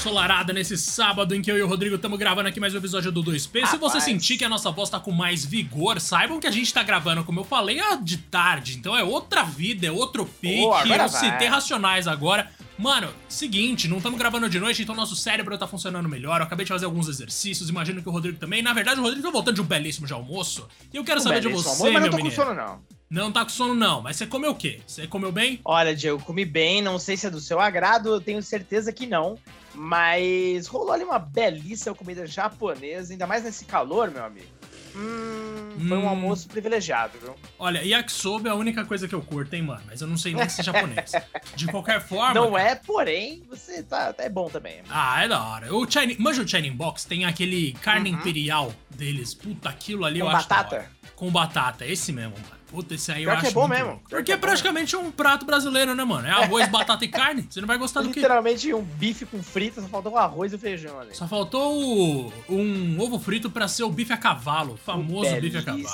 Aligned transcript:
ensolarada 0.00 0.50
nesse 0.54 0.78
sábado 0.78 1.34
em 1.34 1.42
que 1.42 1.52
eu 1.52 1.58
e 1.58 1.62
o 1.62 1.66
Rodrigo 1.66 1.94
estamos 1.96 2.18
gravando 2.18 2.48
aqui 2.48 2.58
mais 2.58 2.72
um 2.72 2.78
episódio 2.78 3.12
do 3.12 3.22
2P. 3.22 3.66
Se 3.66 3.76
você 3.76 4.00
sentir 4.00 4.38
que 4.38 4.44
a 4.46 4.48
nossa 4.48 4.70
voz 4.70 4.88
tá 4.88 4.98
com 4.98 5.10
mais 5.10 5.44
vigor, 5.44 6.00
saibam 6.00 6.40
que 6.40 6.46
a 6.46 6.50
gente 6.50 6.72
tá 6.72 6.82
gravando, 6.82 7.22
como 7.22 7.40
eu 7.40 7.44
falei, 7.44 7.78
de 8.02 8.16
tarde. 8.16 8.78
Então 8.78 8.96
é 8.96 9.04
outra 9.04 9.42
vida, 9.42 9.86
é 9.86 9.92
outro 9.92 10.24
pique. 10.24 10.64
Oh, 10.64 10.78
eu 10.78 11.08
citei 11.10 11.48
racionais 11.48 12.08
agora. 12.08 12.50
Mano, 12.78 13.10
seguinte, 13.28 13.88
não 13.88 13.98
estamos 13.98 14.18
gravando 14.18 14.48
de 14.48 14.58
noite, 14.58 14.82
então 14.82 14.94
nosso 14.94 15.14
cérebro 15.14 15.58
tá 15.58 15.66
funcionando 15.66 16.08
melhor. 16.08 16.40
Eu 16.40 16.46
acabei 16.46 16.64
de 16.64 16.72
fazer 16.72 16.86
alguns 16.86 17.06
exercícios, 17.06 17.68
imagino 17.68 18.00
que 18.00 18.08
o 18.08 18.12
Rodrigo 18.12 18.38
também. 18.38 18.62
Na 18.62 18.72
verdade, 18.72 19.00
o 19.00 19.02
Rodrigo 19.02 19.22
tá 19.22 19.30
voltando 19.30 19.56
de 19.56 19.60
um 19.60 19.66
belíssimo 19.66 20.06
de 20.06 20.14
almoço. 20.14 20.66
E 20.94 20.96
eu 20.96 21.04
quero 21.04 21.20
um 21.20 21.22
saber 21.22 21.42
de 21.42 21.48
você, 21.48 21.68
amor, 21.68 21.92
mas 21.92 22.02
não 22.04 22.10
tô 22.10 22.16
menino. 22.16 22.34
com 22.34 22.42
sono, 22.42 22.54
não. 22.54 22.80
Não 23.10 23.30
tá 23.30 23.42
com 23.42 23.50
sono, 23.50 23.74
não. 23.74 24.00
Mas 24.00 24.16
você 24.16 24.26
comeu 24.26 24.52
o 24.52 24.54
quê? 24.54 24.80
Você 24.86 25.06
comeu 25.06 25.30
bem? 25.30 25.60
Olha, 25.62 25.94
Diego, 25.94 26.22
comi 26.22 26.46
bem. 26.46 26.80
Não 26.80 26.98
sei 26.98 27.18
se 27.18 27.26
é 27.26 27.30
do 27.30 27.40
seu 27.40 27.60
agrado, 27.60 28.14
eu 28.14 28.20
tenho 28.20 28.42
certeza 28.42 28.90
que 28.92 29.04
não. 29.04 29.36
Mas 29.74 30.66
rolou 30.66 30.92
ali 30.92 31.04
uma 31.04 31.18
belíssima 31.18 31.94
comida 31.94 32.26
japonesa, 32.26 33.12
ainda 33.12 33.26
mais 33.26 33.44
nesse 33.44 33.64
calor, 33.64 34.10
meu 34.10 34.24
amigo. 34.24 34.60
Hum, 34.94 35.76
foi 35.88 35.96
um 35.96 36.04
hum. 36.04 36.08
almoço 36.08 36.48
privilegiado, 36.48 37.18
viu? 37.20 37.34
Olha, 37.58 37.82
yakisoba 37.82 38.48
é 38.48 38.52
a 38.52 38.54
única 38.54 38.84
coisa 38.84 39.06
que 39.06 39.14
eu 39.14 39.22
curto, 39.22 39.54
hein, 39.54 39.62
mano? 39.62 39.82
Mas 39.86 40.00
eu 40.00 40.08
não 40.08 40.16
sei 40.16 40.34
nem 40.34 40.48
se 40.48 40.60
é 40.60 40.64
japonês. 40.64 41.12
De 41.54 41.66
qualquer 41.68 42.00
forma. 42.00 42.34
Não 42.34 42.52
cara... 42.52 42.70
é, 42.70 42.74
porém, 42.74 43.42
você 43.48 43.82
tá, 43.82 44.14
é 44.18 44.28
bom 44.28 44.48
também. 44.48 44.82
Ah, 44.90 45.22
é 45.24 45.28
da 45.28 45.42
hora. 45.42 45.74
O 45.74 45.88
China, 45.88 46.14
manja 46.18 46.42
o 46.42 46.48
China 46.48 46.74
Box? 46.74 47.04
Tem 47.04 47.24
aquele 47.24 47.72
carne 47.74 48.10
uhum. 48.10 48.16
imperial 48.16 48.72
deles. 48.90 49.32
Puta, 49.32 49.68
aquilo 49.68 50.04
ali 50.04 50.20
Com 50.20 50.26
eu 50.26 50.32
batata? 50.32 50.54
acho. 50.54 50.64
batata? 50.64 50.90
Com 51.14 51.30
batata, 51.30 51.86
esse 51.86 52.12
mesmo, 52.12 52.34
mano. 52.36 52.59
Puta, 52.70 52.94
esse 52.94 53.10
aí 53.10 53.24
eu 53.24 53.30
Pior 53.30 53.32
acho 53.32 53.42
que 53.42 53.48
é 53.48 53.50
bom 53.52 53.66
mesmo. 53.66 53.86
Bom. 53.86 54.00
Porque 54.08 54.30
é, 54.30 54.34
é 54.34 54.38
praticamente 54.38 54.94
um 54.96 55.10
prato 55.10 55.44
brasileiro, 55.44 55.94
né, 55.94 56.04
mano? 56.04 56.28
É 56.28 56.30
arroz, 56.30 56.68
batata 56.70 57.04
e 57.04 57.08
carne. 57.08 57.46
Você 57.50 57.60
não 57.60 57.66
vai 57.66 57.76
gostar 57.76 58.02
do 58.02 58.10
que? 58.10 58.20
Literalmente 58.20 58.72
um 58.72 58.82
bife 58.82 59.26
com 59.26 59.42
frita, 59.42 59.82
só 59.82 59.88
faltou 59.88 60.12
o 60.12 60.16
arroz 60.16 60.52
e 60.52 60.56
o 60.56 60.58
feijão 60.58 61.00
ali. 61.00 61.14
Só 61.14 61.26
faltou 61.26 62.32
um 62.48 63.00
ovo 63.00 63.18
frito 63.18 63.50
pra 63.50 63.66
ser 63.66 63.82
o 63.82 63.90
bife 63.90 64.12
a 64.12 64.16
cavalo. 64.16 64.74
O 64.74 64.76
famoso 64.76 65.34
bife 65.40 65.58
a 65.58 65.62
cavalo. 65.62 65.88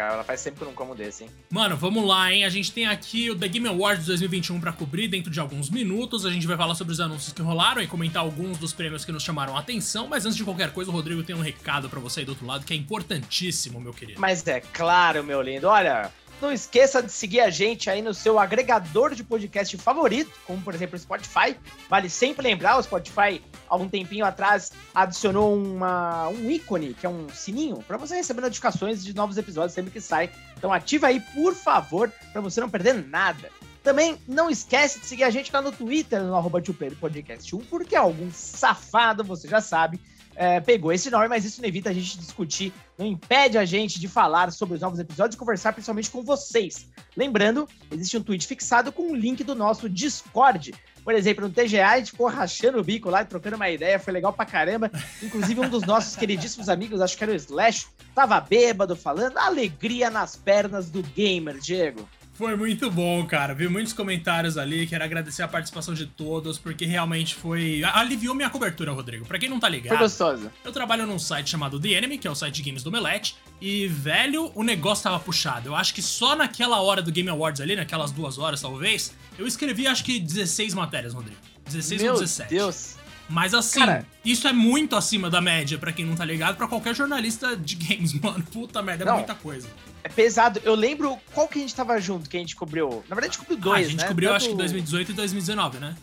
Cara, 0.00 0.14
ela 0.14 0.24
faz 0.24 0.42
que 0.42 0.48
eu 0.58 0.66
não 0.66 0.72
como 0.72 0.94
desse, 0.94 1.24
hein? 1.24 1.30
Mano, 1.50 1.76
vamos 1.76 2.08
lá, 2.08 2.32
hein? 2.32 2.46
A 2.46 2.48
gente 2.48 2.72
tem 2.72 2.86
aqui 2.86 3.30
o 3.30 3.36
The 3.36 3.46
Game 3.46 3.68
Awards 3.68 4.06
2021 4.06 4.58
pra 4.58 4.72
cobrir 4.72 5.08
dentro 5.08 5.30
de 5.30 5.38
alguns 5.38 5.68
minutos. 5.68 6.24
A 6.24 6.30
gente 6.30 6.46
vai 6.46 6.56
falar 6.56 6.74
sobre 6.74 6.94
os 6.94 7.00
anúncios 7.00 7.34
que 7.34 7.42
rolaram 7.42 7.82
e 7.82 7.86
comentar 7.86 8.22
alguns 8.22 8.56
dos 8.56 8.72
prêmios 8.72 9.04
que 9.04 9.12
nos 9.12 9.22
chamaram 9.22 9.54
a 9.54 9.60
atenção. 9.60 10.08
Mas 10.08 10.24
antes 10.24 10.38
de 10.38 10.42
qualquer 10.42 10.72
coisa, 10.72 10.90
o 10.90 10.94
Rodrigo 10.94 11.22
tem 11.22 11.36
um 11.36 11.42
recado 11.42 11.90
para 11.90 12.00
você 12.00 12.20
aí 12.20 12.24
do 12.24 12.30
outro 12.30 12.46
lado 12.46 12.64
que 12.64 12.72
é 12.72 12.76
importantíssimo, 12.78 13.78
meu 13.78 13.92
querido. 13.92 14.18
Mas 14.18 14.46
é 14.46 14.60
claro, 14.60 15.22
meu 15.22 15.42
lindo. 15.42 15.68
Olha, 15.68 16.10
não 16.40 16.52
esqueça 16.52 17.02
de 17.02 17.12
seguir 17.12 17.40
a 17.40 17.50
gente 17.50 17.90
aí 17.90 18.00
no 18.02 18.14
seu 18.14 18.38
agregador 18.38 19.14
de 19.14 19.22
podcast 19.22 19.76
favorito, 19.78 20.30
como 20.46 20.60
por 20.62 20.74
exemplo 20.74 20.96
o 20.96 20.98
Spotify. 20.98 21.56
Vale 21.88 22.08
sempre 22.08 22.42
lembrar, 22.42 22.78
o 22.78 22.82
Spotify, 22.82 23.42
algum 23.68 23.88
tempinho 23.88 24.24
atrás, 24.24 24.72
adicionou 24.94 25.54
uma, 25.54 26.28
um 26.28 26.50
ícone, 26.50 26.94
que 26.94 27.06
é 27.06 27.08
um 27.08 27.28
sininho, 27.28 27.82
para 27.86 27.96
você 27.96 28.16
receber 28.16 28.40
notificações 28.40 29.04
de 29.04 29.14
novos 29.14 29.36
episódios 29.36 29.72
sempre 29.72 29.90
que 29.90 30.00
sai. 30.00 30.30
Então 30.56 30.72
ativa 30.72 31.08
aí, 31.08 31.20
por 31.20 31.54
favor, 31.54 32.12
para 32.32 32.40
você 32.40 32.60
não 32.60 32.70
perder 32.70 32.94
nada. 33.06 33.50
Também 33.82 34.18
não 34.28 34.50
esquece 34.50 35.00
de 35.00 35.06
seguir 35.06 35.24
a 35.24 35.30
gente 35.30 35.50
lá 35.52 35.62
no 35.62 35.72
Twitter, 35.72 36.22
no 36.22 36.36
arroba 36.36 36.60
Podcast 37.00 37.56
1, 37.56 37.60
porque 37.60 37.96
algum 37.96 38.30
safado, 38.30 39.24
você 39.24 39.48
já 39.48 39.60
sabe, 39.60 39.98
é, 40.36 40.60
pegou 40.60 40.92
esse 40.92 41.10
nome, 41.10 41.28
mas 41.28 41.44
isso 41.44 41.60
não 41.60 41.68
evita 41.68 41.90
a 41.90 41.92
gente 41.92 42.18
discutir, 42.18 42.72
não 42.98 43.06
impede 43.06 43.58
a 43.58 43.64
gente 43.64 44.00
de 44.00 44.08
falar 44.08 44.50
sobre 44.52 44.74
os 44.74 44.80
novos 44.80 44.98
episódios 44.98 45.34
e 45.34 45.38
conversar 45.38 45.72
principalmente 45.72 46.10
com 46.10 46.22
vocês. 46.22 46.88
Lembrando, 47.16 47.68
existe 47.90 48.16
um 48.16 48.22
tweet 48.22 48.46
fixado 48.46 48.92
com 48.92 49.02
o 49.02 49.10
um 49.12 49.14
link 49.14 49.42
do 49.44 49.54
nosso 49.54 49.88
Discord. 49.88 50.72
Por 51.02 51.14
exemplo, 51.14 51.48
no 51.48 51.52
TGA, 51.52 51.88
a 51.88 51.98
gente 51.98 52.12
ficou 52.12 52.28
rachando 52.28 52.78
o 52.78 52.84
bico 52.84 53.10
lá, 53.10 53.24
trocando 53.24 53.56
uma 53.56 53.70
ideia, 53.70 53.98
foi 53.98 54.12
legal 54.12 54.32
pra 54.32 54.44
caramba. 54.44 54.90
Inclusive, 55.22 55.60
um 55.60 55.68
dos 55.68 55.82
nossos 55.82 56.14
queridíssimos 56.14 56.68
amigos, 56.68 57.00
acho 57.00 57.16
que 57.16 57.24
era 57.24 57.32
o 57.32 57.36
Slash, 57.36 57.86
tava 58.14 58.40
bêbado 58.40 58.94
falando, 58.94 59.38
alegria 59.38 60.10
nas 60.10 60.36
pernas 60.36 60.90
do 60.90 61.02
gamer, 61.02 61.58
Diego. 61.58 62.06
Foi 62.40 62.56
muito 62.56 62.90
bom, 62.90 63.26
cara. 63.26 63.52
Vi 63.52 63.68
muitos 63.68 63.92
comentários 63.92 64.56
ali. 64.56 64.86
Quero 64.86 65.04
agradecer 65.04 65.42
a 65.42 65.48
participação 65.48 65.92
de 65.92 66.06
todos, 66.06 66.58
porque 66.58 66.86
realmente 66.86 67.34
foi. 67.34 67.84
Aliviou 67.84 68.34
minha 68.34 68.48
cobertura, 68.48 68.92
Rodrigo. 68.92 69.26
Pra 69.26 69.38
quem 69.38 69.46
não 69.46 69.60
tá 69.60 69.68
ligado. 69.68 69.90
Foi 69.90 69.98
gostoso. 69.98 70.50
Eu 70.64 70.72
trabalho 70.72 71.06
num 71.06 71.18
site 71.18 71.50
chamado 71.50 71.78
The 71.78 71.90
Enemy, 71.90 72.16
que 72.16 72.26
é 72.26 72.30
o 72.30 72.34
site 72.34 72.54
de 72.54 72.62
games 72.62 72.82
do 72.82 72.90
Melete. 72.90 73.36
E, 73.60 73.86
velho, 73.88 74.50
o 74.54 74.62
negócio 74.62 75.04
tava 75.04 75.20
puxado. 75.20 75.68
Eu 75.68 75.76
acho 75.76 75.92
que 75.92 76.00
só 76.00 76.34
naquela 76.34 76.80
hora 76.80 77.02
do 77.02 77.12
Game 77.12 77.28
Awards 77.28 77.60
ali, 77.60 77.76
naquelas 77.76 78.10
duas 78.10 78.38
horas 78.38 78.62
talvez, 78.62 79.14
eu 79.38 79.46
escrevi 79.46 79.86
acho 79.86 80.02
que 80.02 80.18
16 80.18 80.72
matérias, 80.72 81.12
Rodrigo. 81.12 81.36
16 81.66 82.00
Meu 82.00 82.12
ou 82.14 82.20
17. 82.20 82.48
Deus. 82.48 82.96
Mas 83.30 83.54
assim, 83.54 83.78
Cara, 83.78 84.04
isso 84.24 84.48
é 84.48 84.52
muito 84.52 84.96
acima 84.96 85.30
da 85.30 85.40
média, 85.40 85.78
para 85.78 85.92
quem 85.92 86.04
não 86.04 86.16
tá 86.16 86.24
ligado, 86.24 86.56
para 86.56 86.66
qualquer 86.66 86.94
jornalista 86.94 87.56
de 87.56 87.76
games, 87.76 88.12
mano. 88.20 88.44
Puta 88.52 88.82
merda, 88.82 89.04
é 89.04 89.06
não, 89.06 89.16
muita 89.18 89.34
coisa. 89.36 89.68
É 90.02 90.08
pesado. 90.08 90.60
Eu 90.64 90.74
lembro 90.74 91.16
qual 91.32 91.46
que 91.46 91.58
a 91.58 91.62
gente 91.62 91.74
tava 91.74 92.00
junto, 92.00 92.28
que 92.28 92.36
a 92.36 92.40
gente 92.40 92.56
cobriu. 92.56 93.04
Na 93.08 93.14
verdade, 93.14 93.26
a 93.26 93.32
gente 93.32 93.38
cobriu 93.38 93.56
dois, 93.58 93.84
ah, 93.84 93.86
a 93.86 93.90
gente 93.90 94.00
né? 94.00 94.08
cobriu, 94.08 94.28
Tanto... 94.30 94.36
acho 94.36 94.48
que 94.50 94.56
2018 94.56 95.12
e 95.12 95.14
2019, 95.14 95.78
né? 95.78 95.96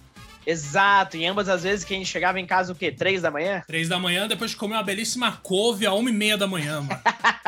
Exato, 0.45 1.17
em 1.17 1.27
ambas 1.27 1.49
as 1.49 1.63
vezes 1.63 1.83
que 1.83 1.93
a 1.93 1.97
gente 1.97 2.07
chegava 2.07 2.39
em 2.39 2.45
casa 2.45 2.71
o 2.71 2.75
quê? 2.75 2.89
Três 2.89 3.21
da 3.21 3.29
manhã? 3.29 3.61
Três 3.67 3.89
da 3.89 3.99
manhã, 3.99 4.29
depois 4.29 4.51
de 4.51 4.57
comer 4.57 4.75
uma 4.75 4.83
belíssima 4.83 5.33
couve 5.43 5.85
a 5.85 5.93
uma 5.93 6.09
e 6.09 6.13
meia 6.13 6.37
da 6.37 6.47
manhã, 6.47 6.79
mano. 6.79 7.01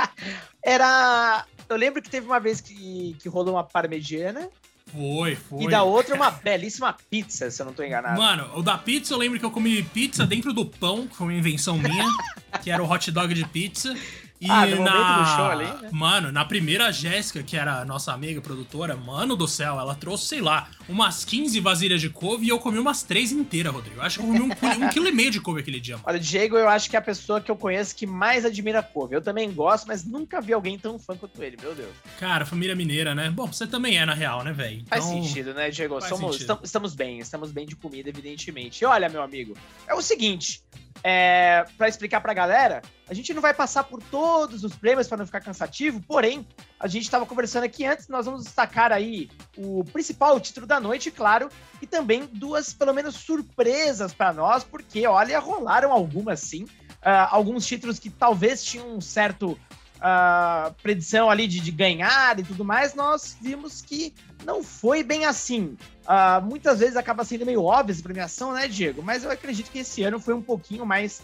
Era. 0.61 1.45
Eu 1.69 1.77
lembro 1.77 2.01
que 2.01 2.09
teve 2.09 2.25
uma 2.25 2.41
vez 2.41 2.59
que, 2.59 3.15
que 3.17 3.29
rolou 3.29 3.53
uma 3.53 3.63
parmegiana. 3.63 4.49
Foi, 4.91 5.35
foi. 5.35 5.63
E 5.63 5.67
da 5.67 5.83
outra 5.83 6.15
uma 6.15 6.31
belíssima 6.31 6.95
pizza, 7.09 7.49
se 7.49 7.61
eu 7.61 7.65
não 7.65 7.73
tô 7.73 7.83
enganado. 7.83 8.19
Mano, 8.19 8.49
o 8.55 8.61
da 8.61 8.77
pizza 8.77 9.13
eu 9.13 9.17
lembro 9.17 9.39
que 9.39 9.45
eu 9.45 9.51
comi 9.51 9.83
pizza 9.83 10.25
dentro 10.25 10.53
do 10.53 10.65
pão, 10.65 11.07
que 11.07 11.15
foi 11.15 11.27
uma 11.27 11.33
invenção 11.33 11.77
minha, 11.77 12.05
que 12.61 12.71
era 12.71 12.83
o 12.83 12.89
hot 12.89 13.11
dog 13.11 13.33
de 13.33 13.45
pizza. 13.45 13.95
E 14.41 14.49
ah, 14.49 14.65
no 14.65 14.83
na... 14.83 15.21
do 15.21 15.25
show 15.35 15.45
ali, 15.45 15.65
né? 15.65 15.89
Mano, 15.91 16.31
na 16.31 16.45
primeira 16.45 16.91
Jéssica, 16.93 17.43
que 17.43 17.57
era 17.57 17.81
a 17.81 17.85
nossa 17.85 18.13
amiga 18.13 18.39
produtora, 18.39 18.95
mano 18.95 19.35
do 19.35 19.47
céu, 19.47 19.77
ela 19.77 19.95
trouxe, 19.95 20.27
sei 20.27 20.41
lá, 20.41 20.69
umas 20.89 21.23
15 21.23 21.59
vasilhas 21.59 22.01
de 22.01 22.09
couve 22.09 22.47
e 22.47 22.49
eu 22.49 22.59
comi 22.59 22.79
umas 22.79 23.03
três 23.03 23.31
inteiras, 23.31 23.71
Rodrigo. 23.71 23.97
Eu 23.97 24.01
acho 24.03 24.19
que 24.19 24.25
eu 24.25 24.27
comi 24.27 24.41
um, 24.41 24.85
um 24.85 24.89
quilo 24.89 25.07
e 25.07 25.11
meio 25.11 25.29
de 25.29 25.39
couve 25.39 25.61
aquele 25.61 25.79
dia, 25.79 25.95
mano. 25.95 26.05
Olha, 26.07 26.19
Diego, 26.19 26.57
eu 26.57 26.67
acho 26.67 26.89
que 26.89 26.95
é 26.95 26.99
a 26.99 27.01
pessoa 27.01 27.39
que 27.39 27.49
eu 27.49 27.55
conheço 27.55 27.95
que 27.95 28.07
mais 28.07 28.43
admira 28.43 28.81
couve. 28.81 29.15
Eu 29.15 29.21
também 29.21 29.51
gosto, 29.51 29.87
mas 29.87 30.03
nunca 30.03 30.41
vi 30.41 30.51
alguém 30.51 30.77
tão 30.77 30.97
fã 30.97 31.15
quanto 31.15 31.41
ele, 31.43 31.57
meu 31.61 31.75
Deus. 31.75 31.93
Cara, 32.19 32.45
família 32.45 32.75
mineira, 32.75 33.13
né? 33.13 33.29
Bom, 33.29 33.47
você 33.47 33.67
também 33.67 33.97
é, 33.97 34.05
na 34.05 34.13
real, 34.13 34.43
né, 34.43 34.51
velho? 34.51 34.81
Então... 34.81 34.97
Faz 34.97 35.05
sentido, 35.05 35.53
né, 35.53 35.69
Diego? 35.69 36.01
Somos, 36.01 36.37
sentido. 36.37 36.59
Estamos 36.63 36.95
bem, 36.95 37.19
estamos 37.19 37.51
bem 37.51 37.67
de 37.67 37.75
comida, 37.75 38.09
evidentemente. 38.09 38.83
E 38.83 38.85
olha, 38.85 39.07
meu 39.07 39.21
amigo, 39.21 39.55
é 39.87 39.93
o 39.93 40.01
seguinte, 40.01 40.63
é, 41.03 41.65
para 41.77 41.87
explicar 41.87 42.19
para 42.21 42.31
a 42.31 42.35
galera, 42.35 42.81
a 43.07 43.13
gente 43.13 43.33
não 43.33 43.41
vai 43.41 43.53
passar 43.53 43.83
por 43.83 44.01
todos 44.03 44.63
os 44.63 44.75
prêmios 44.75 45.07
para 45.07 45.17
não 45.17 45.25
ficar 45.25 45.41
cansativo, 45.41 46.01
porém, 46.01 46.45
a 46.79 46.87
gente 46.87 47.03
estava 47.03 47.25
conversando 47.25 47.63
aqui 47.63 47.85
antes, 47.85 48.07
nós 48.07 48.25
vamos 48.25 48.43
destacar 48.43 48.91
aí 48.91 49.29
o 49.57 49.83
principal 49.85 50.39
título 50.39 50.67
da 50.67 50.78
noite, 50.79 51.11
claro, 51.11 51.49
e 51.81 51.87
também 51.87 52.27
duas, 52.31 52.73
pelo 52.73 52.93
menos, 52.93 53.15
surpresas 53.15 54.13
para 54.13 54.33
nós, 54.33 54.63
porque, 54.63 55.05
olha, 55.07 55.39
rolaram 55.39 55.91
algumas 55.91 56.39
sim, 56.39 56.63
uh, 56.63 57.27
alguns 57.29 57.65
títulos 57.65 57.99
que 57.99 58.09
talvez 58.09 58.63
tinham 58.63 58.95
um 58.95 59.01
certo 59.01 59.57
uh, 59.99 60.73
predição 60.81 61.29
ali 61.29 61.47
de, 61.47 61.59
de, 61.59 61.71
ganhar 61.71 62.39
e 62.39 62.43
tudo 62.43 62.65
mais, 62.65 62.93
nós 62.93 63.37
vimos 63.41 63.81
que 63.81 64.13
não 64.45 64.63
foi 64.63 65.03
bem 65.03 65.25
assim. 65.25 65.77
Uh, 66.03 66.43
muitas 66.43 66.79
vezes 66.79 66.95
acaba 66.95 67.23
sendo 67.23 67.45
meio 67.45 67.63
óbvio 67.63 67.91
essa 67.91 68.03
premiação, 68.03 68.53
né, 68.53 68.67
Diego? 68.67 69.01
Mas 69.03 69.23
eu 69.23 69.31
acredito 69.31 69.69
que 69.69 69.79
esse 69.79 70.03
ano 70.03 70.19
foi 70.19 70.33
um 70.33 70.41
pouquinho 70.41 70.85
mais 70.85 71.21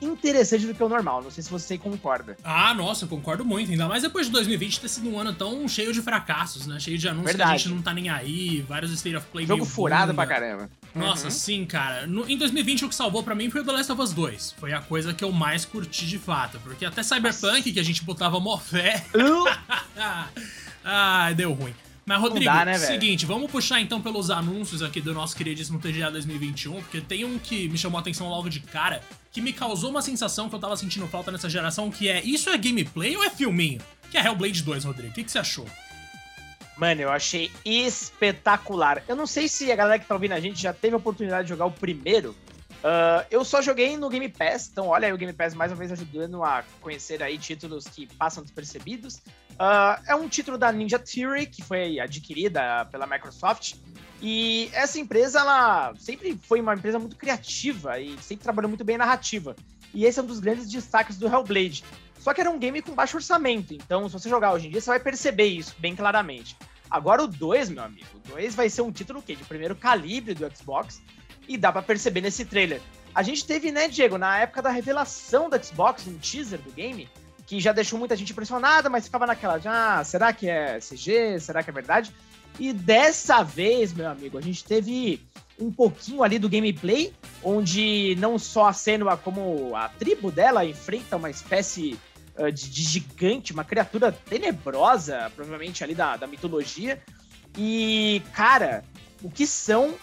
interessante 0.00 0.66
do 0.66 0.74
que 0.74 0.82
o 0.82 0.88
normal. 0.88 1.22
Não 1.22 1.30
sei 1.30 1.42
se 1.42 1.50
você 1.50 1.76
concorda. 1.78 2.36
Ah, 2.44 2.74
nossa, 2.74 3.04
eu 3.04 3.08
concordo 3.08 3.44
muito. 3.44 3.70
Ainda 3.70 3.86
mais 3.88 4.02
depois 4.02 4.26
de 4.26 4.32
2020 4.32 4.80
ter 4.80 4.88
sido 4.88 5.08
um 5.08 5.18
ano 5.18 5.32
tão 5.32 5.66
cheio 5.68 5.92
de 5.92 6.00
fracassos, 6.02 6.66
né? 6.66 6.78
Cheio 6.78 6.98
de 6.98 7.08
anúncios 7.08 7.32
Verdade. 7.32 7.50
que 7.50 7.54
a 7.54 7.58
gente 7.58 7.74
não 7.74 7.82
tá 7.82 7.94
nem 7.94 8.08
aí, 8.08 8.64
vários 8.68 8.92
State 8.92 9.16
of 9.16 9.26
Play. 9.28 9.46
Jogo 9.46 9.64
furado 9.64 10.12
bunda. 10.12 10.14
pra 10.14 10.26
caramba. 10.26 10.70
Nossa, 10.94 11.24
uhum. 11.24 11.30
sim, 11.30 11.64
cara. 11.64 12.06
No, 12.06 12.28
em 12.28 12.36
2020 12.38 12.84
o 12.84 12.88
que 12.88 12.94
salvou 12.94 13.22
para 13.22 13.34
mim 13.34 13.50
foi 13.50 13.62
o 13.62 13.64
The 13.64 13.72
Last 13.72 13.92
of 13.92 14.00
Us 14.00 14.12
2. 14.12 14.54
Foi 14.58 14.72
a 14.72 14.80
coisa 14.80 15.12
que 15.12 15.24
eu 15.24 15.32
mais 15.32 15.64
curti 15.64 16.06
de 16.06 16.18
fato. 16.18 16.60
Porque 16.60 16.84
até 16.84 17.02
Cyberpunk, 17.02 17.58
nossa. 17.58 17.72
que 17.72 17.80
a 17.80 17.84
gente 17.84 18.04
botava 18.04 18.38
mó 18.38 18.56
fé. 18.58 19.04
Uh. 19.14 19.44
ah, 20.84 21.32
deu 21.32 21.52
ruim. 21.52 21.74
Mas, 22.06 22.20
Rodrigo, 22.20 22.52
dá, 22.52 22.64
né, 22.64 22.78
seguinte, 22.78 23.24
vamos 23.24 23.50
puxar 23.50 23.80
então 23.80 24.00
pelos 24.00 24.30
anúncios 24.30 24.82
aqui 24.82 25.00
do 25.00 25.14
nosso 25.14 25.34
queridíssimo 25.34 25.78
TGA 25.78 26.10
2021, 26.10 26.74
porque 26.74 27.00
tem 27.00 27.24
um 27.24 27.38
que 27.38 27.68
me 27.68 27.78
chamou 27.78 27.96
a 27.96 28.00
atenção 28.02 28.28
logo 28.28 28.50
de 28.50 28.60
cara, 28.60 29.02
que 29.34 29.40
me 29.40 29.52
causou 29.52 29.90
uma 29.90 30.00
sensação 30.00 30.48
que 30.48 30.54
eu 30.54 30.60
tava 30.60 30.76
sentindo 30.76 31.08
falta 31.08 31.32
nessa 31.32 31.50
geração, 31.50 31.90
que 31.90 32.08
é, 32.08 32.22
isso 32.22 32.48
é 32.48 32.56
gameplay 32.56 33.16
ou 33.16 33.24
é 33.24 33.28
filminho? 33.28 33.80
Que 34.08 34.16
é 34.16 34.24
Hellblade 34.24 34.62
2, 34.62 34.84
Rodrigo. 34.84 35.10
O 35.10 35.12
que, 35.12 35.24
que 35.24 35.32
você 35.32 35.40
achou? 35.40 35.66
Mano, 36.76 37.00
eu 37.00 37.10
achei 37.10 37.50
espetacular. 37.64 39.02
Eu 39.08 39.16
não 39.16 39.26
sei 39.26 39.48
se 39.48 39.72
a 39.72 39.76
galera 39.76 39.98
que 39.98 40.06
tá 40.06 40.14
ouvindo 40.14 40.32
a 40.32 40.40
gente 40.40 40.62
já 40.62 40.72
teve 40.72 40.94
a 40.94 40.98
oportunidade 40.98 41.44
de 41.44 41.48
jogar 41.48 41.66
o 41.66 41.72
primeiro. 41.72 42.30
Uh, 42.30 43.26
eu 43.28 43.44
só 43.44 43.60
joguei 43.60 43.96
no 43.96 44.08
Game 44.08 44.28
Pass, 44.28 44.68
então 44.70 44.86
olha 44.86 45.08
aí 45.08 45.12
o 45.12 45.16
Game 45.16 45.32
Pass 45.32 45.52
mais 45.52 45.72
uma 45.72 45.78
vez 45.78 45.90
ajudando 45.90 46.44
a 46.44 46.62
conhecer 46.80 47.20
aí 47.20 47.36
títulos 47.36 47.86
que 47.88 48.06
passam 48.06 48.40
despercebidos. 48.40 49.16
Uh, 49.54 50.00
é 50.06 50.14
um 50.14 50.28
título 50.28 50.56
da 50.56 50.70
Ninja 50.70 50.98
Theory, 50.98 51.46
que 51.46 51.60
foi 51.60 51.98
adquirida 51.98 52.84
pela 52.92 53.04
Microsoft. 53.04 53.74
E 54.26 54.70
essa 54.72 54.98
empresa, 54.98 55.40
ela 55.40 55.92
sempre 55.98 56.34
foi 56.48 56.58
uma 56.58 56.72
empresa 56.72 56.98
muito 56.98 57.14
criativa 57.14 58.00
e 58.00 58.16
sempre 58.22 58.42
trabalhou 58.42 58.70
muito 58.70 58.82
bem 58.82 58.96
narrativa. 58.96 59.54
E 59.92 60.06
esse 60.06 60.18
é 60.18 60.22
um 60.22 60.26
dos 60.26 60.40
grandes 60.40 60.70
destaques 60.70 61.18
do 61.18 61.26
Hellblade. 61.26 61.84
Só 62.18 62.32
que 62.32 62.40
era 62.40 62.50
um 62.50 62.58
game 62.58 62.80
com 62.80 62.94
baixo 62.94 63.18
orçamento, 63.18 63.74
então 63.74 64.08
se 64.08 64.14
você 64.14 64.30
jogar 64.30 64.54
hoje 64.54 64.66
em 64.68 64.70
dia, 64.70 64.80
você 64.80 64.88
vai 64.88 64.98
perceber 64.98 65.44
isso 65.44 65.74
bem 65.78 65.94
claramente. 65.94 66.56
Agora 66.90 67.22
o 67.22 67.26
2, 67.26 67.68
meu 67.68 67.84
amigo, 67.84 68.06
o 68.14 68.28
2 68.30 68.54
vai 68.54 68.70
ser 68.70 68.80
um 68.80 68.90
título 68.90 69.20
quê? 69.20 69.36
de 69.36 69.44
primeiro 69.44 69.76
calibre 69.76 70.32
do 70.32 70.50
Xbox, 70.56 71.02
e 71.46 71.58
dá 71.58 71.70
para 71.70 71.82
perceber 71.82 72.22
nesse 72.22 72.46
trailer. 72.46 72.80
A 73.14 73.22
gente 73.22 73.44
teve, 73.44 73.70
né, 73.70 73.88
Diego, 73.88 74.16
na 74.16 74.38
época 74.38 74.62
da 74.62 74.70
revelação 74.70 75.50
do 75.50 75.62
Xbox, 75.62 76.06
um 76.06 76.16
teaser 76.16 76.58
do 76.62 76.72
game, 76.72 77.10
que 77.46 77.60
já 77.60 77.72
deixou 77.72 77.98
muita 77.98 78.16
gente 78.16 78.32
impressionada, 78.32 78.88
mas 78.88 79.04
ficava 79.04 79.26
naquela 79.26 79.58
de, 79.58 79.68
ah, 79.68 80.02
será 80.02 80.32
que 80.32 80.48
é 80.48 80.78
CG? 80.78 81.38
Será 81.40 81.62
que 81.62 81.68
é 81.68 81.72
verdade? 81.74 82.10
E 82.58 82.72
dessa 82.72 83.42
vez, 83.42 83.92
meu 83.92 84.08
amigo, 84.08 84.38
a 84.38 84.40
gente 84.40 84.64
teve 84.64 85.20
um 85.58 85.72
pouquinho 85.72 86.22
ali 86.22 86.38
do 86.38 86.48
gameplay, 86.48 87.12
onde 87.42 88.16
não 88.18 88.38
só 88.38 88.68
a 88.68 88.72
Senua 88.72 89.16
como 89.16 89.74
a 89.74 89.88
tribo 89.88 90.30
dela 90.30 90.64
enfrenta 90.64 91.16
uma 91.16 91.30
espécie 91.30 91.98
uh, 92.36 92.50
de, 92.50 92.70
de, 92.70 92.82
gigante, 92.82 93.52
uma 93.52 93.64
criatura 93.64 94.12
tenebrosa, 94.12 95.30
provavelmente 95.34 95.82
ali 95.82 95.94
da, 95.94 96.16
da 96.16 96.26
mitologia. 96.26 97.02
E, 97.56 98.22
cara, 98.32 98.84
o 99.22 99.30
que 99.30 99.46
são. 99.46 99.94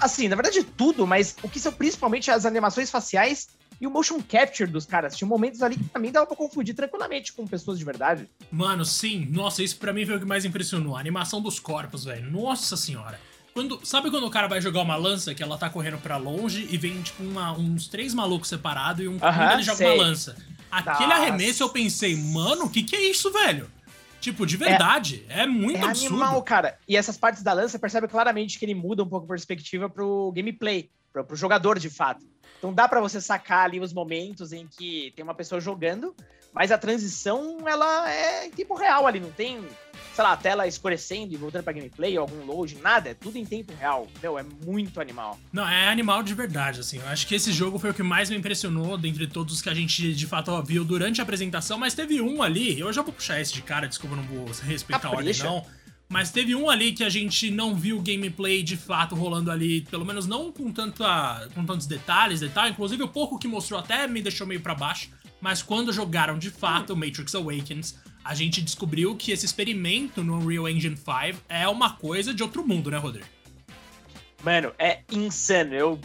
Assim, 0.00 0.28
na 0.28 0.36
verdade, 0.36 0.62
tudo, 0.62 1.06
mas 1.06 1.34
o 1.42 1.48
que 1.48 1.58
são 1.58 1.72
principalmente 1.72 2.30
as 2.30 2.46
animações 2.46 2.88
faciais 2.88 3.48
e 3.80 3.86
o 3.86 3.90
motion 3.90 4.20
capture 4.22 4.70
dos 4.70 4.86
caras. 4.86 5.16
Tinha 5.16 5.28
momentos 5.28 5.62
ali 5.62 5.76
que 5.76 5.84
pra 5.84 6.00
mim 6.00 6.10
dava 6.10 6.26
pra 6.26 6.36
confundir 6.36 6.74
tranquilamente 6.74 7.32
com 7.32 7.46
pessoas 7.46 7.78
de 7.78 7.84
verdade. 7.84 8.28
Mano, 8.50 8.84
sim. 8.84 9.26
Nossa, 9.30 9.62
isso 9.62 9.76
pra 9.78 9.92
mim 9.92 10.04
foi 10.04 10.16
o 10.16 10.20
que 10.20 10.26
mais 10.26 10.44
impressionou. 10.44 10.96
A 10.96 11.00
animação 11.00 11.40
dos 11.40 11.58
corpos, 11.60 12.04
velho. 12.04 12.30
Nossa 12.30 12.76
senhora. 12.76 13.20
Quando, 13.54 13.84
sabe 13.84 14.10
quando 14.10 14.24
o 14.24 14.30
cara 14.30 14.46
vai 14.46 14.60
jogar 14.60 14.82
uma 14.82 14.96
lança 14.96 15.34
que 15.34 15.42
ela 15.42 15.58
tá 15.58 15.68
correndo 15.68 15.98
para 15.98 16.16
longe 16.16 16.66
e 16.70 16.76
vem, 16.76 17.02
tipo, 17.02 17.22
uma, 17.22 17.52
uns 17.52 17.88
três 17.88 18.14
malucos 18.14 18.48
separados 18.48 19.04
e 19.04 19.08
um, 19.08 19.16
uh 19.16 19.20
-huh, 19.20 19.54
ele 19.54 19.62
joga 19.62 19.78
sei. 19.78 19.86
uma 19.86 20.04
lança? 20.04 20.36
Aquele 20.70 21.08
Nossa. 21.08 21.22
arremesso 21.22 21.62
eu 21.62 21.68
pensei, 21.68 22.14
mano, 22.14 22.66
o 22.66 22.70
que, 22.70 22.82
que 22.82 22.94
é 22.94 23.10
isso, 23.10 23.32
velho? 23.32 23.68
Tipo, 24.20 24.44
de 24.44 24.56
verdade, 24.56 25.24
é, 25.28 25.42
é 25.42 25.46
muito 25.46 25.78
é 25.78 25.84
absurdo. 25.84 26.22
animal, 26.22 26.42
cara. 26.42 26.76
E 26.86 26.96
essas 26.96 27.16
partes 27.16 27.42
da 27.42 27.52
lança, 27.52 27.78
percebe 27.78 28.08
claramente 28.08 28.58
que 28.58 28.64
ele 28.64 28.74
muda 28.74 29.02
um 29.02 29.08
pouco 29.08 29.26
a 29.26 29.28
perspectiva 29.28 29.88
pro 29.88 30.32
gameplay, 30.34 30.90
pro, 31.18 31.24
pro 31.24 31.36
jogador 31.36 31.78
de 31.78 31.90
fato. 31.90 32.26
Então 32.58 32.72
dá 32.72 32.88
para 32.88 33.00
você 33.00 33.20
sacar 33.20 33.64
ali 33.64 33.80
os 33.80 33.92
momentos 33.92 34.52
em 34.52 34.66
que 34.66 35.12
tem 35.14 35.22
uma 35.22 35.34
pessoa 35.34 35.60
jogando, 35.60 36.14
mas 36.52 36.72
a 36.72 36.78
transição, 36.78 37.58
ela 37.66 38.10
é 38.10 38.46
em 38.46 38.50
tempo 38.50 38.74
real 38.74 39.06
ali, 39.06 39.20
não 39.20 39.30
tem, 39.30 39.60
sei 40.12 40.24
lá, 40.24 40.32
a 40.32 40.36
tela 40.36 40.66
escurecendo 40.66 41.32
e 41.32 41.36
voltando 41.36 41.62
pra 41.62 41.72
gameplay, 41.72 42.16
algum 42.16 42.44
load, 42.44 42.76
nada, 42.78 43.10
é 43.10 43.14
tudo 43.14 43.38
em 43.38 43.44
tempo 43.44 43.72
real. 43.78 44.08
Meu, 44.20 44.36
é 44.36 44.44
muito 44.64 45.00
animal. 45.00 45.38
Não, 45.52 45.68
é 45.68 45.88
animal 45.88 46.22
de 46.22 46.34
verdade, 46.34 46.80
assim. 46.80 46.98
Eu 46.98 47.06
acho 47.08 47.28
que 47.28 47.34
esse 47.34 47.52
jogo 47.52 47.78
foi 47.78 47.90
o 47.90 47.94
que 47.94 48.02
mais 48.02 48.28
me 48.28 48.36
impressionou 48.36 48.98
dentre 48.98 49.28
todos 49.28 49.54
os 49.54 49.62
que 49.62 49.68
a 49.68 49.74
gente 49.74 50.12
de 50.12 50.26
fato 50.26 50.60
viu 50.62 50.84
durante 50.84 51.20
a 51.20 51.22
apresentação, 51.22 51.78
mas 51.78 51.94
teve 51.94 52.20
um 52.20 52.42
ali, 52.42 52.80
eu 52.80 52.92
já 52.92 53.02
vou 53.02 53.12
puxar 53.12 53.40
esse 53.40 53.52
de 53.52 53.62
cara, 53.62 53.86
desculpa, 53.86 54.16
não 54.16 54.24
vou 54.24 54.46
respeitar 54.64 55.06
a 55.08 55.10
ordem 55.12 55.34
não 55.38 55.64
mas 56.08 56.30
teve 56.30 56.54
um 56.54 56.70
ali 56.70 56.92
que 56.92 57.04
a 57.04 57.10
gente 57.10 57.50
não 57.50 57.74
viu 57.74 58.00
gameplay 58.00 58.62
de 58.62 58.76
fato 58.76 59.14
rolando 59.14 59.50
ali, 59.50 59.82
pelo 59.82 60.06
menos 60.06 60.26
não 60.26 60.50
com, 60.50 60.72
tanta, 60.72 61.48
com 61.54 61.66
tantos 61.66 61.86
detalhes 61.86 62.40
e 62.40 62.48
tal. 62.48 62.66
Inclusive, 62.66 63.02
o 63.02 63.08
pouco 63.08 63.38
que 63.38 63.46
mostrou 63.46 63.78
até 63.78 64.06
me 64.08 64.22
deixou 64.22 64.46
meio 64.46 64.60
para 64.60 64.74
baixo. 64.74 65.10
Mas 65.38 65.62
quando 65.62 65.92
jogaram 65.92 66.38
de 66.38 66.50
fato 66.50 66.96
Matrix 66.96 67.34
Awakens, 67.34 67.98
a 68.24 68.34
gente 68.34 68.62
descobriu 68.62 69.14
que 69.16 69.32
esse 69.32 69.44
experimento 69.44 70.24
no 70.24 70.38
Unreal 70.38 70.68
Engine 70.68 70.96
5 70.96 71.42
é 71.48 71.68
uma 71.68 71.92
coisa 71.92 72.32
de 72.32 72.42
outro 72.42 72.66
mundo, 72.66 72.90
né, 72.90 72.96
Rodrigo? 72.96 73.26
Mano, 74.42 74.72
é 74.78 75.02
insano. 75.12 75.74
Eu 75.74 76.00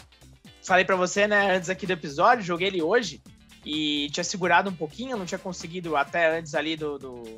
falei 0.61 0.83
para 0.83 0.97
você, 0.97 1.27
né, 1.27 1.55
antes 1.55 1.69
aqui 1.69 1.87
do 1.87 1.93
episódio, 1.93 2.43
joguei 2.43 2.67
ele 2.67 2.81
hoje 2.81 3.21
e 3.65 4.09
tinha 4.11 4.23
segurado 4.23 4.69
um 4.69 4.75
pouquinho, 4.75 5.17
não 5.17 5.25
tinha 5.25 5.39
conseguido 5.39 5.95
até 5.95 6.37
antes 6.37 6.53
ali 6.53 6.75
do, 6.75 6.99
do 6.99 7.37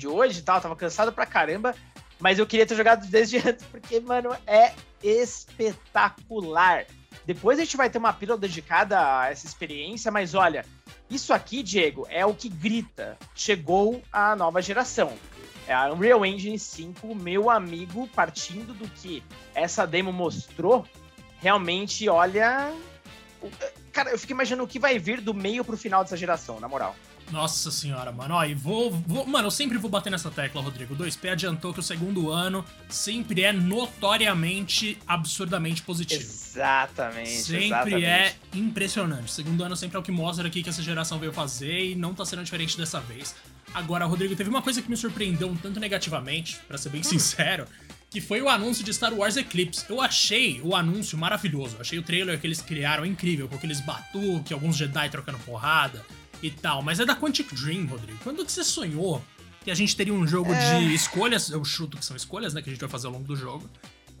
de, 0.00 0.08
hoje 0.08 0.40
e 0.40 0.42
tal, 0.42 0.60
tava 0.60 0.74
cansado 0.74 1.12
pra 1.12 1.26
caramba, 1.26 1.74
mas 2.18 2.38
eu 2.38 2.46
queria 2.46 2.66
ter 2.66 2.74
jogado 2.74 3.06
desde 3.06 3.36
antes, 3.46 3.64
porque, 3.66 4.00
mano, 4.00 4.34
é 4.46 4.72
espetacular. 5.02 6.86
Depois 7.24 7.58
a 7.58 7.64
gente 7.64 7.76
vai 7.76 7.90
ter 7.90 7.98
uma 7.98 8.12
pílula 8.12 8.38
dedicada 8.38 9.20
a 9.20 9.30
essa 9.30 9.46
experiência, 9.46 10.10
mas 10.10 10.34
olha, 10.34 10.64
isso 11.08 11.32
aqui, 11.32 11.62
Diego, 11.62 12.06
é 12.08 12.24
o 12.24 12.34
que 12.34 12.48
grita. 12.48 13.18
Chegou 13.34 14.02
a 14.12 14.34
nova 14.34 14.62
geração. 14.62 15.12
É 15.66 15.74
a 15.74 15.92
Unreal 15.92 16.24
Engine 16.24 16.58
5, 16.58 17.14
meu 17.14 17.50
amigo, 17.50 18.08
partindo 18.08 18.72
do 18.74 18.88
que 18.88 19.22
essa 19.54 19.86
demo 19.86 20.12
mostrou, 20.12 20.84
realmente, 21.40 22.08
olha. 22.08 22.72
Cara, 23.92 24.10
eu 24.10 24.18
fico 24.18 24.32
imaginando 24.32 24.64
o 24.64 24.68
que 24.68 24.78
vai 24.78 24.98
vir 24.98 25.20
do 25.20 25.32
meio 25.32 25.64
pro 25.64 25.76
final 25.76 26.02
dessa 26.02 26.16
geração, 26.16 26.58
na 26.58 26.68
moral. 26.68 26.96
Nossa 27.30 27.70
senhora, 27.70 28.10
mano. 28.10 28.34
Ó, 28.34 28.44
e 28.44 28.54
vou, 28.54 28.90
vou, 28.90 29.26
Mano, 29.26 29.46
eu 29.46 29.50
sempre 29.50 29.78
vou 29.78 29.90
bater 29.90 30.10
nessa 30.10 30.30
tecla, 30.30 30.60
Rodrigo. 30.60 30.96
2P 30.96 31.30
adiantou 31.30 31.72
que 31.72 31.80
o 31.80 31.82
segundo 31.82 32.30
ano 32.30 32.64
sempre 32.88 33.42
é 33.42 33.52
notoriamente, 33.52 34.98
absurdamente 35.06 35.82
positivo. 35.82 36.22
Exatamente. 36.22 37.30
Sempre 37.30 37.66
exatamente. 37.66 38.04
é 38.04 38.34
impressionante. 38.54 39.26
O 39.26 39.28
segundo 39.28 39.62
ano 39.62 39.76
sempre 39.76 39.96
é 39.96 40.00
o 40.00 40.02
que 40.02 40.12
mostra 40.12 40.48
aqui 40.48 40.62
que 40.62 40.68
essa 40.68 40.82
geração 40.82 41.18
veio 41.18 41.32
fazer 41.32 41.92
e 41.92 41.94
não 41.94 42.14
tá 42.14 42.24
sendo 42.24 42.42
diferente 42.42 42.76
dessa 42.76 43.00
vez. 43.00 43.34
Agora, 43.72 44.04
Rodrigo, 44.04 44.34
teve 44.34 44.50
uma 44.50 44.62
coisa 44.62 44.82
que 44.82 44.90
me 44.90 44.96
surpreendeu 44.96 45.48
um 45.48 45.56
tanto 45.56 45.78
negativamente, 45.78 46.58
para 46.66 46.76
ser 46.76 46.88
bem 46.88 47.02
hum. 47.02 47.04
sincero, 47.04 47.66
que 48.10 48.20
foi 48.20 48.42
o 48.42 48.48
anúncio 48.48 48.84
de 48.84 48.92
Star 48.92 49.14
Wars 49.14 49.36
Eclipse. 49.36 49.84
Eu 49.88 50.00
achei 50.00 50.60
o 50.62 50.74
anúncio 50.74 51.16
maravilhoso. 51.16 51.76
Eu 51.76 51.82
achei 51.82 51.96
o 51.96 52.02
trailer 52.02 52.40
que 52.40 52.46
eles 52.46 52.60
criaram 52.60 53.06
incrível, 53.06 53.48
com 53.48 53.54
aqueles 53.54 53.80
batuques, 53.80 54.50
alguns 54.50 54.76
Jedi 54.76 55.08
trocando 55.08 55.38
porrada 55.38 56.04
e 56.42 56.50
tal. 56.50 56.82
Mas 56.82 57.00
é 57.00 57.04
da 57.04 57.14
Quantic 57.14 57.54
Dream, 57.54 57.86
Rodrigo. 57.86 58.18
Quando 58.22 58.44
que 58.44 58.52
você 58.52 58.64
sonhou 58.64 59.22
que 59.64 59.70
a 59.70 59.74
gente 59.74 59.94
teria 59.94 60.14
um 60.14 60.26
jogo 60.26 60.52
é... 60.52 60.78
de 60.78 60.94
escolhas, 60.94 61.50
eu 61.50 61.64
chuto 61.64 61.98
que 61.98 62.04
são 62.04 62.16
escolhas, 62.16 62.54
né, 62.54 62.62
que 62.62 62.70
a 62.70 62.72
gente 62.72 62.80
vai 62.80 62.88
fazer 62.88 63.06
ao 63.06 63.12
longo 63.12 63.26
do 63.26 63.36
jogo, 63.36 63.68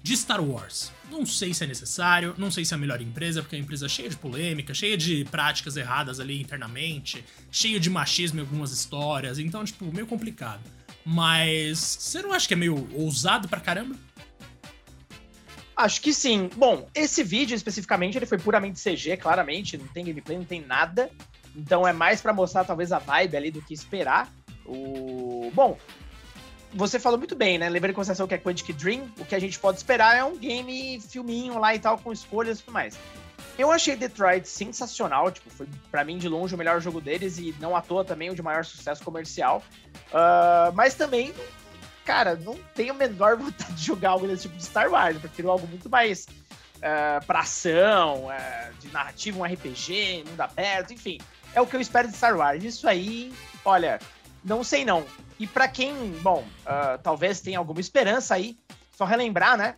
de 0.02 0.16
Star 0.16 0.42
Wars. 0.42 0.92
Não 1.10 1.26
sei 1.26 1.52
se 1.52 1.64
é 1.64 1.66
necessário, 1.66 2.34
não 2.38 2.50
sei 2.50 2.64
se 2.64 2.72
é 2.72 2.76
a 2.76 2.78
melhor 2.78 3.00
empresa, 3.00 3.42
porque 3.42 3.56
é 3.56 3.58
uma 3.58 3.64
empresa 3.64 3.88
cheia 3.88 4.08
de 4.08 4.16
polêmica, 4.16 4.72
cheia 4.72 4.96
de 4.96 5.24
práticas 5.26 5.76
erradas 5.76 6.20
ali 6.20 6.40
internamente, 6.40 7.24
cheia 7.50 7.78
de 7.78 7.90
machismo 7.90 8.38
em 8.38 8.42
algumas 8.42 8.72
histórias, 8.72 9.38
então, 9.38 9.64
tipo, 9.64 9.84
meio 9.92 10.06
complicado. 10.06 10.62
Mas 11.04 11.78
você 11.78 12.22
não 12.22 12.32
acha 12.32 12.46
que 12.46 12.54
é 12.54 12.56
meio 12.56 12.88
ousado 12.94 13.48
pra 13.48 13.60
caramba? 13.60 13.96
Acho 15.76 16.00
que 16.02 16.12
sim. 16.12 16.50
Bom, 16.56 16.88
esse 16.94 17.24
vídeo 17.24 17.54
especificamente 17.54 18.16
ele 18.16 18.26
foi 18.26 18.38
puramente 18.38 18.78
CG, 18.82 19.16
claramente, 19.16 19.78
não 19.78 19.86
tem 19.86 20.04
gameplay, 20.04 20.36
não 20.36 20.44
tem 20.44 20.60
nada. 20.60 21.10
Então 21.54 21.86
é 21.86 21.92
mais 21.92 22.20
para 22.20 22.32
mostrar 22.32 22.64
talvez 22.64 22.92
a 22.92 22.98
vibe 22.98 23.36
ali 23.36 23.50
do 23.50 23.62
que 23.62 23.74
esperar. 23.74 24.28
O 24.66 25.50
bom, 25.54 25.76
você 26.72 26.98
falou 26.98 27.18
muito 27.18 27.34
bem, 27.34 27.58
né? 27.58 27.68
Lembrando 27.68 27.92
em 27.92 27.94
consideração 27.94 28.26
que 28.26 28.34
é 28.34 28.38
Quantic 28.38 28.72
Dream, 28.72 29.08
o 29.18 29.24
que 29.24 29.34
a 29.34 29.38
gente 29.38 29.58
pode 29.58 29.78
esperar 29.78 30.16
é 30.16 30.24
um 30.24 30.36
game 30.36 31.00
filminho 31.00 31.58
lá 31.58 31.74
e 31.74 31.78
tal 31.78 31.98
com 31.98 32.12
escolhas 32.12 32.58
e 32.58 32.62
tudo 32.62 32.72
mais. 32.72 32.98
Eu 33.58 33.70
achei 33.70 33.96
Detroit 33.96 34.46
sensacional, 34.46 35.30
tipo, 35.30 35.50
foi 35.50 35.68
para 35.90 36.04
mim 36.04 36.18
de 36.18 36.28
longe 36.28 36.54
o 36.54 36.58
melhor 36.58 36.80
jogo 36.80 37.00
deles 37.00 37.38
e 37.38 37.54
não 37.58 37.76
à 37.76 37.82
toa 37.82 38.04
também 38.04 38.30
o 38.30 38.34
de 38.34 38.42
maior 38.42 38.64
sucesso 38.64 39.02
comercial. 39.02 39.62
Uh, 40.08 40.72
mas 40.74 40.94
também, 40.94 41.34
cara, 42.04 42.36
não 42.36 42.56
tenho 42.74 42.92
a 42.92 42.96
menor 42.96 43.36
vontade 43.36 43.74
de 43.74 43.84
jogar 43.84 44.10
algo 44.10 44.26
desse 44.26 44.42
tipo 44.42 44.56
de 44.56 44.64
Star 44.64 44.90
Wars, 44.90 45.14
eu 45.14 45.20
prefiro 45.20 45.50
algo 45.50 45.66
muito 45.66 45.90
mais 45.90 46.26
uh, 46.76 47.24
pra 47.26 47.40
ação, 47.40 48.26
uh, 48.26 48.74
de 48.78 48.88
narrativa, 48.92 49.38
um 49.38 49.44
RPG, 49.44 50.24
mundo 50.26 50.40
aberto, 50.40 50.92
enfim 50.92 51.18
é 51.54 51.60
o 51.60 51.66
que 51.66 51.76
eu 51.76 51.80
espero 51.80 52.08
de 52.08 52.16
Star 52.16 52.36
Wars. 52.36 52.62
Isso 52.62 52.88
aí, 52.88 53.32
olha, 53.64 53.98
não 54.44 54.62
sei 54.62 54.84
não. 54.84 55.04
E 55.38 55.46
para 55.46 55.68
quem, 55.68 55.94
bom, 56.22 56.44
uh, 56.62 56.98
talvez 57.02 57.40
tenha 57.40 57.58
alguma 57.58 57.80
esperança 57.80 58.34
aí, 58.34 58.58
só 58.96 59.04
relembrar, 59.04 59.56
né? 59.56 59.74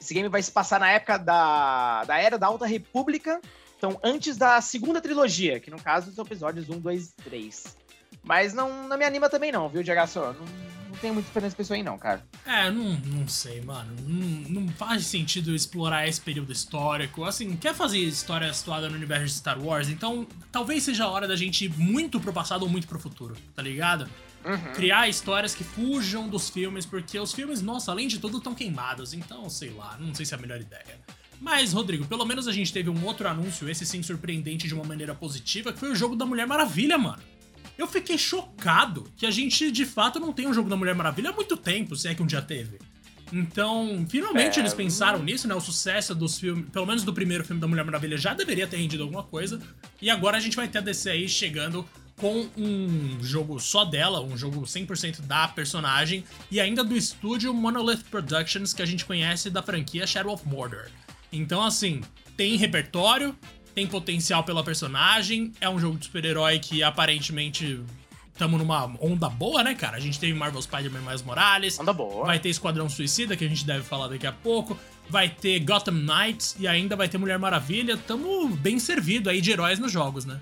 Esse 0.00 0.14
game 0.14 0.28
vai 0.28 0.42
se 0.42 0.50
passar 0.50 0.80
na 0.80 0.90
época 0.90 1.18
da, 1.18 2.04
da 2.04 2.18
Era 2.18 2.38
da 2.38 2.46
Alta 2.46 2.66
República, 2.66 3.40
então 3.76 3.98
antes 4.02 4.36
da 4.36 4.60
segunda 4.60 5.00
trilogia, 5.00 5.60
que 5.60 5.70
no 5.70 5.80
caso 5.80 6.12
são 6.12 6.24
episódios 6.24 6.68
1, 6.68 6.80
2 6.80 7.14
3. 7.24 7.76
Mas 8.22 8.52
não, 8.52 8.88
não 8.88 8.98
me 8.98 9.04
anima 9.04 9.28
também 9.28 9.52
não, 9.52 9.68
viu, 9.68 9.82
Diego? 9.82 10.00
Não, 10.00 10.67
tenho 10.98 11.14
muita 11.14 11.28
diferença 11.28 11.56
pra 11.56 11.62
isso 11.62 11.72
aí, 11.72 11.82
não, 11.82 11.98
cara. 11.98 12.24
É, 12.44 12.70
não, 12.70 12.94
não 12.98 13.28
sei, 13.28 13.60
mano. 13.60 13.94
Não, 14.06 14.62
não 14.62 14.68
faz 14.68 15.06
sentido 15.06 15.54
explorar 15.54 16.06
esse 16.06 16.20
período 16.20 16.52
histórico. 16.52 17.24
Assim, 17.24 17.56
quer 17.56 17.74
fazer 17.74 17.98
história 17.98 18.52
situada 18.52 18.88
no 18.88 18.96
universo 18.96 19.26
de 19.26 19.32
Star 19.32 19.58
Wars? 19.58 19.88
Então, 19.88 20.26
talvez 20.52 20.82
seja 20.82 21.04
a 21.04 21.08
hora 21.08 21.26
da 21.26 21.36
gente 21.36 21.64
ir 21.64 21.78
muito 21.78 22.20
pro 22.20 22.32
passado 22.32 22.62
ou 22.62 22.68
muito 22.68 22.86
pro 22.86 22.98
futuro, 22.98 23.36
tá 23.54 23.62
ligado? 23.62 24.08
Uhum. 24.44 24.72
Criar 24.72 25.08
histórias 25.08 25.54
que 25.54 25.64
fujam 25.64 26.28
dos 26.28 26.48
filmes, 26.48 26.86
porque 26.86 27.18
os 27.18 27.32
filmes, 27.32 27.60
nossa, 27.60 27.90
além 27.90 28.08
de 28.08 28.18
tudo, 28.18 28.38
estão 28.38 28.54
queimados. 28.54 29.12
Então, 29.12 29.48
sei 29.48 29.70
lá, 29.70 29.96
não 30.00 30.14
sei 30.14 30.24
se 30.24 30.34
é 30.34 30.38
a 30.38 30.40
melhor 30.40 30.60
ideia. 30.60 30.98
Mas, 31.40 31.72
Rodrigo, 31.72 32.04
pelo 32.06 32.24
menos 32.24 32.48
a 32.48 32.52
gente 32.52 32.72
teve 32.72 32.90
um 32.90 33.04
outro 33.04 33.28
anúncio, 33.28 33.68
esse 33.68 33.86
sim 33.86 34.02
surpreendente 34.02 34.66
de 34.66 34.74
uma 34.74 34.84
maneira 34.84 35.14
positiva, 35.14 35.72
que 35.72 35.78
foi 35.78 35.90
o 35.90 35.94
jogo 35.94 36.16
da 36.16 36.26
Mulher 36.26 36.46
Maravilha, 36.46 36.98
mano. 36.98 37.22
Eu 37.78 37.86
fiquei 37.86 38.18
chocado 38.18 39.04
que 39.16 39.24
a 39.24 39.30
gente 39.30 39.70
de 39.70 39.86
fato 39.86 40.18
não 40.18 40.32
tem 40.32 40.48
um 40.48 40.52
jogo 40.52 40.68
da 40.68 40.76
Mulher 40.76 40.96
Maravilha 40.96 41.30
há 41.30 41.32
muito 41.32 41.56
tempo, 41.56 41.94
se 41.94 42.08
é 42.08 42.14
que 42.14 42.22
um 42.22 42.26
dia 42.26 42.42
teve. 42.42 42.78
Então, 43.32 44.04
finalmente 44.08 44.58
é... 44.58 44.62
eles 44.62 44.74
pensaram 44.74 45.22
nisso, 45.22 45.46
né? 45.46 45.54
O 45.54 45.60
sucesso 45.60 46.14
dos 46.14 46.38
filmes, 46.38 46.68
pelo 46.70 46.86
menos 46.86 47.04
do 47.04 47.12
primeiro 47.12 47.44
filme 47.44 47.60
da 47.60 47.68
Mulher 47.68 47.84
Maravilha, 47.84 48.18
já 48.18 48.34
deveria 48.34 48.66
ter 48.66 48.78
rendido 48.78 49.04
alguma 49.04 49.22
coisa. 49.22 49.60
E 50.02 50.10
agora 50.10 50.36
a 50.36 50.40
gente 50.40 50.56
vai 50.56 50.66
ter 50.66 50.78
a 50.78 50.80
DC 50.80 51.10
aí 51.10 51.28
chegando 51.28 51.86
com 52.16 52.48
um 52.56 53.18
jogo 53.22 53.60
só 53.60 53.84
dela, 53.84 54.20
um 54.20 54.36
jogo 54.36 54.62
100% 54.62 55.20
da 55.20 55.46
personagem, 55.46 56.24
e 56.50 56.60
ainda 56.60 56.82
do 56.82 56.96
estúdio 56.96 57.54
Monolith 57.54 58.02
Productions, 58.10 58.72
que 58.72 58.82
a 58.82 58.86
gente 58.86 59.04
conhece 59.04 59.50
da 59.50 59.62
franquia 59.62 60.04
Shadow 60.04 60.32
of 60.32 60.46
Mordor. 60.46 60.88
Então, 61.32 61.62
assim, 61.62 62.00
tem 62.36 62.56
repertório, 62.56 63.36
tem 63.74 63.86
potencial 63.86 64.42
pela 64.44 64.62
personagem, 64.64 65.52
é 65.60 65.68
um 65.68 65.78
jogo 65.78 65.98
de 65.98 66.06
super-herói 66.06 66.58
que 66.58 66.82
aparentemente 66.82 67.80
estamos 68.38 68.58
numa 68.60 68.86
onda 69.00 69.28
boa, 69.28 69.64
né, 69.64 69.74
cara? 69.74 69.96
A 69.96 70.00
gente 70.00 70.18
teve 70.20 70.32
Marvel 70.32 70.62
Spider-Man 70.62 71.00
mais 71.00 71.22
Morales. 71.22 71.78
Onda 71.78 71.92
boa. 71.92 72.24
Vai 72.24 72.38
ter 72.38 72.48
Esquadrão 72.48 72.88
Suicida, 72.88 73.36
que 73.36 73.44
a 73.44 73.48
gente 73.48 73.66
deve 73.66 73.82
falar 73.82 74.06
daqui 74.06 74.26
a 74.26 74.32
pouco. 74.32 74.78
Vai 75.10 75.28
ter 75.28 75.58
Gotham 75.60 75.94
Knights 75.94 76.54
e 76.58 76.68
ainda 76.68 76.94
vai 76.94 77.08
ter 77.08 77.18
Mulher 77.18 77.38
Maravilha. 77.38 77.96
Tamo 77.96 78.48
bem 78.48 78.78
servido 78.78 79.28
aí 79.28 79.40
de 79.40 79.50
heróis 79.50 79.80
nos 79.80 79.90
jogos, 79.90 80.24
né? 80.24 80.40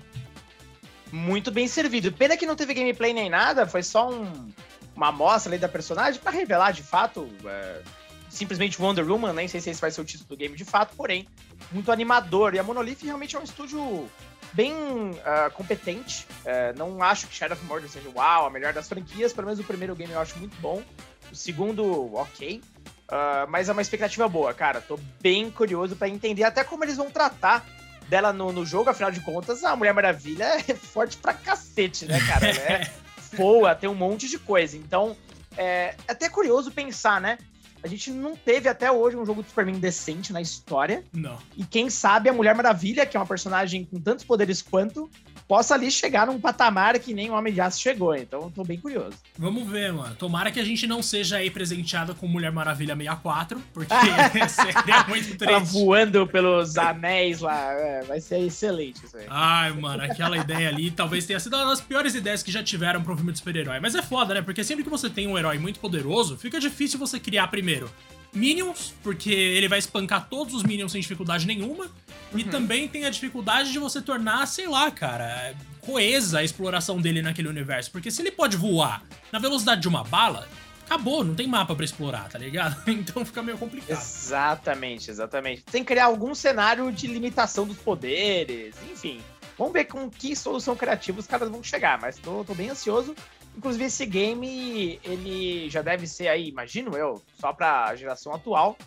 Muito 1.11 1.49
bem 1.49 1.67
servido. 1.67 2.11
Pena 2.11 2.37
que 2.37 2.45
não 2.45 2.55
teve 2.55 2.73
gameplay 2.73 3.13
nem 3.13 3.29
nada, 3.29 3.65
foi 3.65 3.81
só 3.81 4.11
um, 4.11 4.51
uma 4.95 5.07
amostra 5.07 5.51
ali 5.53 5.59
da 5.59 5.67
personagem 5.69 6.21
para 6.21 6.31
revelar 6.31 6.71
de 6.71 6.83
fato. 6.83 7.27
É, 7.45 7.81
simplesmente 8.29 8.81
Wonder 8.81 9.09
Woman, 9.09 9.33
nem 9.33 9.47
sei 9.47 9.61
se 9.61 9.69
esse 9.69 9.81
vai 9.81 9.91
ser 9.91 10.01
o 10.01 10.05
título 10.05 10.29
do 10.29 10.37
game 10.37 10.55
de 10.55 10.65
fato, 10.65 10.95
porém, 10.95 11.27
muito 11.71 11.91
animador. 11.91 12.53
E 12.53 12.59
a 12.59 12.63
Monolith 12.63 13.03
realmente 13.03 13.35
é 13.35 13.39
um 13.39 13.43
estúdio 13.43 14.09
bem 14.53 14.73
uh, 14.73 15.51
competente. 15.53 16.25
Uh, 16.41 16.77
não 16.77 17.01
acho 17.01 17.27
que 17.27 17.35
Shadow 17.35 17.57
of 17.57 17.65
Mordor 17.65 17.89
seja 17.89 18.09
uau, 18.09 18.45
a 18.45 18.49
melhor 18.49 18.73
das 18.73 18.87
franquias. 18.87 19.33
Pelo 19.33 19.47
menos 19.47 19.59
o 19.59 19.63
primeiro 19.63 19.95
game 19.95 20.11
eu 20.11 20.19
acho 20.19 20.37
muito 20.37 20.59
bom. 20.61 20.83
O 21.31 21.35
segundo, 21.35 22.13
ok. 22.15 22.61
Uh, 23.09 23.49
mas 23.49 23.69
é 23.69 23.71
uma 23.71 23.81
expectativa 23.81 24.27
boa, 24.27 24.53
cara. 24.53 24.81
Tô 24.81 24.99
bem 25.21 25.49
curioso 25.49 25.95
para 25.95 26.09
entender 26.09 26.43
até 26.43 26.63
como 26.63 26.83
eles 26.83 26.97
vão 26.97 27.09
tratar 27.09 27.65
dela 28.09 28.33
no, 28.33 28.51
no, 28.51 28.65
jogo. 28.65 28.89
Afinal 28.89 29.11
de 29.11 29.21
contas, 29.21 29.63
a 29.63 29.75
Mulher 29.75 29.93
Maravilha 29.93 30.45
é 30.67 30.73
forte 30.73 31.17
pra 31.17 31.33
cacete, 31.33 32.05
né, 32.05 32.19
cara? 32.27 32.47
É 32.47 32.91
boa, 33.35 33.75
tem 33.75 33.89
um 33.89 33.95
monte 33.95 34.27
de 34.27 34.37
coisa. 34.37 34.77
Então, 34.77 35.15
é, 35.55 35.95
é 36.07 36.11
até 36.11 36.29
curioso 36.29 36.71
pensar, 36.71 37.21
né? 37.21 37.37
A 37.83 37.87
gente 37.87 38.11
não 38.11 38.35
teve 38.35 38.67
até 38.67 38.91
hoje 38.91 39.15
um 39.15 39.25
jogo 39.25 39.41
de 39.41 39.49
Superman 39.49 39.79
decente 39.79 40.33
na 40.33 40.41
história. 40.41 41.03
Não. 41.13 41.37
E 41.55 41.63
quem 41.63 41.89
sabe 41.89 42.29
a 42.29 42.33
Mulher 42.33 42.55
Maravilha, 42.55 43.05
que 43.05 43.15
é 43.15 43.19
uma 43.19 43.25
personagem 43.25 43.85
com 43.85 43.99
tantos 43.99 44.25
poderes 44.25 44.61
quanto, 44.61 45.09
possa 45.47 45.73
ali 45.73 45.89
chegar 45.89 46.27
num 46.27 46.39
patamar 46.39 46.99
que 46.99 47.13
nem 47.13 47.29
o 47.29 47.33
Homem 47.33 47.53
de 47.53 47.61
Aço 47.61 47.79
chegou. 47.79 48.15
Então, 48.15 48.51
tô 48.51 48.63
bem 48.63 48.79
curioso. 48.79 49.15
Vamos 49.37 49.67
ver, 49.67 49.93
mano. 49.93 50.15
Tomara 50.15 50.51
que 50.51 50.59
a 50.59 50.63
gente 50.63 50.85
não 50.85 51.01
seja 51.01 51.37
aí 51.37 51.49
presenteado 51.49 52.13
com 52.13 52.27
Mulher 52.27 52.51
Maravilha 52.51 52.95
64, 52.95 53.61
porque 53.73 53.93
seria 54.49 55.03
muito 55.07 55.37
triste. 55.37 55.47
Ela 55.47 55.59
voando 55.59 56.27
pelos 56.27 56.77
anéis 56.77 57.39
lá. 57.39 57.71
É, 57.73 58.03
vai 58.03 58.19
ser 58.19 58.39
excelente 58.39 59.05
isso 59.05 59.17
aí. 59.17 59.25
Ai, 59.29 59.71
mano, 59.71 60.03
aquela 60.03 60.37
ideia 60.37 60.69
ali 60.69 60.91
talvez 60.91 61.25
tenha 61.25 61.39
sido 61.39 61.55
uma 61.55 61.65
das 61.65 61.81
piores 61.81 62.15
ideias 62.15 62.43
que 62.43 62.51
já 62.51 62.63
tiveram 62.63 63.01
pro 63.01 63.15
filme 63.15 63.31
de 63.31 63.37
super-herói. 63.37 63.79
Mas 63.79 63.95
é 63.95 64.01
foda, 64.01 64.33
né? 64.33 64.41
Porque 64.41 64.63
sempre 64.63 64.83
que 64.83 64.89
você 64.89 65.09
tem 65.09 65.27
um 65.27 65.37
herói 65.37 65.57
muito 65.57 65.79
poderoso, 65.79 66.37
fica 66.37 66.59
difícil 66.59 66.99
você 66.99 67.19
criar 67.19 67.47
primeiro 67.47 67.89
Minions, 68.33 68.93
porque 69.03 69.31
ele 69.31 69.67
vai 69.67 69.79
espancar 69.79 70.27
todos 70.29 70.53
os 70.53 70.63
Minions 70.63 70.91
sem 70.91 71.01
dificuldade 71.01 71.45
nenhuma. 71.45 71.85
Uhum. 72.31 72.39
E 72.39 72.43
também 72.43 72.87
tem 72.87 73.05
a 73.05 73.09
dificuldade 73.09 73.71
de 73.71 73.79
você 73.79 74.01
tornar, 74.01 74.45
sei 74.47 74.67
lá, 74.67 74.91
cara, 74.91 75.55
coesa 75.81 76.39
a 76.39 76.43
exploração 76.43 76.99
dele 76.99 77.21
naquele 77.21 77.47
universo. 77.47 77.91
Porque 77.91 78.11
se 78.11 78.21
ele 78.21 78.31
pode 78.31 78.57
voar 78.57 79.03
na 79.31 79.39
velocidade 79.39 79.81
de 79.81 79.87
uma 79.87 80.03
bala, 80.03 80.47
acabou, 80.85 81.23
não 81.23 81.35
tem 81.35 81.47
mapa 81.47 81.75
para 81.75 81.85
explorar, 81.85 82.29
tá 82.29 82.37
ligado? 82.37 82.77
Então 82.89 83.23
fica 83.25 83.41
meio 83.43 83.57
complicado. 83.57 83.97
Exatamente, 83.97 85.11
exatamente. 85.11 85.63
Tem 85.63 85.83
que 85.83 85.87
criar 85.87 86.05
algum 86.05 86.33
cenário 86.33 86.91
de 86.91 87.07
limitação 87.07 87.65
dos 87.65 87.77
poderes, 87.77 88.75
enfim. 88.91 89.21
Vamos 89.57 89.73
ver 89.73 89.85
com 89.85 90.09
que 90.09 90.35
solução 90.35 90.75
criativa 90.75 91.19
os 91.19 91.25
caras 91.25 91.49
vão 91.49 91.63
chegar, 91.63 91.99
mas 91.99 92.17
tô, 92.17 92.43
tô 92.43 92.53
bem 92.53 92.69
ansioso. 92.69 93.15
Inclusive, 93.57 93.85
esse 93.85 94.05
game, 94.05 94.99
ele 95.03 95.67
já 95.67 95.81
deve 95.81 96.05
ser 96.05 96.27
aí, 96.27 96.47
imagino 96.47 96.95
eu, 96.95 97.23
só 97.39 97.51
pra 97.51 97.95
geração 97.95 98.33
atual. 98.33 98.77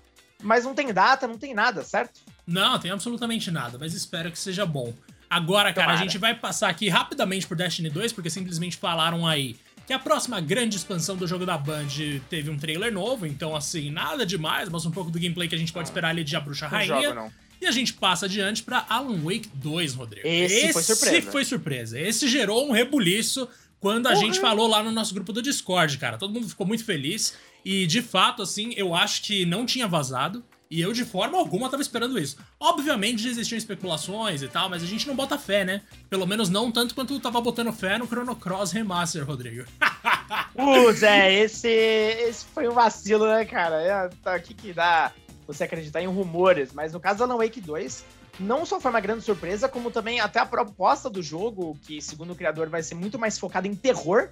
Mas 0.40 0.64
não 0.64 0.74
tem 0.74 0.92
data, 0.92 1.26
não 1.26 1.36
tem 1.36 1.52
nada, 1.52 1.82
certo? 1.82 2.20
Não, 2.46 2.78
tem 2.78 2.90
absolutamente 2.90 3.50
nada, 3.50 3.76
mas 3.78 3.94
espero 3.94 4.30
que 4.30 4.38
seja 4.38 4.64
bom. 4.64 4.94
Agora, 5.28 5.72
cara, 5.72 5.88
Tomara. 5.88 5.98
a 5.98 6.02
gente 6.02 6.18
vai 6.18 6.34
passar 6.34 6.68
aqui 6.68 6.88
rapidamente 6.88 7.46
por 7.46 7.56
Destiny 7.56 7.90
2, 7.90 8.12
porque 8.12 8.30
simplesmente 8.30 8.76
falaram 8.76 9.26
aí 9.26 9.56
que 9.86 9.92
a 9.92 9.98
próxima 9.98 10.40
grande 10.40 10.76
expansão 10.76 11.16
do 11.16 11.26
jogo 11.26 11.44
da 11.44 11.58
Band 11.58 11.88
teve 12.28 12.48
um 12.48 12.56
trailer 12.56 12.92
novo, 12.92 13.26
então 13.26 13.56
assim, 13.56 13.90
nada 13.90 14.24
demais, 14.24 14.68
mas 14.68 14.86
um 14.86 14.90
pouco 14.90 15.10
do 15.10 15.18
gameplay 15.18 15.48
que 15.48 15.54
a 15.54 15.58
gente 15.58 15.72
pode 15.72 15.88
esperar 15.88 16.10
ali 16.10 16.22
de 16.22 16.34
A 16.36 16.40
Bruxa 16.40 16.68
Rainha. 16.68 17.02
Jogo, 17.02 17.14
não. 17.14 17.32
E 17.60 17.66
a 17.66 17.70
gente 17.72 17.92
passa 17.92 18.26
adiante 18.26 18.62
para 18.62 18.86
Alan 18.88 19.20
Wake 19.20 19.50
2, 19.52 19.94
Rodrigo. 19.94 20.26
Esse, 20.26 20.54
Esse 20.54 20.72
foi 20.72 20.82
surpresa. 20.82 21.16
Esse 21.18 21.30
foi 21.30 21.44
surpresa. 21.44 22.00
Esse 22.00 22.28
gerou 22.28 22.66
um 22.66 22.72
rebuliço 22.72 23.46
quando 23.80 24.06
a 24.06 24.14
gente 24.14 24.38
falou 24.38 24.68
lá 24.68 24.82
no 24.82 24.92
nosso 24.92 25.14
grupo 25.14 25.32
do 25.32 25.40
Discord, 25.40 25.96
cara. 25.96 26.18
Todo 26.18 26.34
mundo 26.34 26.48
ficou 26.48 26.66
muito 26.66 26.84
feliz. 26.84 27.34
E 27.64 27.86
de 27.86 28.02
fato, 28.02 28.42
assim, 28.42 28.72
eu 28.76 28.94
acho 28.94 29.22
que 29.22 29.46
não 29.46 29.64
tinha 29.64 29.88
vazado. 29.88 30.44
E 30.70 30.80
eu, 30.80 30.92
de 30.92 31.04
forma 31.04 31.36
alguma, 31.36 31.68
tava 31.68 31.82
esperando 31.82 32.16
isso. 32.16 32.36
Obviamente, 32.60 33.22
já 33.22 33.30
existiam 33.30 33.58
especulações 33.58 34.40
e 34.40 34.46
tal, 34.46 34.68
mas 34.68 34.84
a 34.84 34.86
gente 34.86 35.08
não 35.08 35.16
bota 35.16 35.36
fé, 35.36 35.64
né? 35.64 35.82
Pelo 36.08 36.26
menos 36.26 36.48
não 36.48 36.70
tanto 36.70 36.94
quanto 36.94 37.14
tu 37.14 37.20
tava 37.20 37.40
botando 37.40 37.72
fé 37.72 37.98
no 37.98 38.06
Chrono 38.06 38.36
Cross 38.36 38.70
Remaster, 38.70 39.26
Rodrigo. 39.26 39.64
Putz, 40.54 41.02
é, 41.02 41.40
esse, 41.40 41.68
esse 41.68 42.44
foi 42.44 42.68
um 42.68 42.72
vacilo, 42.72 43.26
né, 43.26 43.44
cara? 43.44 43.82
É, 43.82 44.10
tá 44.22 44.34
aqui 44.34 44.54
que 44.54 44.72
dá 44.72 45.10
você 45.44 45.64
acreditar 45.64 46.02
em 46.02 46.06
rumores. 46.06 46.72
Mas 46.72 46.92
no 46.92 47.00
caso 47.00 47.18
do 47.18 47.24
Alan 47.24 47.38
Wake 47.38 47.60
2, 47.60 48.04
não 48.40 48.64
só 48.64 48.80
foi 48.80 48.90
uma 48.90 49.00
grande 49.00 49.22
surpresa, 49.22 49.68
como 49.68 49.90
também 49.90 50.20
até 50.20 50.40
a 50.40 50.46
proposta 50.46 51.08
do 51.10 51.22
jogo, 51.22 51.76
que 51.82 52.00
segundo 52.00 52.32
o 52.32 52.36
criador 52.36 52.68
vai 52.68 52.82
ser 52.82 52.94
muito 52.94 53.18
mais 53.18 53.38
focada 53.38 53.68
em 53.68 53.74
terror. 53.74 54.30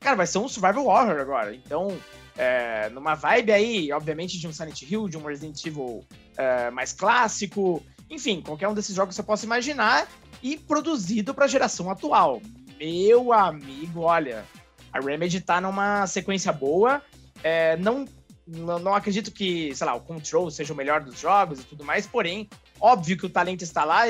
Cara, 0.00 0.16
vai 0.16 0.26
ser 0.26 0.38
um 0.38 0.48
survival 0.48 0.86
horror 0.86 1.20
agora. 1.20 1.54
Então, 1.54 1.96
é, 2.36 2.88
numa 2.90 3.14
vibe 3.14 3.52
aí, 3.52 3.92
obviamente, 3.92 4.38
de 4.38 4.48
um 4.48 4.52
Silent 4.52 4.82
Hill, 4.82 5.08
de 5.08 5.16
um 5.16 5.24
Resident 5.24 5.64
Evil 5.64 6.04
é, 6.36 6.70
mais 6.70 6.92
clássico, 6.92 7.82
enfim, 8.10 8.40
qualquer 8.40 8.68
um 8.68 8.74
desses 8.74 8.94
jogos 8.94 9.14
que 9.14 9.16
você 9.16 9.26
possa 9.26 9.46
imaginar, 9.46 10.08
e 10.42 10.56
produzido 10.56 11.32
para 11.34 11.44
a 11.44 11.48
geração 11.48 11.90
atual. 11.90 12.42
Meu 12.78 13.32
amigo, 13.32 14.00
olha, 14.00 14.44
a 14.92 15.00
Remedy 15.00 15.40
tá 15.40 15.60
numa 15.60 16.06
sequência 16.06 16.52
boa. 16.52 17.02
É, 17.42 17.76
não, 17.76 18.04
não, 18.46 18.78
não 18.78 18.94
acredito 18.94 19.30
que, 19.30 19.74
sei 19.74 19.86
lá, 19.86 19.94
o 19.94 20.00
Control 20.00 20.50
seja 20.50 20.72
o 20.72 20.76
melhor 20.76 21.00
dos 21.00 21.20
jogos 21.20 21.60
e 21.60 21.64
tudo 21.64 21.84
mais, 21.84 22.06
porém, 22.06 22.48
Óbvio 22.82 23.16
que 23.16 23.24
o 23.24 23.30
talento 23.30 23.62
está 23.62 23.84
lá. 23.84 24.02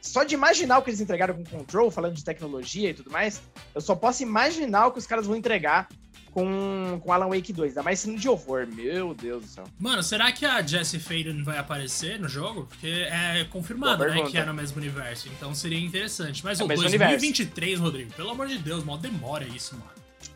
Só 0.00 0.24
de 0.24 0.34
imaginar 0.34 0.78
o 0.78 0.82
que 0.82 0.88
eles 0.88 1.00
entregaram 1.00 1.34
com 1.34 1.44
Control, 1.44 1.90
falando 1.90 2.14
de 2.14 2.24
tecnologia 2.24 2.90
e 2.90 2.94
tudo 2.94 3.10
mais, 3.10 3.42
eu 3.74 3.80
só 3.80 3.94
posso 3.94 4.22
imaginar 4.22 4.86
o 4.86 4.92
que 4.92 4.98
os 4.98 5.06
caras 5.06 5.26
vão 5.26 5.36
entregar 5.36 5.88
com, 6.30 7.00
com 7.02 7.12
Alan 7.12 7.28
Wake 7.28 7.52
2, 7.52 7.70
ainda 7.70 7.82
mais 7.82 8.00
sendo 8.00 8.18
de 8.18 8.28
horror, 8.28 8.66
meu 8.66 9.14
Deus 9.14 9.42
do 9.42 9.48
céu. 9.48 9.64
Mano, 9.78 10.02
será 10.02 10.32
que 10.32 10.44
a 10.44 10.60
Jessie 10.60 10.98
Faden 10.98 11.42
vai 11.42 11.58
aparecer 11.58 12.18
no 12.18 12.28
jogo? 12.28 12.66
Porque 12.66 13.06
é 13.08 13.46
confirmado, 13.50 14.04
né, 14.04 14.22
que 14.22 14.36
é 14.36 14.44
no 14.44 14.52
mesmo 14.52 14.78
universo, 14.78 15.28
então 15.28 15.54
seria 15.54 15.78
interessante. 15.78 16.42
Mas 16.42 16.60
é 16.60 16.64
o 16.64 16.66
2023, 16.66 17.78
universo. 17.78 17.82
Rodrigo, 17.82 18.12
pelo 18.14 18.30
amor 18.30 18.48
de 18.48 18.58
Deus, 18.58 18.82
mal 18.84 18.98
demora 18.98 19.44
isso, 19.44 19.74
mano. 19.74 19.90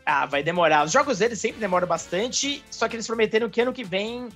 Ah, 0.05 0.25
vai 0.25 0.41
demorar. 0.41 0.85
Os 0.85 0.91
jogos 0.91 1.19
deles 1.19 1.39
sempre 1.39 1.59
demoram 1.59 1.87
bastante, 1.87 2.63
só 2.71 2.87
que 2.87 2.95
eles 2.95 3.05
prometeram 3.05 3.49
que 3.49 3.61
ano 3.61 3.73
que 3.73 3.83
vem 3.83 4.29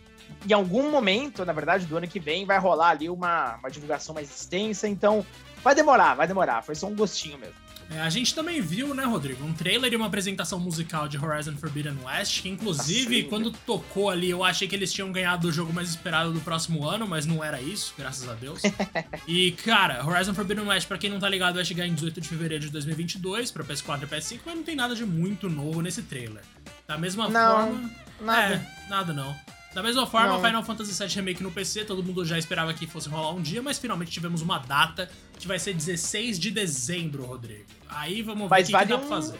em 0.47 0.53
algum 0.53 0.89
momento, 0.91 1.45
na 1.45 1.53
verdade, 1.53 1.85
do 1.85 1.97
ano 1.97 2.07
que 2.07 2.19
vem, 2.19 2.45
vai 2.45 2.59
rolar 2.59 2.89
ali 2.89 3.09
uma, 3.09 3.55
uma 3.57 3.69
divulgação 3.69 4.13
mais 4.13 4.29
extensa. 4.29 4.87
Então, 4.87 5.25
vai 5.63 5.75
demorar, 5.75 6.13
vai 6.13 6.27
demorar. 6.27 6.61
Foi 6.61 6.75
só 6.75 6.87
um 6.87 6.95
gostinho 6.95 7.37
mesmo. 7.37 7.63
É, 7.91 7.99
a 7.99 8.09
gente 8.09 8.33
também 8.33 8.61
viu, 8.61 8.93
né, 8.93 9.03
Rodrigo, 9.03 9.43
um 9.45 9.53
trailer 9.53 9.91
e 9.91 9.95
uma 9.95 10.07
apresentação 10.07 10.59
musical 10.59 11.07
de 11.07 11.17
Horizon 11.17 11.55
Forbidden 11.55 11.97
West, 12.03 12.41
que 12.41 12.49
inclusive, 12.49 13.19
assim, 13.19 13.29
quando 13.29 13.51
tocou 13.51 14.09
ali, 14.09 14.29
eu 14.29 14.43
achei 14.43 14.67
que 14.67 14.75
eles 14.75 14.91
tinham 14.91 15.11
ganhado 15.11 15.47
o 15.47 15.51
jogo 15.51 15.71
mais 15.73 15.89
esperado 15.89 16.31
do 16.31 16.39
próximo 16.39 16.87
ano, 16.87 17.07
mas 17.07 17.25
não 17.25 17.43
era 17.43 17.61
isso, 17.61 17.93
graças 17.97 18.27
a 18.27 18.33
Deus. 18.33 18.61
e, 19.27 19.51
cara, 19.51 20.05
Horizon 20.05 20.33
Forbidden 20.33 20.67
West, 20.67 20.87
pra 20.87 20.97
quem 20.97 21.09
não 21.09 21.19
tá 21.19 21.29
ligado, 21.29 21.55
vai 21.55 21.65
chegar 21.65 21.85
em 21.85 21.93
18 21.93 22.21
de 22.21 22.29
fevereiro 22.29 22.65
de 22.65 22.71
2022 22.71 23.51
pra 23.51 23.63
PS4 23.63 24.03
e 24.03 24.07
PS5, 24.07 24.39
mas 24.45 24.55
não 24.55 24.63
tem 24.63 24.75
nada 24.75 24.95
de 24.95 25.05
muito 25.05 25.49
novo 25.49 25.81
nesse 25.81 26.01
trailer. 26.03 26.41
Da 26.87 26.97
mesma 26.97 27.29
não, 27.29 27.67
forma... 27.67 27.91
Nada. 28.21 28.55
É, 28.55 28.89
nada 28.89 29.13
não. 29.13 29.35
Da 29.73 29.81
mesma 29.81 30.05
forma, 30.05 30.33
não. 30.33 30.43
Final 30.43 30.63
Fantasy 30.63 30.93
VII 30.93 31.15
Remake 31.15 31.41
no 31.41 31.51
PC, 31.51 31.85
todo 31.85 32.03
mundo 32.03 32.23
já 32.23 32.37
esperava 32.37 32.73
que 32.73 32.85
fosse 32.85 33.09
rolar 33.09 33.31
um 33.31 33.41
dia, 33.41 33.61
mas 33.61 33.79
finalmente 33.79 34.11
tivemos 34.11 34.41
uma 34.41 34.59
data 34.59 35.09
que 35.39 35.47
vai 35.47 35.57
ser 35.57 35.73
16 35.73 36.39
de 36.39 36.51
dezembro, 36.51 37.25
Rodrigo. 37.25 37.65
Aí 37.89 38.21
vamos 38.21 38.49
ver 38.49 38.61
o 38.61 38.65
que, 38.65 38.71
vale 38.71 38.85
que 38.85 38.91
dá 38.91 38.97
um... 38.97 38.99
pra 38.99 39.09
fazer. 39.09 39.39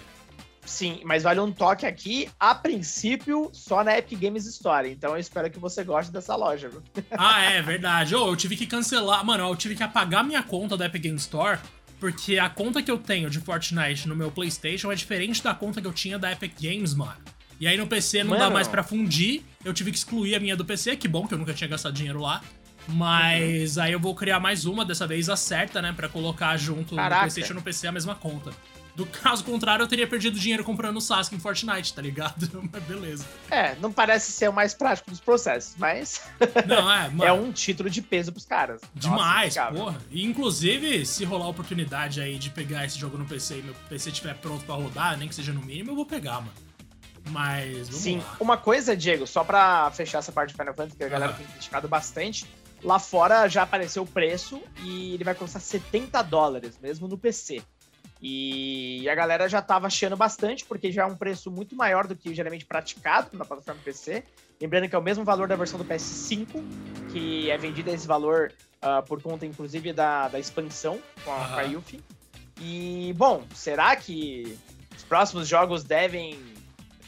Sim, 0.66 1.02
mas 1.04 1.24
vale 1.24 1.42
um 1.42 1.52
toque 1.52 1.86
aqui, 1.86 2.30
a 2.40 2.56
princípio, 2.56 3.50
só 3.52 3.84
na 3.84 3.98
Epic 3.98 4.18
Games 4.18 4.46
Store. 4.46 4.90
Então 4.90 5.12
eu 5.12 5.18
espero 5.18 5.52
que 5.52 5.60
você 5.60 5.84
goste 5.84 6.12
dessa 6.12 6.36
loja, 6.36 6.70
viu? 6.70 6.82
Ah, 7.12 7.44
é 7.44 7.62
verdade. 7.62 8.16
Oh, 8.16 8.28
eu 8.30 8.36
tive 8.36 8.56
que 8.56 8.66
cancelar. 8.66 9.24
Mano, 9.26 9.48
eu 9.48 9.56
tive 9.56 9.76
que 9.76 9.84
apagar 9.84 10.24
minha 10.24 10.42
conta 10.42 10.78
da 10.78 10.86
Epic 10.86 11.04
Games 11.04 11.24
Store. 11.24 11.60
Porque 12.00 12.38
a 12.38 12.50
conta 12.50 12.82
que 12.82 12.92
eu 12.92 12.98
tenho 12.98 13.30
de 13.30 13.40
Fortnite 13.40 14.10
no 14.10 14.16
meu 14.16 14.30
PlayStation 14.30 14.92
é 14.92 14.96
diferente 14.96 15.42
da 15.42 15.54
conta 15.54 15.82
que 15.82 15.88
eu 15.88 15.94
tinha 15.94 16.20
da 16.20 16.32
Epic 16.32 16.54
Games, 16.60 16.94
mano. 16.94 17.16
E 17.60 17.68
aí 17.68 17.78
no 17.78 17.88
PC 17.88 18.24
não 18.24 18.32
Mano. 18.32 18.42
dá 18.44 18.50
mais 18.50 18.68
para 18.68 18.84
fundir. 18.84 19.42
Eu 19.64 19.74
tive 19.74 19.92
que 19.92 19.98
excluir 19.98 20.36
a 20.36 20.40
minha 20.40 20.56
do 20.56 20.66
PC, 20.66 20.96
que 20.96 21.08
bom 21.08 21.28
que 21.28 21.34
eu 21.34 21.38
nunca 21.38 21.54
tinha 21.54 21.68
gastado 21.68 21.94
dinheiro 21.94 22.20
lá. 22.20 22.42
Mas 22.88 23.78
aí 23.78 23.94
eu 23.94 24.00
vou 24.00 24.14
criar 24.14 24.40
mais 24.40 24.66
uma, 24.66 24.84
dessa 24.84 25.08
vez 25.08 25.30
a 25.30 25.36
certa, 25.36 25.82
né? 25.82 25.94
Pra 25.94 26.10
colocar 26.10 26.56
junto 26.58 26.96
Caraca. 26.96 27.16
no 27.16 27.22
PlayStation 27.22 27.54
e 27.54 27.56
no 27.56 27.62
PC 27.62 27.88
a 27.88 27.92
mesma 27.92 28.16
conta. 28.16 28.52
Do 28.96 29.08
caso 29.08 29.44
contrário, 29.44 29.82
eu 29.82 29.88
teria 29.88 30.06
perdido 30.06 30.38
dinheiro 30.40 30.64
comprando 30.64 30.98
o 30.98 31.02
Sasuke 31.02 31.36
em 31.36 31.40
Fortnite, 31.40 31.94
tá 31.96 32.02
ligado? 32.02 32.48
Mas 32.72 32.84
beleza. 32.84 33.26
É, 33.50 33.76
não 33.76 33.92
parece 33.92 34.32
ser 34.32 34.50
o 34.50 34.54
mais 34.54 34.76
prático 34.76 35.10
dos 35.10 35.20
processos, 35.20 35.74
mas 35.78 36.22
Não, 36.68 36.92
é, 36.92 37.10
mano. 37.10 37.24
é 37.24 37.34
um 37.34 37.52
título 37.52 37.90
de 37.90 38.04
peso 38.04 38.32
pros 38.32 38.46
caras. 38.46 38.82
Demais, 38.94 39.56
Nossa, 39.56 39.72
porra. 39.72 39.98
E 40.12 40.24
inclusive, 40.24 41.06
se 41.08 41.26
rolar 41.26 41.46
a 41.46 41.50
oportunidade 41.50 42.22
aí 42.22 42.38
de 42.38 42.52
pegar 42.52 42.86
esse 42.86 43.00
jogo 43.00 43.18
no 43.18 43.26
PC 43.26 43.60
e 43.60 43.62
meu 43.64 43.74
PC 43.90 44.12
estiver 44.12 44.36
pronto 44.36 44.64
pra 44.64 44.76
rodar, 44.76 45.18
nem 45.18 45.28
que 45.28 45.34
seja 45.34 45.52
no 45.54 45.62
mínimo, 45.62 45.92
eu 45.92 45.96
vou 45.96 46.06
pegar, 46.06 46.36
mano. 46.36 46.54
Mas 47.30 47.88
vamos 47.88 48.02
Sim, 48.02 48.18
lá. 48.20 48.38
uma 48.40 48.58
coisa, 48.58 48.96
Diego, 48.96 49.26
só 49.26 49.44
pra 49.44 49.90
fechar 49.92 50.20
essa 50.20 50.32
parte 50.32 50.50
de 50.50 50.56
Final 50.56 50.74
Fantasy, 50.74 50.98
que 50.98 51.04
a 51.04 51.10
galera 51.10 51.32
Aham. 51.32 51.40
tem 51.40 51.48
criticado 51.48 51.88
bastante, 51.88 52.46
lá 52.84 53.00
fora 53.00 53.48
já 53.48 53.64
apareceu 53.64 54.04
o 54.04 54.08
preço 54.08 54.62
e 54.82 55.14
ele 55.14 55.24
vai 55.24 55.34
custar 55.34 55.62
70 55.62 56.22
dólares, 56.24 56.78
mesmo 56.82 57.08
no 57.08 57.18
PC. 57.18 57.62
E 58.26 59.08
a 59.10 59.16
galera 59.16 59.50
já 59.50 59.62
tava 59.62 59.88
achando 59.88 60.16
bastante, 60.16 60.64
porque 60.64 60.92
já 60.92 61.04
é 61.04 61.06
um 61.06 61.16
preço 61.16 61.52
muito 61.52 61.76
maior 61.76 62.08
do 62.08 62.16
que 62.16 62.34
geralmente 62.34 62.66
praticado 62.66 63.38
na 63.38 63.44
plataforma 63.44 63.82
PC. 63.84 64.24
Lembrando 64.62 64.88
que 64.88 64.96
é 64.96 64.98
o 64.98 65.02
mesmo 65.02 65.26
valor 65.26 65.46
da 65.46 65.58
versão 65.58 65.78
do 65.78 65.84
PS5, 65.84 66.48
que 67.12 67.52
é 67.52 67.58
vendida 67.58 67.92
esse 67.92 68.08
valor 68.08 68.54
ah, 68.82 69.02
por 69.02 69.22
conta, 69.22 69.46
inclusive, 69.46 69.92
da, 69.92 70.30
da 70.30 70.40
expansão 70.40 71.02
com 71.26 71.34
a, 71.34 71.48
com 71.50 71.56
a. 71.56 71.62
Yuffie. 71.64 72.02
E, 72.62 73.14
bom, 73.18 73.44
será 73.54 73.94
que 73.98 74.58
os 74.96 75.04
próximos 75.04 75.46
jogos 75.46 75.84
devem 75.84 76.40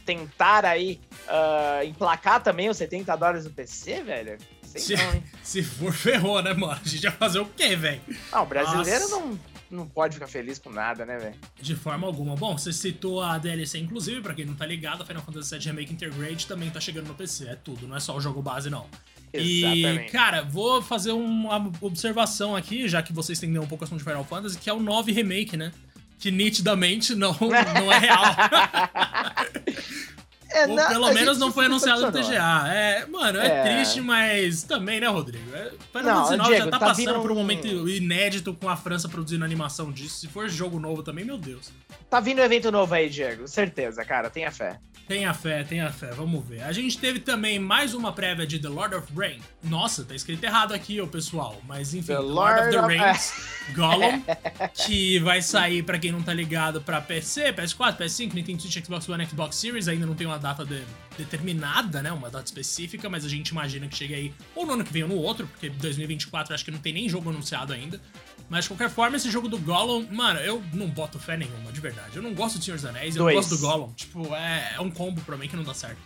tentar 0.06 0.66
aí 0.66 1.00
ah, 1.28 1.82
emplacar 1.84 2.42
também 2.42 2.70
os 2.70 2.78
70 2.78 3.16
dólares 3.16 3.46
no 3.46 3.52
PC, 3.52 4.04
velho? 4.04 4.38
Sei 4.64 4.82
Se- 4.82 4.96
não, 4.96 5.14
hein? 5.14 5.24
Se 5.44 5.64
for, 5.64 5.94
ferrou, 5.94 6.42
né, 6.42 6.54
mano? 6.54 6.80
A 6.84 6.88
gente 6.88 7.02
vai 7.04 7.12
fazer 7.12 7.40
o 7.40 7.46
quê, 7.46 7.76
velho? 7.76 8.02
Não, 8.32 8.44
o 8.44 8.46
brasileiro 8.46 9.02
Nossa. 9.10 9.20
não, 9.20 9.40
não 9.72 9.88
pode 9.88 10.16
ficar 10.16 10.28
feliz 10.28 10.60
com 10.60 10.70
nada, 10.70 11.06
né, 11.06 11.18
velho? 11.18 11.36
De 11.60 11.76
forma 11.76 12.06
alguma. 12.06 12.36
Bom, 12.36 12.58
você 12.58 12.72
citou 12.72 13.22
a 13.22 13.38
DLC, 13.38 13.80
inclusive, 13.80 14.22
pra 14.22 14.34
quem 14.34 14.46
não 14.46 14.54
tá 14.56 14.66
ligado, 14.66 15.02
a 15.04 15.06
Final 15.06 15.24
Fantasy 15.24 15.58
VII 15.58 15.68
Remake 15.68 15.94
Intergrade 15.94 16.46
também 16.48 16.70
tá 16.70 16.80
chegando 16.80 17.08
no 17.08 17.16
PC. 17.16 17.48
É 17.48 17.56
tudo, 17.56 17.88
não 17.88 17.96
é 17.96 18.00
só 18.00 18.16
o 18.16 18.22
jogo 18.22 18.42
base, 18.42 18.70
não. 18.70 18.88
E, 19.34 19.82
Exatamente. 19.84 20.12
cara, 20.12 20.44
vou 20.44 20.82
fazer 20.82 21.12
uma 21.12 21.72
observação 21.82 22.56
aqui, 22.56 22.88
já 22.88 23.02
que 23.04 23.12
vocês 23.12 23.38
entendem 23.44 23.62
um 23.62 23.68
pouco 23.68 23.84
a 23.84 23.86
assunto 23.86 24.00
de 24.00 24.06
Final 24.06 24.24
Fantasy, 24.24 24.58
que 24.58 24.70
é 24.70 24.74
o 24.74 24.80
9 24.80 25.12
Remake, 25.12 25.58
né? 25.58 25.72
Que 26.20 26.32
nitidamente 26.32 27.14
não, 27.14 27.36
não 27.40 27.92
é 27.92 28.00
real. 28.00 28.24
É, 30.56 30.68
Ou 30.68 30.76
na- 30.76 30.88
pelo 30.88 31.12
menos 31.14 31.38
não 31.38 31.52
foi 31.52 31.66
anunciado 31.66 32.02
no. 32.02 32.12
TGA. 32.12 32.68
É, 32.70 33.06
mano, 33.08 33.40
é, 33.40 33.48
É. 33.48 33.64
triste, 33.64 34.00
mas 34.02 34.64
também, 34.64 35.00
né, 35.00 35.08
Rodrigo? 35.08 35.44
É, 35.54 35.72
Final 35.92 36.04
Não, 36.04 36.26
Fantasy 36.28 36.34
IX 36.36 36.48
Diego, 36.48 36.66
já 36.66 36.72
tá, 36.72 36.80
tá 36.80 36.86
passando 36.86 37.22
por 37.22 37.32
um 37.32 37.36
momento 37.36 37.68
inédito 37.90 38.54
com 38.54 38.70
a 38.70 38.76
França 38.78 39.10
produzindo 39.10 39.44
animação 39.44 39.92
disso. 39.92 40.20
Se 40.20 40.28
for 40.28 40.48
jogo 40.50 40.80
novo 40.80 41.04
também, 41.04 41.26
meu 41.26 41.38
Deus. 41.38 41.72
Tá 42.10 42.20
vindo 42.20 42.40
um 42.40 42.44
evento 42.44 42.72
novo 42.72 42.94
aí, 42.94 43.10
Diego. 43.10 43.48
Certeza, 43.48 44.06
cara. 44.06 44.30
Tenha 44.30 44.52
fé. 44.52 44.78
Tenha 45.08 45.32
fé, 45.36 45.64
tenha 45.64 45.92
fé, 45.92 46.10
vamos 46.14 46.44
ver. 46.44 46.64
A 46.64 46.72
gente 46.72 46.98
teve 46.98 47.20
também 47.20 47.60
mais 47.60 47.94
uma 47.94 48.12
prévia 48.12 48.48
de 48.48 48.58
The 48.58 48.70
Lord 48.70 48.96
of 48.96 49.08
Rain. 49.16 49.40
Nossa, 49.64 50.04
tá 50.04 50.16
escrito 50.16 50.44
errado 50.44 50.74
aqui, 50.74 51.00
ô 51.00 51.06
pessoal. 51.06 51.62
Mas 51.68 51.94
enfim, 51.94 52.08
The 52.08 52.16
The, 52.16 52.20
Lord, 52.22 52.60
of 52.62 52.70
the 52.72 52.78
Lord 52.82 52.96
of- 52.96 53.04
Rings, 53.06 53.34
Gollum, 53.76 54.24
que 54.74 55.20
vai 55.20 55.44
sair, 55.44 55.84
pra 55.84 56.00
quem 56.00 56.12
não 56.12 56.24
tá 56.24 56.34
ligado, 56.34 56.82
pra 56.82 57.00
PC, 57.02 57.54
PS4, 57.54 57.98
PS5, 57.98 58.34
Nintendo 58.34 58.64
Switch, 58.64 58.84
Xbox 58.84 59.08
One, 59.08 59.24
Xbox 59.28 59.56
Series. 59.58 59.88
Ainda 59.88 60.08
não 60.08 60.16
tem 60.16 60.26
uma 60.26 60.40
data 60.46 60.64
de- 60.64 60.84
determinada, 61.18 62.02
né? 62.04 62.12
Uma 62.12 62.30
data 62.30 62.46
específica, 62.46 63.10
mas 63.10 63.26
a 63.26 63.30
gente 63.30 63.50
imagina 63.50 63.88
que 63.88 63.96
chegue 63.96 64.14
aí 64.14 64.34
ou 64.54 64.64
no 64.66 64.74
ano 64.74 64.84
que 64.84 64.94
vem 64.94 65.02
ou 65.04 65.10
no 65.10 65.16
outro, 65.16 65.48
porque 65.48 65.70
2024 65.70 66.54
acho 66.54 66.64
que 66.64 66.70
não 66.72 66.78
tem 66.78 66.94
nem 66.94 67.10
jogo 67.10 67.30
anunciado 67.32 67.74
ainda. 67.74 68.00
Mas 68.48 68.66
de 68.66 68.70
qualquer 68.70 68.92
forma, 68.92 69.18
esse 69.18 69.32
jogo 69.32 69.48
do 69.50 69.58
Gollum, 69.58 70.06
mano, 70.12 70.40
eu 70.40 70.62
não 70.72 70.88
boto 70.88 71.18
fé 71.18 71.36
nenhuma, 71.36 71.72
de 71.72 71.82
verdade. 71.82 72.16
Eu 72.16 72.22
não 72.22 72.32
gosto 72.36 72.60
do 72.60 72.64
Senhor 72.64 72.76
dos 72.76 72.86
Anéis, 72.86 73.16
eu 73.16 73.24
Dois. 73.24 73.34
não 73.36 73.42
gosto 73.42 73.56
do 73.56 73.62
Gollum. 73.68 73.92
Tipo, 73.94 74.36
é, 74.36 74.74
é 74.76 74.80
um 74.82 74.92
combo 74.92 75.20
pra 75.22 75.36
mim 75.36 75.48
que 75.48 75.56
não 75.56 75.64
dá 75.64 75.74
certo. 75.74 75.98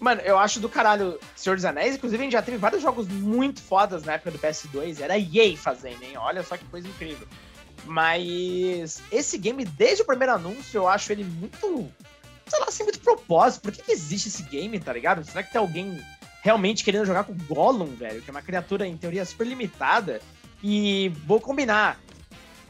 Mano, 0.00 0.22
eu 0.22 0.38
acho 0.38 0.60
do 0.60 0.68
caralho 0.68 1.18
Senhor 1.36 1.56
dos 1.56 1.64
Anéis. 1.66 1.96
Inclusive, 1.96 2.22
a 2.22 2.24
gente 2.24 2.32
já 2.32 2.40
teve 2.40 2.56
vários 2.56 2.80
jogos 2.80 3.06
muito 3.08 3.60
fodas 3.60 4.02
na 4.04 4.14
época 4.14 4.30
do 4.30 4.38
PS2. 4.38 5.00
Era 5.00 5.18
EA 5.18 5.56
fazendo, 5.58 6.02
hein? 6.02 6.16
Olha 6.16 6.42
só 6.42 6.56
que 6.56 6.64
coisa 6.66 6.88
incrível. 6.88 7.28
Mas 7.84 9.02
esse 9.12 9.36
game, 9.36 9.64
desde 9.64 10.02
o 10.02 10.06
primeiro 10.06 10.32
anúncio, 10.34 10.78
eu 10.78 10.88
acho 10.88 11.12
ele 11.12 11.24
muito. 11.24 11.92
Sei 12.48 12.58
lá, 12.60 12.70
sem 12.70 12.84
muito 12.84 13.00
propósito. 13.00 13.62
Por 13.62 13.72
que, 13.72 13.82
que 13.82 13.92
existe 13.92 14.28
esse 14.28 14.42
game, 14.44 14.78
tá 14.80 14.92
ligado? 14.92 15.24
Será 15.24 15.42
que 15.42 15.52
tem 15.52 15.60
alguém 15.60 16.00
realmente 16.42 16.82
querendo 16.84 17.04
jogar 17.06 17.24
com 17.24 17.34
Gollum, 17.34 17.94
velho? 17.94 18.22
Que 18.22 18.30
é 18.30 18.32
uma 18.32 18.42
criatura, 18.42 18.86
em 18.86 18.96
teoria, 18.96 19.24
super 19.24 19.46
limitada. 19.46 20.20
E 20.62 21.10
vou 21.26 21.40
combinar. 21.40 22.00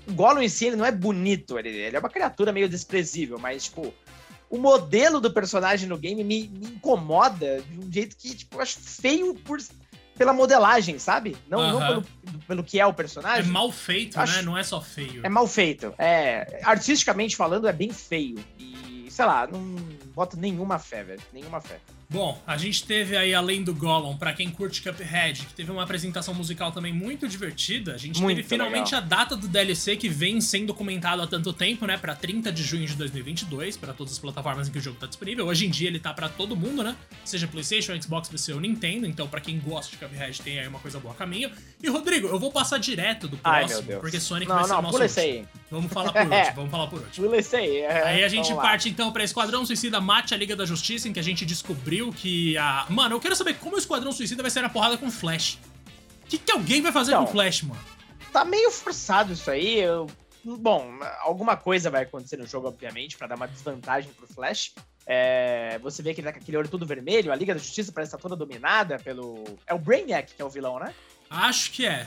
O 0.07 0.13
Gollum 0.13 0.41
em 0.43 0.49
si, 0.49 0.67
ele 0.67 0.77
não 0.77 0.85
é 0.85 0.93
bonito. 0.93 1.59
Ele, 1.59 1.69
ele 1.69 1.97
é 1.97 2.01
uma 2.01 2.09
criatura 2.11 2.53
meio 2.53 2.69
desprezível, 2.69 3.39
mas, 3.39 3.65
tipo, 3.65 3.95
o 4.51 4.59
modelo 4.59 5.21
do 5.21 5.31
personagem 5.31 5.89
no 5.89 5.97
game 5.99 6.25
me, 6.25 6.49
me 6.49 6.67
incomoda 6.69 7.61
de 7.63 7.79
um 7.79 7.93
jeito 7.93 8.17
que, 8.17 8.35
tipo, 8.35 8.57
eu 8.57 8.63
acho 8.63 8.79
feio 8.81 9.35
por, 9.35 9.59
pela 10.17 10.33
modelagem, 10.33 10.99
sabe? 10.99 11.37
Não, 11.49 11.59
não 11.61 11.79
Aham. 11.79 11.89
pelo, 11.89 12.39
pelo 12.49 12.65
que 12.65 12.81
é 12.81 12.87
o 12.87 12.91
É 12.91 12.93
personagem. 12.95 13.51
mal 13.53 13.71
feito, 13.71 14.19
Acho- 14.19 14.37
né? 14.37 14.43
Não 14.43 14.57
é 14.57 14.63
só 14.65 14.81
feio. 14.81 15.21
É 15.25 15.29
mal 15.29 15.47
feito. 15.47 15.95
É, 15.99 16.61
artisticamente 16.65 17.37
falando, 17.37 17.69
é 17.69 17.73
bem 17.73 17.91
feio. 17.93 18.39
E, 18.59 18.75
sei 19.19 19.27
lá, 19.27 19.49
não 19.49 19.61
boto 20.15 20.37
nenhuma 20.37 20.79
fé, 20.79 21.03
velho. 21.03 21.21
Nenhuma 21.33 21.61
fé. 21.61 21.81
Bom, 22.11 22.41
a 22.47 22.57
gente 22.57 22.85
teve 22.85 23.15
aí, 23.19 23.35
além 23.35 23.63
do 23.63 23.75
Gollum, 23.75 24.17
pra 24.17 24.33
quem 24.33 24.51
curte 24.51 24.81
Cuphead, 24.81 25.45
que 25.45 25.53
teve 25.53 25.71
uma 25.71 25.83
apresentação 25.83 26.33
musical 26.33 26.73
também 26.73 26.91
muito 26.91 27.29
divertida. 27.29 27.95
A 27.95 27.99
gente 27.99 28.19
Muito 28.23 28.37
teve 28.37 28.49
finalmente 28.49 28.95
legal. 28.95 29.01
a 29.03 29.05
data 29.05 29.37
do 29.37 29.47
DLC 29.47 29.95
que 29.95 30.09
vem 30.09 30.41
sendo 30.41 30.73
comentado 30.73 31.21
há 31.21 31.27
tanto 31.27 31.53
tempo, 31.53 31.85
né? 31.87 31.99
Pra 31.99 32.15
30 32.15 32.51
de 32.51 32.63
junho 32.63 32.87
de 32.87 32.95
2022, 32.97 33.77
pra 33.77 33.93
todas 33.93 34.15
as 34.15 34.19
plataformas 34.19 34.69
em 34.69 34.73
que 34.73 34.79
o 34.79 34.81
jogo 34.81 34.97
tá 34.99 35.07
disponível. 35.07 35.47
Hoje 35.47 35.67
em 35.67 35.71
dia 35.71 35.87
ele 35.89 35.99
tá 35.99 36.15
pra 36.15 36.31
todo 36.31 36.57
mundo, 36.57 36.83
né? 36.83 36.97
Seja 37.27 37.47
PlayStation, 37.47 38.01
Xbox, 38.01 38.27
PC 38.31 38.55
ou 38.55 38.61
Nintendo. 38.61 39.07
Então, 39.07 39.29
pra 39.29 39.43
quem 39.43 39.59
gosta 39.61 39.91
de 39.93 39.99
Cuphead, 39.99 40.41
tem 40.41 40.59
aí 40.61 40.67
uma 40.67 40.79
coisa 40.79 40.99
boa 40.99 41.13
a 41.13 41.17
caminho. 41.17 41.51
E, 41.83 41.91
Rodrigo, 41.91 42.29
eu 42.29 42.39
vou 42.39 42.51
passar 42.51 42.79
direto 42.79 43.29
do 43.29 43.39
Ai, 43.45 43.61
próximo, 43.67 43.81
meu 43.83 43.89
Deus. 43.89 44.01
porque 44.01 44.19
Sonic 44.19 44.49
não, 44.49 44.57
vai 44.57 44.65
ser 44.65 44.71
o 44.73 44.77
não, 44.77 44.83
nosso 44.83 44.93
pula 44.95 45.05
último. 45.05 45.23
aí. 45.23 45.45
Vamos 45.71 45.93
falar 45.93 46.13
por 46.13 46.23
último, 46.33 46.55
vamos 46.57 46.71
falar 46.71 46.87
por 46.87 47.01
último. 47.03 47.27
Pula 47.29 47.37
aí. 47.53 47.77
é, 47.81 48.03
Aí 48.05 48.25
a 48.25 48.29
gente 48.29 48.55
parte 48.55 48.89
então 48.89 49.13
pra 49.13 49.23
Esquadrão 49.23 49.67
Suicida 49.67 50.01
Mate 50.01 50.33
a 50.33 50.37
Liga 50.39 50.57
da 50.57 50.65
Justiça, 50.65 51.07
em 51.07 51.13
que 51.13 51.21
a 51.21 51.23
gente 51.23 51.45
descobriu 51.45 51.98
que 52.13 52.57
a. 52.57 52.87
Mano, 52.89 53.17
eu 53.17 53.21
quero 53.21 53.37
saber 53.37 53.55
como 53.59 53.77
o 53.77 53.79
Esquadrão 53.79 54.13
Suicida 54.13 54.43
vai 54.43 54.51
sair 54.51 54.63
na 54.63 54.69
porrada 54.69 54.97
com 54.97 55.11
Flash. 55.11 55.59
O 56.25 56.29
que, 56.29 56.39
que 56.39 56.53
alguém 56.53 56.81
vai 56.81 56.93
fazer 56.93 57.13
Então. 57.13 57.25
com 57.27 57.33
Flash, 57.33 57.63
mano? 57.63 57.81
Tá 58.33 58.45
meio 58.45 58.71
forçado 58.71 59.33
isso 59.33 59.51
aí. 59.51 59.81
Eu... 59.81 60.07
Bom, 60.45 60.99
alguma 61.23 61.57
coisa 61.57 61.91
vai 61.91 62.03
acontecer 62.05 62.37
no 62.37 62.47
jogo, 62.47 62.69
obviamente, 62.69 63.17
pra 63.17 63.27
dar 63.27 63.35
uma 63.35 63.49
desvantagem 63.49 64.11
pro 64.13 64.27
Flash. 64.27 64.73
É, 65.07 65.79
Você 65.83 66.03
vê 66.03 66.15
que 66.15 66.21
ele 66.21 66.29
tá 66.29 66.33
com 66.33 66.39
aquele 66.39 66.57
olho 66.57 66.69
todo 66.69 66.85
vermelho, 66.87 67.33
a 67.33 67.35
Liga 67.35 67.55
da 67.55 67.61
Justiça 67.61 67.91
parece 67.93 68.09
estar 68.15 68.19
toda 68.19 68.37
dominada 68.37 68.99
pelo. 68.99 69.43
É 69.67 69.75
o 69.75 69.79
Brainiac 69.79 70.35
que 70.35 70.41
é 70.41 70.45
o 70.45 70.51
vilão, 70.51 70.79
né? 70.79 70.95
Acho 71.31 71.73
que 71.73 71.87
é. 71.87 72.07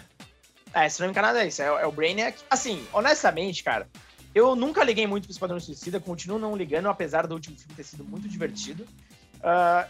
É, 0.74 0.88
se 0.88 1.00
não 1.02 1.08
me 1.08 1.12
engano 1.12 1.38
é 1.38 1.48
isso, 1.48 1.62
é, 1.62 1.66
é 1.66 1.86
o 1.86 1.92
Brainiac. 1.92 2.38
Assim, 2.50 2.86
honestamente, 2.94 3.64
cara, 3.64 3.90
eu 4.34 4.56
nunca 4.56 4.84
liguei 4.84 5.06
muito 5.06 5.24
pro 5.26 5.32
Esquadrão 5.32 5.60
Suicida, 5.60 6.00
continuo 6.00 6.40
não 6.40 6.56
ligando, 6.56 6.88
apesar 6.88 7.28
do 7.28 7.34
último 7.34 7.58
filme 7.58 7.74
ter 7.76 7.84
sido 7.84 8.04
muito 8.06 8.30
divertido. 8.30 8.86
Ah, 9.44 9.88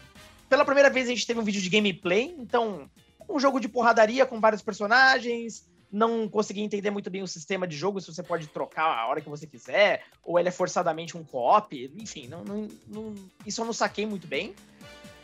pela 0.48 0.64
primeira 0.64 0.90
vez 0.90 1.06
a 1.06 1.10
gente 1.10 1.26
teve 1.26 1.40
um 1.40 1.44
vídeo 1.44 1.60
de 1.62 1.70
gameplay, 1.70 2.34
então, 2.38 2.90
um 3.28 3.38
jogo 3.38 3.58
de 3.58 3.68
porradaria 3.68 4.26
com 4.26 4.40
vários 4.40 4.62
personagens. 4.62 5.70
Não 5.90 6.26
consegui 6.26 6.62
entender 6.62 6.90
muito 6.90 7.10
bem 7.10 7.22
o 7.22 7.28
sistema 7.28 7.66
de 7.66 7.76
jogo, 7.76 8.00
se 8.00 8.06
você 8.12 8.22
pode 8.22 8.46
trocar 8.46 8.84
a 8.84 9.06
hora 9.08 9.20
que 9.20 9.28
você 9.28 9.46
quiser, 9.46 10.04
ou 10.22 10.38
ele 10.38 10.48
é 10.48 10.52
forçadamente 10.52 11.18
um 11.18 11.22
co-op, 11.22 11.92
enfim, 11.98 12.28
não, 12.28 12.42
não- 12.44 12.68
não- 12.88 13.14
isso 13.46 13.60
eu 13.60 13.66
não 13.66 13.74
saquei 13.74 14.06
muito 14.06 14.26
bem. 14.26 14.54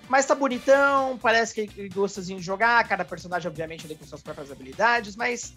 Mas 0.09 0.27
tá 0.27 0.35
bonitão, 0.35 1.19
parece 1.19 1.55
que 1.55 1.61
ele 1.79 1.89
de 1.89 2.43
jogar, 2.43 2.87
cada 2.89 3.05
personagem, 3.05 3.49
obviamente, 3.49 3.85
ali 3.87 3.95
com 3.95 4.07
suas 4.07 4.23
próprias 4.23 4.51
habilidades, 4.51 5.17
mas 5.17 5.55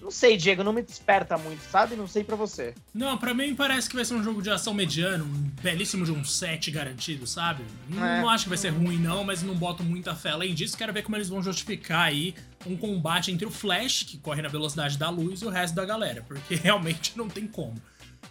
não 0.00 0.10
sei, 0.10 0.36
Diego, 0.36 0.64
não 0.64 0.72
me 0.72 0.82
desperta 0.82 1.36
muito, 1.36 1.60
sabe? 1.70 1.94
Não 1.96 2.06
sei 2.08 2.24
pra 2.24 2.36
você. 2.36 2.74
Não, 2.94 3.16
pra 3.18 3.34
mim 3.34 3.54
parece 3.54 3.88
que 3.88 3.94
vai 3.96 4.04
ser 4.04 4.14
um 4.14 4.22
jogo 4.22 4.40
de 4.42 4.50
ação 4.50 4.72
mediano, 4.74 5.24
um 5.24 5.50
belíssimo 5.62 6.04
de 6.04 6.12
um 6.12 6.24
7 6.24 6.70
garantido, 6.70 7.26
sabe? 7.26 7.62
Não, 7.88 8.04
É. 8.04 8.20
não 8.22 8.28
acho 8.30 8.44
que 8.44 8.48
vai 8.48 8.58
ser 8.58 8.70
ruim, 8.70 8.96
não, 8.98 9.22
mas 9.24 9.42
não 9.42 9.54
boto 9.54 9.82
muita 9.82 10.14
fé. 10.14 10.30
Além 10.30 10.54
disso, 10.54 10.76
quero 10.76 10.92
ver 10.92 11.02
como 11.02 11.16
eles 11.16 11.28
vão 11.28 11.42
justificar 11.42 12.02
aí 12.08 12.34
um 12.66 12.76
combate 12.76 13.30
entre 13.30 13.46
o 13.46 13.50
Flash, 13.50 14.02
que 14.04 14.18
corre 14.18 14.42
na 14.42 14.48
velocidade 14.48 14.96
da 14.98 15.08
luz, 15.10 15.40
e 15.42 15.44
o 15.46 15.50
resto 15.50 15.74
da 15.74 15.84
galera, 15.84 16.22
porque 16.26 16.54
realmente 16.62 17.12
não 17.16 17.28
tem 17.28 17.46
como. 17.46 17.74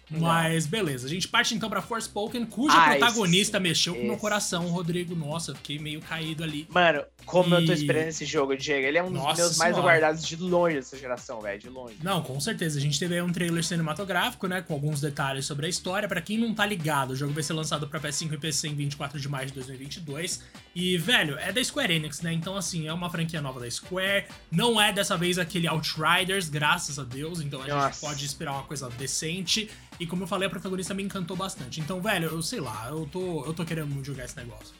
Mas 0.09 0.65
beleza, 0.65 1.05
a 1.05 1.09
gente 1.09 1.27
parte 1.27 1.53
então 1.53 1.69
pra 1.69 1.81
Forspoken, 1.81 2.45
cuja 2.45 2.75
ah, 2.75 2.89
protagonista 2.91 3.59
mexeu 3.59 3.93
esse. 3.93 4.01
com 4.01 4.07
o 4.07 4.09
meu 4.09 4.17
coração, 4.17 4.67
Rodrigo. 4.67 5.15
Nossa, 5.15 5.53
fiquei 5.53 5.77
meio 5.77 6.01
caído 6.01 6.43
ali. 6.43 6.67
Mano, 6.69 7.03
como 7.25 7.55
e... 7.55 7.61
eu 7.61 7.65
tô 7.65 7.73
esperando 7.73 8.07
esse 8.07 8.25
jogo, 8.25 8.55
Diego. 8.57 8.85
Ele 8.85 8.97
é 8.97 9.03
um 9.03 9.09
Nossa 9.09 9.29
dos 9.29 9.37
meus 9.37 9.55
senhora. 9.55 9.71
mais 9.71 9.77
aguardados 9.77 10.25
de 10.25 10.35
longe 10.35 10.75
dessa 10.75 10.97
geração, 10.97 11.41
velho, 11.41 11.59
de 11.59 11.69
longe. 11.69 11.95
Não, 12.01 12.21
com 12.21 12.39
certeza. 12.39 12.79
A 12.79 12.81
gente 12.81 12.99
teve 12.99 13.15
aí 13.15 13.21
um 13.21 13.31
trailer 13.31 13.63
cinematográfico, 13.63 14.47
né, 14.47 14.61
com 14.61 14.73
alguns 14.73 14.99
detalhes 14.99 15.45
sobre 15.45 15.67
a 15.67 15.69
história. 15.69 16.07
Para 16.07 16.21
quem 16.21 16.37
não 16.37 16.53
tá 16.53 16.65
ligado, 16.65 17.11
o 17.11 17.15
jogo 17.15 17.33
vai 17.33 17.43
ser 17.43 17.53
lançado 17.53 17.87
para 17.87 17.99
PS5 17.99 18.33
e 18.33 18.37
PC 18.37 18.67
em 18.69 18.75
24 18.75 19.19
de 19.19 19.29
maio 19.29 19.47
de 19.47 19.53
2022. 19.53 20.43
E, 20.73 20.97
velho, 20.97 21.37
é 21.37 21.51
da 21.51 21.63
Square 21.63 21.93
Enix, 21.93 22.21
né? 22.21 22.33
Então, 22.33 22.55
assim, 22.55 22.87
é 22.87 22.93
uma 22.93 23.09
franquia 23.09 23.41
nova 23.41 23.59
da 23.59 23.69
Square. 23.69 24.25
Não 24.51 24.81
é 24.81 24.91
dessa 24.91 25.17
vez 25.17 25.37
aquele 25.37 25.67
Outriders, 25.67 26.49
graças 26.49 26.97
a 26.97 27.03
Deus. 27.03 27.41
Então 27.41 27.61
a 27.61 27.67
Nossa. 27.67 27.91
gente 27.91 27.99
pode 27.99 28.25
esperar 28.25 28.53
uma 28.53 28.63
coisa 28.63 28.89
decente. 28.89 29.69
E 29.99 30.07
como 30.07 30.23
eu 30.23 30.27
falei, 30.27 30.47
a 30.47 30.49
protagonista 30.49 30.93
me 30.93 31.03
encantou 31.03 31.35
bastante. 31.35 31.81
Então, 31.81 31.99
velho, 31.99 32.29
eu 32.29 32.41
sei 32.41 32.61
lá, 32.61 32.87
eu 32.89 33.07
tô, 33.11 33.45
eu 33.45 33.53
tô 33.53 33.65
querendo 33.65 33.87
muito 33.87 34.05
jogar 34.05 34.23
esse 34.23 34.37
negócio. 34.37 34.73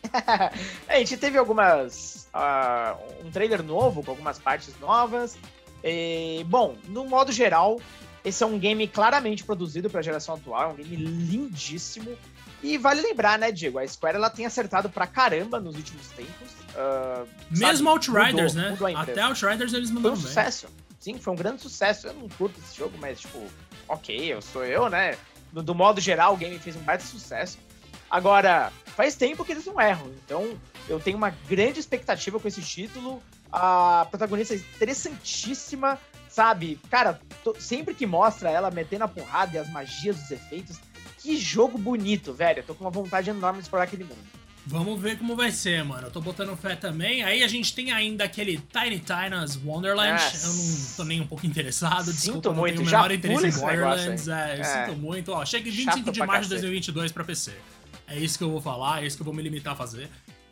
a 0.87 0.95
gente 0.99 1.17
teve 1.17 1.37
algumas. 1.37 2.29
Uh, 2.33 3.25
um 3.27 3.31
trailer 3.31 3.61
novo, 3.61 4.01
com 4.01 4.11
algumas 4.11 4.39
partes 4.39 4.73
novas. 4.79 5.37
E, 5.83 6.45
bom, 6.47 6.77
no 6.87 7.05
modo 7.05 7.31
geral, 7.31 7.79
esse 8.23 8.43
é 8.43 8.45
um 8.45 8.57
game 8.57 8.87
claramente 8.87 9.43
produzido 9.43 9.89
para 9.89 9.99
a 9.99 10.03
geração 10.03 10.35
atual, 10.35 10.69
é 10.69 10.73
um 10.73 10.75
game 10.75 10.95
lindíssimo. 10.95 12.17
E 12.61 12.77
vale 12.77 13.01
lembrar, 13.01 13.39
né, 13.39 13.51
Diego? 13.51 13.79
A 13.79 13.87
Square 13.87 14.17
ela 14.17 14.29
tem 14.29 14.45
acertado 14.45 14.89
pra 14.89 15.07
caramba 15.07 15.59
nos 15.59 15.75
últimos 15.75 16.07
tempos. 16.09 16.51
Uh, 16.75 17.27
Mesmo 17.49 17.89
sabe, 17.89 17.89
Outriders, 17.89 18.53
mudou, 18.53 18.69
né? 18.69 18.69
Mudou 18.71 18.97
Até 18.97 19.21
Outriders 19.21 19.73
eles 19.73 19.89
mandaram 19.89 20.15
Foi 20.15 20.25
um 20.25 20.27
sucesso. 20.27 20.67
Sim, 20.99 21.17
foi 21.17 21.33
um 21.33 21.37
grande 21.37 21.61
sucesso. 21.61 22.07
Eu 22.07 22.13
não 22.13 22.27
curto 22.27 22.59
esse 22.59 22.77
jogo, 22.77 22.97
mas, 22.99 23.21
tipo, 23.21 23.39
ok, 23.89 24.33
eu 24.33 24.41
sou 24.41 24.63
eu, 24.63 24.89
né? 24.89 25.17
Do, 25.51 25.63
do 25.63 25.75
modo 25.75 25.99
geral, 25.99 26.33
o 26.33 26.37
game 26.37 26.57
fez 26.59 26.75
um 26.75 26.81
baita 26.81 27.03
sucesso. 27.03 27.57
Agora, 28.09 28.71
faz 28.85 29.15
tempo 29.15 29.43
que 29.43 29.51
eles 29.51 29.65
não 29.65 29.79
erram. 29.79 30.07
Então, 30.23 30.57
eu 30.87 30.99
tenho 30.99 31.17
uma 31.17 31.29
grande 31.47 31.79
expectativa 31.79 32.39
com 32.39 32.47
esse 32.47 32.61
título. 32.61 33.21
A 33.51 34.07
protagonista 34.09 34.53
é 34.53 34.57
interessantíssima, 34.57 35.99
sabe? 36.27 36.79
Cara, 36.89 37.19
tô, 37.43 37.55
sempre 37.59 37.93
que 37.93 38.05
mostra 38.05 38.49
ela 38.49 38.71
metendo 38.71 39.03
a 39.03 39.07
porrada 39.07 39.57
e 39.57 39.59
as 39.59 39.69
magias 39.69 40.17
dos 40.17 40.31
efeitos, 40.31 40.79
que 41.17 41.37
jogo 41.37 41.77
bonito, 41.77 42.33
velho. 42.33 42.59
Eu 42.59 42.63
tô 42.63 42.75
com 42.75 42.83
uma 42.83 42.91
vontade 42.91 43.29
enorme 43.29 43.59
de 43.59 43.65
explorar 43.65 43.85
aquele 43.85 44.03
mundo. 44.03 44.39
Vamos 44.69 45.01
ver 45.01 45.17
como 45.17 45.35
vai 45.35 45.51
ser, 45.51 45.83
mano. 45.83 46.05
Eu 46.07 46.11
tô 46.11 46.21
botando 46.21 46.55
fé 46.55 46.75
também. 46.75 47.23
Aí 47.23 47.41
a 47.43 47.47
gente 47.47 47.73
tem 47.73 47.91
ainda 47.91 48.23
aquele 48.23 48.57
Tiny 48.71 48.99
Tina's 48.99 49.59
Wonderland. 49.65 50.21
Eu 50.43 50.53
não 50.53 50.95
tô 50.95 51.03
nem 51.05 51.19
um 51.19 51.25
pouco 51.25 51.43
interessado. 51.43 52.11
Sinto 52.11 52.13
Desculpa, 52.13 52.53
muito. 52.53 52.75
não 52.75 52.85
tenho 52.85 52.87
o 52.87 52.91
menor 52.91 53.11
interesse 53.11 53.47
em 53.47 53.61
Borderlands. 53.61 54.27
É, 54.27 54.57
eu 54.57 54.61
é. 54.61 54.63
sinto 54.63 54.99
muito. 54.99 55.31
Ó, 55.31 55.43
chega 55.43 55.67
em 55.67 55.71
25 55.71 55.97
Chato 55.97 56.11
de 56.13 56.19
março 56.19 56.43
de 56.43 56.49
2022 56.49 57.11
pra 57.11 57.23
PC. 57.23 57.51
É 58.07 58.19
isso 58.19 58.37
que 58.37 58.43
eu 58.43 58.51
vou 58.51 58.61
falar, 58.61 59.03
é 59.03 59.07
isso 59.07 59.17
que 59.17 59.23
eu 59.23 59.25
vou 59.25 59.33
me 59.33 59.41
limitar 59.41 59.73
a 59.73 59.75
fazer. 59.75 60.07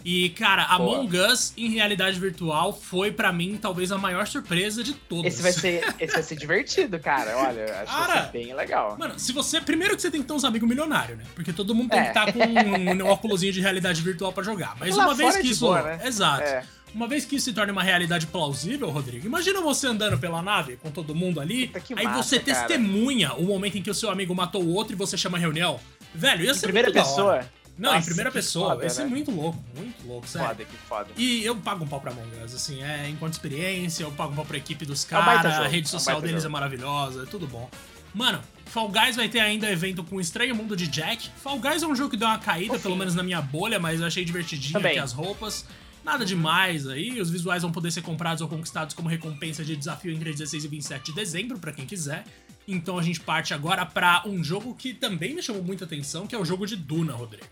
E, 0.10 0.30
cara, 0.30 0.64
Among 0.64 1.18
Us 1.18 1.52
em 1.58 1.70
realidade 1.70 2.18
virtual 2.18 2.72
foi 2.72 3.12
para 3.12 3.34
mim 3.34 3.60
talvez 3.62 3.92
a 3.92 3.98
maior 3.98 4.26
surpresa 4.26 4.82
de 4.82 4.94
todas. 4.94 5.34
Esse 5.34 5.44
vai 5.44 5.52
ser, 5.52 5.84
esse 6.00 6.14
vai 6.14 6.24
ser 6.24 6.38
divertido, 6.38 6.98
cara. 6.98 7.36
Olha, 7.36 7.66
acho 7.82 7.92
cara, 7.92 8.06
que 8.06 8.14
vai 8.14 8.24
ser 8.24 8.32
bem 8.32 8.56
legal. 8.56 8.96
Mano, 8.98 9.20
se 9.20 9.34
você. 9.34 9.60
Primeiro 9.60 9.98
que 9.98 10.02
você 10.02 10.10
tem 10.10 10.22
que 10.22 10.28
ter 10.28 10.34
uns 10.34 10.46
amigos 10.46 10.70
milionários, 10.70 11.18
né? 11.18 11.26
Porque 11.36 11.52
todo 11.52 11.76
mundo 11.76 11.90
tem 11.90 12.00
é. 12.00 12.04
que 12.04 12.08
estar 12.08 12.28
tá 12.28 12.32
com 12.32 12.40
um, 12.40 13.04
um 13.04 13.08
óculos 13.10 13.42
de 13.42 13.60
realidade 13.60 14.02
virtual 14.02 14.32
para 14.32 14.44
jogar. 14.44 14.78
Mas 14.80 14.96
Lá 14.96 15.08
uma 15.08 15.14
vez 15.14 15.36
que 15.36 15.48
isso. 15.48 15.66
Boa, 15.66 15.82
né? 15.82 16.00
Exato. 16.06 16.44
É. 16.44 16.64
Uma 16.96 17.06
vez 17.06 17.26
que 17.26 17.36
isso 17.36 17.44
se 17.44 17.54
torne 17.54 17.74
uma 17.74 17.84
realidade 17.84 18.28
plausível, 18.28 18.90
Rodrigo, 18.90 19.26
imagina 19.28 19.60
você 19.60 19.88
andando 19.88 20.18
pela 20.18 20.42
nave 20.42 20.78
com 20.78 20.90
todo 20.90 21.14
mundo 21.14 21.42
ali, 21.42 21.70
aí 21.98 22.06
massa, 22.06 22.24
você 22.24 22.40
cara. 22.40 22.66
testemunha 22.66 23.34
o 23.34 23.44
momento 23.44 23.78
em 23.78 23.82
que 23.82 23.92
o 23.92 23.94
seu 23.94 24.10
amigo 24.10 24.34
matou 24.34 24.64
o 24.64 24.74
outro 24.74 24.94
e 24.94 24.96
você 24.96 25.18
chama 25.18 25.38
a 25.38 25.42
reunião. 25.42 25.82
Velho, 26.16 26.46
ia 26.46 26.54
ser 26.54 26.68
primeira 26.68 26.92
pessoa. 26.92 27.46
Não, 27.78 27.92
Nossa, 27.92 28.02
em 28.02 28.06
primeira 28.06 28.32
pessoa. 28.32 28.72
Foda, 28.72 28.86
esse 28.86 29.00
é 29.00 29.04
né? 29.04 29.10
é 29.10 29.14
muito 29.14 29.30
louco, 29.32 29.64
muito 29.76 30.08
louco, 30.08 30.28
sério. 30.28 30.48
Foda, 30.48 30.66
que 30.66 30.78
foda. 30.78 31.10
E 31.16 31.46
eu 31.46 31.56
pago 31.58 31.84
um 31.84 31.88
pau 31.88 32.02
pra 32.02 32.12
Among 32.12 32.44
Us, 32.44 32.56
assim, 32.56 32.82
é 32.82 33.08
enquanto 33.08 33.34
experiência, 33.34 34.04
eu 34.04 34.12
pago 34.12 34.34
um 34.34 34.36
pau 34.36 34.46
pra 34.46 34.58
equipe 34.58 34.86
dos 34.86 35.04
caras, 35.04 35.46
é 35.46 35.66
a 35.66 35.68
rede 35.68 35.88
social 35.88 36.18
é 36.18 36.22
deles 36.22 36.44
jogo. 36.44 36.48
é 36.48 36.54
maravilhosa, 36.54 37.24
é 37.24 37.26
tudo 37.26 37.48
bom. 37.48 37.70
Mano, 38.14 38.42
Fall 38.66 38.90
Guys 38.90 39.16
vai 39.16 39.30
ter 39.30 39.40
ainda 39.40 39.70
evento 39.72 40.04
com 40.04 40.16
o 40.16 40.22
Estranho 40.22 40.56
Mundo 40.56 40.76
de 40.76 40.88
Jack. 40.88 41.30
Fall 41.42 41.60
Guys 41.60 41.84
é 41.84 41.88
um 41.88 41.96
jogo 41.96 42.10
que 42.10 42.18
deu 42.18 42.28
uma 42.28 42.40
caída, 42.40 42.80
pelo 42.80 42.96
menos 42.96 43.14
na 43.14 43.22
minha 43.22 43.42
bolha, 43.42 43.80
mas 43.80 44.00
eu 44.02 44.08
achei 44.08 44.26
divertidinho 44.26 44.74
Também. 44.74 44.94
aqui 44.94 45.00
as 45.00 45.12
roupas. 45.12 45.66
Nada 46.04 46.26
demais 46.26 46.88
aí, 46.88 47.20
os 47.20 47.30
visuais 47.30 47.62
vão 47.62 47.72
poder 47.72 47.92
ser 47.92 48.02
comprados 48.02 48.42
ou 48.42 48.48
conquistados 48.48 48.96
como 48.96 49.10
recompensa 49.10 49.64
de 49.64 49.76
desafio 49.76 50.14
entre 50.14 50.32
16 50.32 50.64
e 50.64 50.68
27 50.68 51.06
de 51.08 51.14
dezembro, 51.14 51.60
para 51.60 51.72
quem 51.72 51.86
quiser. 51.86 52.24
Então 52.68 52.98
a 52.98 53.04
gente 53.04 53.20
parte 53.20 53.54
agora 53.54 53.86
para 53.86 54.24
um 54.26 54.44
jogo 54.44 54.74
que 54.74 54.94
também 54.94 55.36
me 55.36 55.44
chamou 55.44 55.62
muita 55.62 55.86
atenção, 55.86 56.26
que 56.26 56.34
é 56.34 56.38
o 56.40 56.46
jogo 56.46 56.66
de 56.66 56.76
Duna, 56.76 57.14
Rodrigo. 57.14 57.46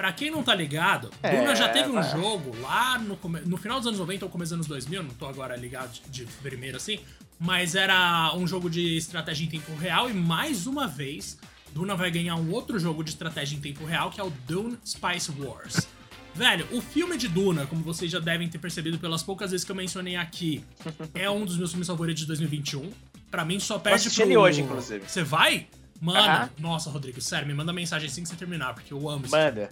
Pra 0.00 0.14
quem 0.14 0.30
não 0.30 0.42
tá 0.42 0.54
ligado, 0.54 1.10
é, 1.22 1.36
Duna 1.36 1.54
já 1.54 1.68
teve 1.68 1.90
um 1.90 2.02
jogo 2.02 2.58
lá 2.62 2.98
no, 2.98 3.18
no 3.44 3.56
final 3.58 3.76
dos 3.76 3.86
anos 3.86 4.00
90 4.00 4.24
ou 4.24 4.30
começo 4.30 4.48
dos 4.48 4.54
anos 4.54 4.66
2000, 4.66 5.02
não 5.02 5.10
tô 5.10 5.26
agora 5.26 5.54
ligado 5.54 5.92
de, 5.92 6.24
de 6.24 6.32
primeiro 6.40 6.78
assim, 6.78 7.00
mas 7.38 7.74
era 7.74 8.32
um 8.34 8.46
jogo 8.46 8.70
de 8.70 8.96
estratégia 8.96 9.44
em 9.44 9.48
tempo 9.50 9.74
real 9.74 10.08
e 10.08 10.14
mais 10.14 10.66
uma 10.66 10.88
vez 10.88 11.36
Duna 11.74 11.94
vai 11.94 12.10
ganhar 12.10 12.36
um 12.36 12.50
outro 12.50 12.78
jogo 12.78 13.04
de 13.04 13.10
estratégia 13.10 13.58
em 13.58 13.60
tempo 13.60 13.84
real 13.84 14.10
que 14.10 14.18
é 14.18 14.24
o 14.24 14.30
Dune 14.48 14.78
Spice 14.86 15.30
Wars. 15.38 15.86
Velho, 16.34 16.66
o 16.72 16.80
filme 16.80 17.18
de 17.18 17.28
Duna, 17.28 17.66
como 17.66 17.82
vocês 17.82 18.10
já 18.10 18.20
devem 18.20 18.48
ter 18.48 18.56
percebido 18.56 18.98
pelas 18.98 19.22
poucas 19.22 19.50
vezes 19.50 19.66
que 19.66 19.70
eu 19.70 19.76
mencionei 19.76 20.16
aqui, 20.16 20.64
é 21.12 21.28
um 21.28 21.44
dos 21.44 21.58
meus 21.58 21.72
filmes 21.72 21.86
favoritos 21.86 22.22
de 22.22 22.26
2021. 22.26 22.90
Pra 23.30 23.44
mim 23.44 23.60
só 23.60 23.78
perde 23.78 24.08
pro... 24.08 24.22
ele 24.22 24.34
hoje, 24.38 24.62
inclusive. 24.62 25.04
Você 25.06 25.22
vai? 25.22 25.66
Mano, 26.00 26.18
uh 26.18 26.48
-huh. 26.48 26.50
nossa, 26.58 26.88
Rodrigo, 26.88 27.20
sério, 27.20 27.46
me 27.46 27.52
manda 27.52 27.70
mensagem 27.70 28.08
assim 28.08 28.22
que 28.22 28.30
você 28.30 28.34
terminar, 28.34 28.72
porque 28.72 28.94
eu 28.94 29.06
amo 29.06 29.26
isso. 29.26 29.36
Manda. 29.36 29.68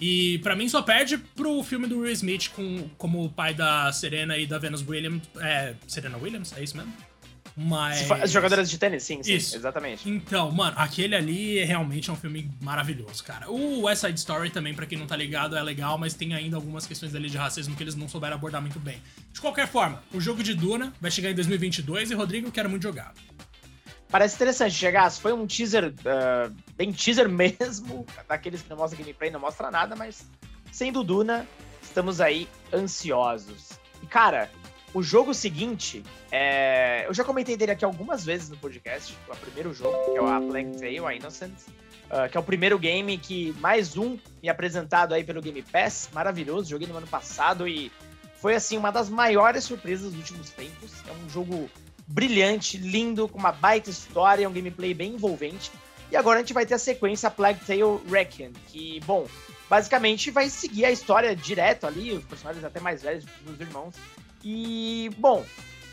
E 0.00 0.38
para 0.38 0.54
mim 0.54 0.68
só 0.68 0.82
perde 0.82 1.18
pro 1.18 1.62
filme 1.62 1.86
do 1.86 2.00
Will 2.00 2.12
Smith 2.12 2.50
com, 2.50 2.88
como 2.96 3.24
o 3.24 3.30
pai 3.30 3.54
da 3.54 3.92
Serena 3.92 4.36
e 4.36 4.46
da 4.46 4.58
Venus 4.58 4.86
Williams. 4.86 5.22
É, 5.40 5.74
Serena 5.86 6.16
Williams? 6.18 6.52
É 6.56 6.62
isso 6.62 6.76
mesmo? 6.76 6.92
Mas. 7.60 8.08
As 8.08 8.30
jogadoras 8.30 8.70
de 8.70 8.78
tênis, 8.78 9.02
sim, 9.02 9.20
sim, 9.20 9.34
Isso. 9.34 9.56
exatamente. 9.56 10.08
Então, 10.08 10.48
mano, 10.52 10.76
aquele 10.78 11.16
ali 11.16 11.64
realmente 11.64 12.08
é 12.08 12.12
um 12.12 12.16
filme 12.16 12.48
maravilhoso, 12.60 13.24
cara. 13.24 13.50
O 13.50 13.82
West 13.82 14.02
Side 14.02 14.16
Story 14.16 14.50
também, 14.50 14.72
para 14.72 14.86
quem 14.86 14.96
não 14.96 15.08
tá 15.08 15.16
ligado, 15.16 15.56
é 15.56 15.62
legal, 15.62 15.98
mas 15.98 16.14
tem 16.14 16.34
ainda 16.34 16.54
algumas 16.54 16.86
questões 16.86 17.16
ali 17.16 17.28
de 17.28 17.36
racismo 17.36 17.74
que 17.74 17.82
eles 17.82 17.96
não 17.96 18.08
souberam 18.08 18.36
abordar 18.36 18.60
muito 18.60 18.78
bem. 18.78 19.02
De 19.32 19.40
qualquer 19.40 19.66
forma, 19.66 20.00
o 20.12 20.20
jogo 20.20 20.40
de 20.40 20.54
Duna 20.54 20.92
vai 21.00 21.10
chegar 21.10 21.30
em 21.30 21.34
2022 21.34 22.12
e, 22.12 22.14
Rodrigo, 22.14 22.52
quero 22.52 22.70
muito 22.70 22.84
jogar. 22.84 23.12
Parece 24.10 24.36
interessante, 24.36 24.74
chegar. 24.74 25.10
Foi 25.10 25.32
um 25.32 25.46
teaser, 25.46 25.92
uh, 25.92 26.54
bem 26.76 26.92
teaser 26.92 27.28
mesmo, 27.30 28.06
daqueles 28.26 28.62
que 28.62 28.70
não 28.70 28.76
mostra 28.76 28.98
gameplay, 28.98 29.30
não 29.30 29.40
mostra 29.40 29.70
nada, 29.70 29.94
mas 29.94 30.26
sendo 30.72 31.04
Duna, 31.04 31.46
estamos 31.82 32.20
aí 32.20 32.48
ansiosos. 32.72 33.78
E 34.02 34.06
cara, 34.06 34.50
o 34.94 35.02
jogo 35.02 35.34
seguinte, 35.34 36.02
é... 36.30 37.04
eu 37.06 37.12
já 37.12 37.22
comentei 37.24 37.56
dele 37.56 37.72
aqui 37.72 37.84
algumas 37.84 38.24
vezes 38.24 38.48
no 38.48 38.56
podcast, 38.56 39.14
o 39.28 39.36
primeiro 39.36 39.74
jogo, 39.74 40.12
que 40.12 40.18
é 40.18 40.22
o 40.22 40.26
A 40.26 40.40
Plague 40.40 40.78
Tale, 40.78 40.98
a 41.00 41.14
Innocent, 41.14 41.52
uh, 42.10 42.28
que 42.30 42.36
é 42.36 42.40
o 42.40 42.42
primeiro 42.42 42.78
game 42.78 43.18
que, 43.18 43.54
mais 43.60 43.96
um, 43.96 44.18
me 44.42 44.48
apresentado 44.48 45.12
aí 45.12 45.22
pelo 45.22 45.42
Game 45.42 45.62
Pass, 45.62 46.08
maravilhoso, 46.14 46.70
joguei 46.70 46.88
no 46.88 46.96
ano 46.96 47.06
passado 47.06 47.68
e 47.68 47.92
foi, 48.40 48.54
assim, 48.54 48.78
uma 48.78 48.90
das 48.90 49.10
maiores 49.10 49.64
surpresas 49.64 50.12
dos 50.12 50.16
últimos 50.16 50.50
tempos. 50.50 50.92
É 51.08 51.12
um 51.12 51.28
jogo 51.28 51.68
brilhante, 52.08 52.78
lindo, 52.78 53.28
com 53.28 53.38
uma 53.38 53.52
baita 53.52 53.90
história, 53.90 54.48
um 54.48 54.52
gameplay 54.52 54.94
bem 54.94 55.12
envolvente. 55.12 55.70
E 56.10 56.16
agora 56.16 56.38
a 56.38 56.42
gente 56.42 56.54
vai 56.54 56.64
ter 56.64 56.74
a 56.74 56.78
sequência 56.78 57.30
Plague 57.30 57.60
Tale 57.66 58.00
Requiem, 58.10 58.52
que, 58.68 58.98
bom, 59.00 59.26
basicamente 59.68 60.30
vai 60.30 60.48
seguir 60.48 60.86
a 60.86 60.90
história 60.90 61.36
direto 61.36 61.86
ali, 61.86 62.12
os 62.12 62.24
personagens 62.24 62.64
até 62.64 62.80
mais 62.80 63.02
velhos 63.02 63.26
dos 63.44 63.60
irmãos. 63.60 63.94
E, 64.42 65.10
bom, 65.18 65.44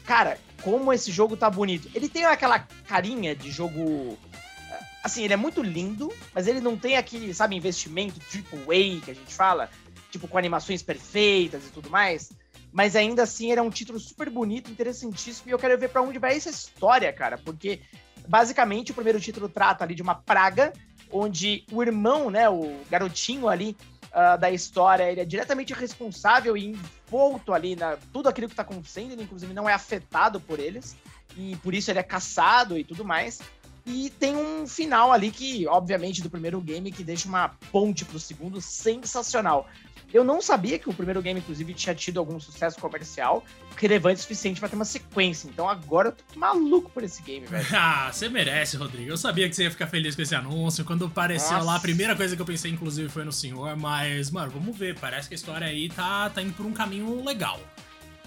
cara, 0.05 0.39
como 0.61 0.93
esse 0.93 1.11
jogo 1.11 1.35
tá 1.35 1.49
bonito. 1.49 1.89
Ele 1.93 2.07
tem 2.07 2.23
aquela 2.23 2.59
carinha 2.87 3.35
de 3.35 3.51
jogo. 3.51 4.17
Assim, 5.03 5.23
ele 5.23 5.33
é 5.33 5.37
muito 5.37 5.61
lindo, 5.61 6.11
mas 6.33 6.47
ele 6.47 6.61
não 6.61 6.77
tem 6.77 6.95
aquele, 6.95 7.33
sabe, 7.33 7.55
investimento 7.55 8.19
triple 8.31 8.61
A 8.61 9.05
que 9.05 9.11
a 9.11 9.13
gente 9.13 9.33
fala, 9.33 9.69
tipo 10.09 10.27
com 10.27 10.37
animações 10.37 10.81
perfeitas 10.81 11.65
e 11.65 11.71
tudo 11.71 11.89
mais. 11.89 12.31
Mas 12.75 12.93
ainda 12.93 13.23
assim 13.23 13.53
era 13.53 13.63
um 13.63 13.69
título 13.69 13.97
super 13.97 14.29
bonito, 14.29 14.69
interessantíssimo, 14.69 15.47
e 15.47 15.51
eu 15.51 15.57
quero 15.57 15.79
ver 15.79 15.87
para 15.87 16.01
onde 16.01 16.19
vai 16.19 16.35
essa 16.35 16.49
história, 16.49 17.11
cara, 17.13 17.37
porque 17.37 17.79
basicamente 18.27 18.91
o 18.91 18.93
primeiro 18.93 19.17
título 19.17 19.47
trata 19.47 19.85
ali 19.85 19.95
de 19.95 20.01
uma 20.01 20.15
praga 20.15 20.73
onde 21.09 21.63
o 21.71 21.81
irmão, 21.81 22.29
né, 22.29 22.49
o 22.49 22.77
garotinho 22.89 23.47
ali 23.47 23.77
uh, 24.07 24.37
da 24.37 24.51
história, 24.51 25.09
ele 25.09 25.21
é 25.21 25.25
diretamente 25.25 25.73
responsável 25.73 26.57
e 26.57 26.65
envolto 26.65 27.53
ali 27.53 27.77
na 27.77 27.95
tudo 28.11 28.27
aquilo 28.27 28.47
que 28.47 28.53
está 28.53 28.63
acontecendo, 28.63 29.13
ele 29.13 29.23
inclusive 29.23 29.53
não 29.53 29.69
é 29.69 29.73
afetado 29.73 30.41
por 30.41 30.59
eles, 30.59 30.97
e 31.37 31.55
por 31.63 31.73
isso 31.73 31.89
ele 31.89 31.99
é 31.99 32.03
caçado 32.03 32.77
e 32.77 32.83
tudo 32.83 33.05
mais. 33.05 33.39
E 33.85 34.09
tem 34.09 34.35
um 34.35 34.67
final 34.67 35.13
ali 35.13 35.31
que, 35.31 35.65
obviamente, 35.67 36.21
do 36.21 36.29
primeiro 36.29 36.59
game, 36.59 36.91
que 36.91 37.03
deixa 37.05 37.29
uma 37.29 37.55
ponte 37.71 38.03
pro 38.03 38.19
segundo 38.19 38.59
sensacional. 38.59 39.69
Eu 40.15 40.23
não 40.23 40.41
sabia 40.41 40.79
que 40.79 40.89
o 40.89 40.93
primeiro 40.93 41.21
game, 41.21 41.41
inclusive, 41.41 41.73
tinha 41.73 41.93
tido 41.93 42.21
algum 42.21 42.39
sucesso 42.39 42.79
comercial 42.79 43.43
relevante 43.75 44.19
o 44.19 44.21
suficiente 44.21 44.61
para 44.61 44.69
ter 44.69 44.77
uma 44.77 44.85
sequência. 44.85 45.49
Então 45.49 45.67
agora 45.67 46.07
eu 46.07 46.11
tô 46.13 46.39
maluco 46.39 46.89
por 46.89 47.03
esse 47.03 47.21
game, 47.21 47.45
velho. 47.45 47.65
ah, 47.75 48.09
você 48.09 48.29
merece, 48.29 48.77
Rodrigo. 48.77 49.11
Eu 49.11 49.17
sabia 49.17 49.49
que 49.49 49.53
você 49.53 49.63
ia 49.63 49.71
ficar 49.71 49.87
feliz 49.87 50.15
com 50.15 50.21
esse 50.21 50.33
anúncio. 50.33 50.85
Quando 50.85 51.03
apareceu 51.03 51.51
Nossa. 51.51 51.65
lá, 51.65 51.75
a 51.75 51.79
primeira 51.81 52.15
coisa 52.15 52.33
que 52.33 52.41
eu 52.41 52.45
pensei, 52.45 52.71
inclusive, 52.71 53.09
foi 53.09 53.25
no 53.25 53.31
senhor. 53.33 53.75
Mas, 53.75 54.31
mano, 54.31 54.51
vamos 54.51 54.77
ver. 54.77 54.97
Parece 54.97 55.27
que 55.27 55.33
a 55.33 55.37
história 55.37 55.67
aí 55.67 55.89
tá, 55.89 56.29
tá 56.29 56.41
indo 56.41 56.53
por 56.53 56.65
um 56.65 56.71
caminho 56.71 57.21
legal. 57.21 57.59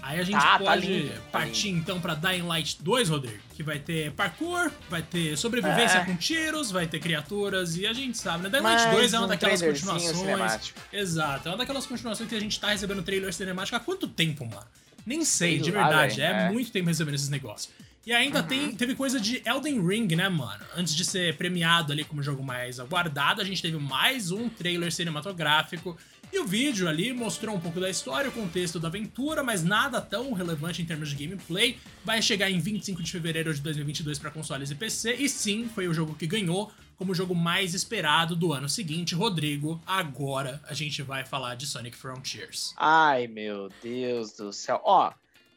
Aí 0.01 0.19
a 0.19 0.23
gente 0.23 0.39
tá, 0.39 0.57
tá 0.57 0.59
pode 0.59 1.09
tá 1.09 1.21
partir 1.31 1.69
então 1.69 1.99
pra 1.99 2.15
Dying 2.15 2.43
Light 2.43 2.77
2, 2.81 3.09
Rodrigo, 3.09 3.39
que 3.55 3.63
vai 3.63 3.79
ter 3.79 4.11
parkour, 4.11 4.71
vai 4.89 5.01
ter 5.01 5.37
sobrevivência 5.37 5.97
é. 5.99 6.05
com 6.05 6.15
tiros, 6.15 6.71
vai 6.71 6.87
ter 6.87 6.99
criaturas 6.99 7.75
e 7.75 7.85
a 7.85 7.93
gente 7.93 8.17
sabe, 8.17 8.43
né? 8.43 8.49
Dying 8.49 8.61
Light 8.61 8.91
2 8.91 9.13
é 9.13 9.17
uma 9.17 9.25
um 9.25 9.29
daquelas 9.29 9.61
continuações. 9.61 10.17
Cinemático. 10.17 10.79
Exato, 10.91 11.47
é 11.47 11.51
uma 11.51 11.57
daquelas 11.57 11.85
continuações 11.85 12.29
que 12.29 12.35
a 12.35 12.39
gente 12.39 12.59
tá 12.59 12.69
recebendo 12.69 13.03
trailer 13.03 13.33
cinemático 13.33 13.75
há 13.75 13.79
quanto 13.79 14.07
tempo, 14.07 14.45
mano? 14.45 14.65
Nem 15.05 15.23
sei, 15.25 15.51
sei 15.51 15.59
de 15.59 15.71
verdade. 15.71 16.19
Lá, 16.21 16.27
é, 16.27 16.47
é, 16.47 16.51
muito 16.51 16.71
tempo 16.71 16.87
recebendo 16.87 17.15
esses 17.15 17.29
negócios. 17.29 17.73
E 18.05 18.13
ainda 18.13 18.41
uhum. 18.41 18.47
tem, 18.47 18.75
teve 18.75 18.95
coisa 18.95 19.19
de 19.19 19.41
Elden 19.45 19.85
Ring, 19.85 20.15
né, 20.15 20.29
mano? 20.29 20.63
Antes 20.75 20.95
de 20.95 21.03
ser 21.05 21.35
premiado 21.35 21.91
ali 21.91 22.03
como 22.03 22.23
jogo 22.23 22.41
mais 22.41 22.79
aguardado, 22.79 23.41
a 23.41 23.43
gente 23.43 23.61
teve 23.61 23.77
mais 23.77 24.31
um 24.31 24.49
trailer 24.49 24.91
cinematográfico 24.91 25.97
e 26.31 26.39
o 26.39 26.45
vídeo 26.45 26.87
ali 26.87 27.11
mostrou 27.11 27.55
um 27.55 27.59
pouco 27.59 27.79
da 27.79 27.89
história, 27.89 28.29
o 28.29 28.33
contexto 28.33 28.79
da 28.79 28.87
aventura, 28.87 29.43
mas 29.43 29.63
nada 29.63 29.99
tão 29.99 30.31
relevante 30.33 30.81
em 30.81 30.85
termos 30.85 31.09
de 31.09 31.15
gameplay. 31.15 31.77
Vai 32.05 32.21
chegar 32.21 32.49
em 32.49 32.59
25 32.59 33.01
de 33.01 33.11
fevereiro 33.11 33.53
de 33.53 33.61
2022 33.61 34.19
para 34.19 34.29
consoles 34.29 34.69
e 34.69 34.75
PC, 34.75 35.15
e 35.15 35.27
sim, 35.27 35.67
foi 35.73 35.87
o 35.87 35.93
jogo 35.93 36.13
que 36.13 36.27
ganhou 36.27 36.71
como 36.97 37.13
o 37.13 37.15
jogo 37.15 37.33
mais 37.33 37.73
esperado 37.73 38.35
do 38.35 38.53
ano 38.53 38.67
seguinte. 38.67 39.15
Rodrigo, 39.15 39.81
agora 39.87 40.61
a 40.67 40.73
gente 40.73 41.01
vai 41.01 41.25
falar 41.25 41.55
de 41.55 41.65
Sonic 41.65 41.97
Frontiers. 41.97 42.73
Ai, 42.77 43.25
meu 43.25 43.69
Deus 43.81 44.33
do 44.33 44.51
céu. 44.51 44.81
Ó, 44.83 45.11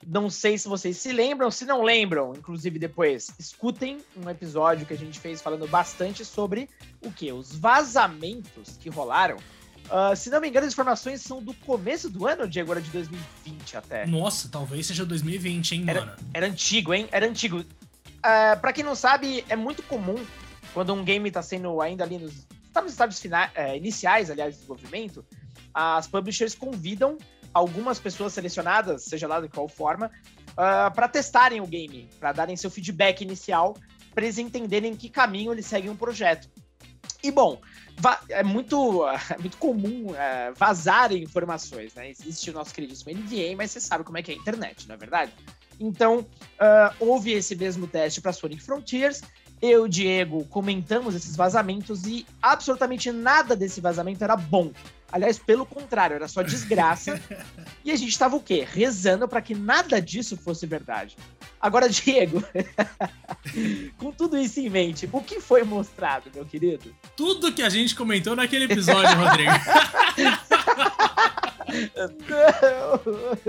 não 0.06 0.30
sei 0.30 0.56
se 0.56 0.68
vocês 0.68 0.96
se 0.96 1.12
lembram, 1.12 1.50
se 1.50 1.64
não 1.64 1.82
lembram, 1.82 2.32
inclusive 2.36 2.78
depois, 2.78 3.30
escutem 3.38 3.98
um 4.16 4.30
episódio 4.30 4.86
que 4.86 4.92
a 4.94 4.98
gente 4.98 5.18
fez 5.18 5.42
falando 5.42 5.66
bastante 5.66 6.24
sobre 6.24 6.68
o 7.02 7.12
que? 7.12 7.30
Os 7.30 7.54
vazamentos 7.54 8.76
que 8.80 8.88
rolaram 8.88 9.36
Uh, 9.92 10.16
se 10.16 10.30
não 10.30 10.40
me 10.40 10.48
engano, 10.48 10.66
as 10.66 10.72
informações 10.72 11.20
são 11.20 11.42
do 11.42 11.52
começo 11.52 12.08
do 12.08 12.26
ano, 12.26 12.48
Diego, 12.48 12.72
era 12.72 12.80
de 12.80 12.90
2020 12.90 13.76
até. 13.76 14.06
Nossa, 14.06 14.48
talvez 14.48 14.86
seja 14.86 15.04
2020, 15.04 15.72
hein, 15.72 15.84
era, 15.86 16.00
mano? 16.00 16.12
Era 16.32 16.46
antigo, 16.46 16.94
hein? 16.94 17.06
Era 17.12 17.26
antigo. 17.26 17.58
Uh, 17.58 18.58
pra 18.58 18.72
quem 18.72 18.82
não 18.82 18.94
sabe, 18.94 19.44
é 19.50 19.54
muito 19.54 19.82
comum 19.82 20.16
quando 20.72 20.94
um 20.94 21.04
game 21.04 21.30
tá 21.30 21.42
sendo 21.42 21.82
ainda 21.82 22.04
ali 22.04 22.16
nos, 22.16 22.46
tá 22.72 22.80
nos 22.80 22.92
estágios 22.92 23.20
finais, 23.20 23.50
é, 23.54 23.76
iniciais, 23.76 24.30
aliás, 24.30 24.54
de 24.54 24.60
desenvolvimento, 24.60 25.22
as 25.74 26.06
publishers 26.06 26.54
convidam 26.54 27.18
algumas 27.52 27.98
pessoas 27.98 28.32
selecionadas, 28.32 29.04
seja 29.04 29.28
lá 29.28 29.40
de 29.40 29.48
qual 29.48 29.68
forma, 29.68 30.06
uh, 30.06 30.10
ah, 30.56 30.90
para 30.90 31.06
testarem 31.06 31.60
o 31.60 31.66
game, 31.66 32.08
para 32.18 32.32
darem 32.32 32.56
seu 32.56 32.70
feedback 32.70 33.20
inicial, 33.20 33.76
para 34.14 34.24
eles 34.24 34.38
entenderem 34.38 34.92
em 34.92 34.96
que 34.96 35.10
caminho 35.10 35.52
eles 35.52 35.66
seguem 35.66 35.90
um 35.90 35.96
projeto. 35.96 36.48
E 37.22 37.30
bom, 37.30 37.60
é 38.28 38.42
muito, 38.42 39.06
é 39.30 39.38
muito 39.38 39.56
comum 39.56 40.14
é, 40.14 40.52
vazar 40.52 41.12
informações, 41.12 41.94
né? 41.94 42.10
Existe 42.10 42.50
o 42.50 42.52
nosso 42.52 42.74
queridíssimo 42.74 43.12
NDA, 43.16 43.56
mas 43.56 43.70
você 43.70 43.80
sabe 43.80 44.04
como 44.04 44.18
é 44.18 44.22
que 44.22 44.32
é 44.32 44.34
a 44.34 44.38
internet, 44.38 44.88
não 44.88 44.94
é 44.94 44.98
verdade? 44.98 45.32
Então, 45.78 46.20
uh, 46.20 46.94
houve 47.00 47.32
esse 47.32 47.56
mesmo 47.56 47.86
teste 47.86 48.20
para 48.20 48.32
Sonic 48.32 48.62
Frontiers. 48.62 49.22
Eu 49.60 49.82
e 49.82 49.84
o 49.84 49.88
Diego 49.88 50.44
comentamos 50.46 51.14
esses 51.14 51.36
vazamentos 51.36 52.04
e 52.04 52.26
absolutamente 52.40 53.12
nada 53.12 53.54
desse 53.54 53.80
vazamento 53.80 54.22
era 54.24 54.36
bom. 54.36 54.72
Aliás, 55.12 55.38
pelo 55.38 55.66
contrário, 55.66 56.14
era 56.14 56.26
só 56.26 56.42
desgraça. 56.42 57.20
e 57.84 57.92
a 57.92 57.96
gente 57.96 58.18
tava 58.18 58.34
o 58.34 58.40
quê? 58.40 58.66
Rezando 58.68 59.28
para 59.28 59.42
que 59.42 59.54
nada 59.54 60.00
disso 60.00 60.38
fosse 60.38 60.66
verdade. 60.66 61.16
Agora, 61.60 61.88
Diego, 61.88 62.42
com 63.98 64.10
tudo 64.10 64.38
isso 64.38 64.58
em 64.58 64.70
mente, 64.70 65.08
o 65.12 65.22
que 65.22 65.38
foi 65.38 65.62
mostrado, 65.62 66.30
meu 66.34 66.44
querido? 66.44 66.92
Tudo 67.14 67.52
que 67.52 67.62
a 67.62 67.68
gente 67.68 67.94
comentou 67.94 68.34
naquele 68.34 68.64
episódio, 68.64 69.14
Rodrigo. 69.16 69.52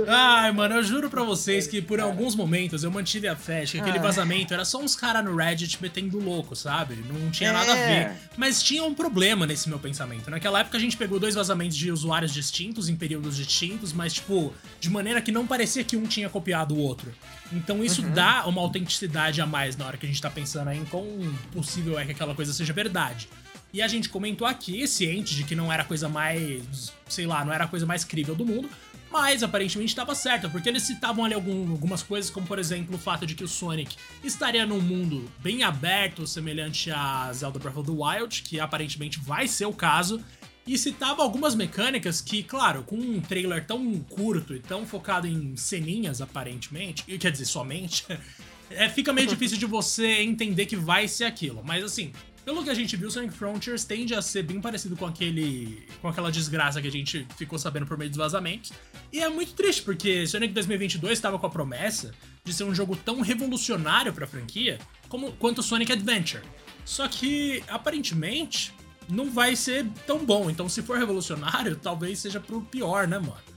Ai, 0.08 0.52
mano, 0.52 0.76
eu 0.76 0.84
juro 0.84 1.10
pra 1.10 1.24
vocês 1.24 1.68
que 1.68 1.82
por 1.82 2.00
alguns 2.00 2.36
momentos 2.36 2.84
eu 2.84 2.92
mantive 2.92 3.28
a 3.28 3.36
fé 3.36 3.66
que 3.66 3.80
aquele 3.80 4.00
vazamento 4.00 4.54
era 4.54 4.64
só 4.66 4.80
uns 4.80 4.96
caras 4.96 5.24
no 5.24 5.36
Reddit 5.36 5.78
metendo 5.82 6.20
louco, 6.20 6.56
sabe? 6.56 6.96
Não 6.96 7.30
tinha 7.32 7.50
é. 7.50 7.54
nada 7.54 7.72
a 7.72 7.76
ver. 7.76 8.12
Mas 8.38 8.62
tinha 8.62 8.84
um 8.84 8.94
problema 8.94 9.46
nesse 9.46 9.68
meu 9.70 9.80
pensamento. 9.80 10.30
Naquela 10.30 10.60
época 10.60 10.78
a 10.78 10.80
gente 10.80 10.96
pegou 10.98 11.20
dois 11.20 11.36
vazamentos 11.36 11.76
de 11.76 11.92
usuários 11.92 12.34
distintos, 12.34 12.90
em 12.90 12.96
períodos 12.96 13.36
distintos, 13.36 13.92
mas, 13.94 14.14
tipo, 14.14 14.54
de 14.80 14.90
maneira 14.90 15.22
que 15.22 15.32
não 15.32 15.46
parecia 15.46 15.84
que 15.84 15.98
um 15.98 16.06
tinha 16.06 16.30
copiado 16.30 16.76
o 16.76 16.80
outro. 16.80 17.14
Então 17.52 17.84
isso 17.84 18.02
uhum. 18.02 18.12
dá 18.12 18.46
uma 18.46 18.62
autenticidade 18.62 19.42
a 19.42 19.46
mais 19.46 19.76
na 19.76 19.86
hora 19.86 19.98
que 19.98 20.06
a 20.06 20.10
gente 20.10 20.22
tá 20.22 20.30
pensando 20.30 20.72
em 20.72 20.84
quão 20.86 21.06
possível 21.52 22.00
é 22.00 22.06
que 22.06 22.12
aquela 22.12 22.34
coisa 22.34 22.54
seja 22.54 22.74
verdade. 22.74 23.28
E 23.74 23.82
a 23.82 23.88
gente 23.88 24.08
comentou 24.08 24.46
aqui, 24.46 24.88
ciente 24.88 25.34
de 25.34 25.44
que 25.44 25.56
não 25.56 25.74
era 25.74 25.82
a 25.82 25.86
coisa 25.86 26.08
mais, 26.08 26.94
sei 27.10 27.26
lá, 27.26 27.44
não 27.44 27.52
era 27.52 27.64
a 27.64 27.68
coisa 27.68 27.88
mais 27.88 28.04
crível 28.04 28.36
do 28.36 28.46
mundo, 28.46 28.70
mas 29.12 29.42
aparentemente 29.42 29.92
estava 29.92 30.14
certo, 30.14 30.48
porque 30.48 30.70
eles 30.70 30.84
citavam 30.84 31.26
ali 31.26 31.34
algum, 31.34 31.72
algumas 31.72 32.04
coisas, 32.04 32.30
como 32.30 32.46
por 32.46 32.60
exemplo 32.60 32.96
o 32.96 33.00
fato 33.00 33.26
de 33.26 33.34
que 33.34 33.44
o 33.44 33.48
Sonic 33.48 33.96
estaria 34.24 34.64
num 34.66 34.80
mundo 34.80 35.28
bem 35.40 35.64
aberto, 35.64 36.28
semelhante 36.28 36.92
a 36.92 37.34
Zelda 37.34 37.58
Breath 37.58 37.78
of 37.78 37.92
the 37.92 37.98
Wild, 37.98 38.44
que 38.44 38.60
aparentemente 38.60 39.20
vai 39.20 39.48
ser 39.48 39.66
o 39.66 39.74
caso, 39.74 40.24
e 40.68 40.78
citava 40.78 41.24
algumas 41.24 41.56
mecânicas 41.56 42.22
que, 42.22 42.44
claro, 42.44 42.84
com 42.84 42.96
um 42.96 43.20
trailer 43.20 43.66
tão 43.66 44.00
curto 44.02 44.54
e 44.56 44.60
tão 44.60 44.86
focado 44.86 45.28
em 45.28 45.58
ceninhas, 45.58 46.22
aparentemente, 46.22 47.04
e 47.08 47.18
quer 47.18 47.32
dizer, 47.32 47.46
somente, 47.46 48.06
é, 48.70 48.88
fica 48.88 49.12
meio 49.12 49.28
difícil 49.28 49.58
de 49.58 49.66
você 49.66 50.22
entender 50.22 50.68
que 50.68 50.76
vai 50.76 51.08
ser 51.08 51.26
aquilo. 51.26 51.64
Mas 51.66 51.84
assim, 51.84 52.12
pelo 52.46 52.64
que 52.64 52.70
a 52.70 52.74
gente 52.74 52.96
viu, 52.96 53.10
Sonic 53.10 53.34
Frontiers 53.34 53.86
tende 53.86 54.14
a 54.14 54.22
ser 54.22 54.44
bem 54.44 54.60
parecido 54.60 54.96
com 54.96 55.06
aquele. 55.06 55.86
com 56.02 56.08
aquela 56.08 56.32
desgraça 56.32 56.82
que 56.82 56.88
a 56.88 56.92
gente 56.92 57.26
ficou 57.38 57.58
sabendo 57.58 57.86
por 57.86 57.98
meio 57.98 58.10
dos 58.10 58.18
vazamentos. 58.18 58.72
E 59.12 59.20
é 59.20 59.30
muito 59.30 59.54
triste, 59.54 59.82
porque 59.82 60.28
Sonic 60.28 60.54
2022 60.54 61.14
estava 61.14 61.40
com 61.40 61.46
a 61.46 61.50
promessa 61.50 62.12
de 62.44 62.54
ser 62.54 62.64
um 62.64 62.76
jogo 62.76 62.96
tão 62.96 63.22
revolucionário 63.22 64.14
para 64.14 64.26
a 64.26 64.28
franquia 64.28 64.80
como, 65.08 65.32
quanto 65.34 65.64
Sonic 65.64 65.92
Adventure. 65.92 66.44
Só 66.86 67.08
que, 67.08 67.64
aparentemente, 67.68 68.74
não 69.10 69.30
vai 69.30 69.56
ser 69.56 69.86
tão 70.06 70.26
bom. 70.26 70.50
Então, 70.50 70.68
se 70.68 70.82
for 70.82 70.98
revolucionário, 70.98 71.76
talvez 71.76 72.20
seja 72.20 72.40
pro 72.40 72.62
pior, 72.62 73.08
né, 73.08 73.20
mano? 73.20 73.53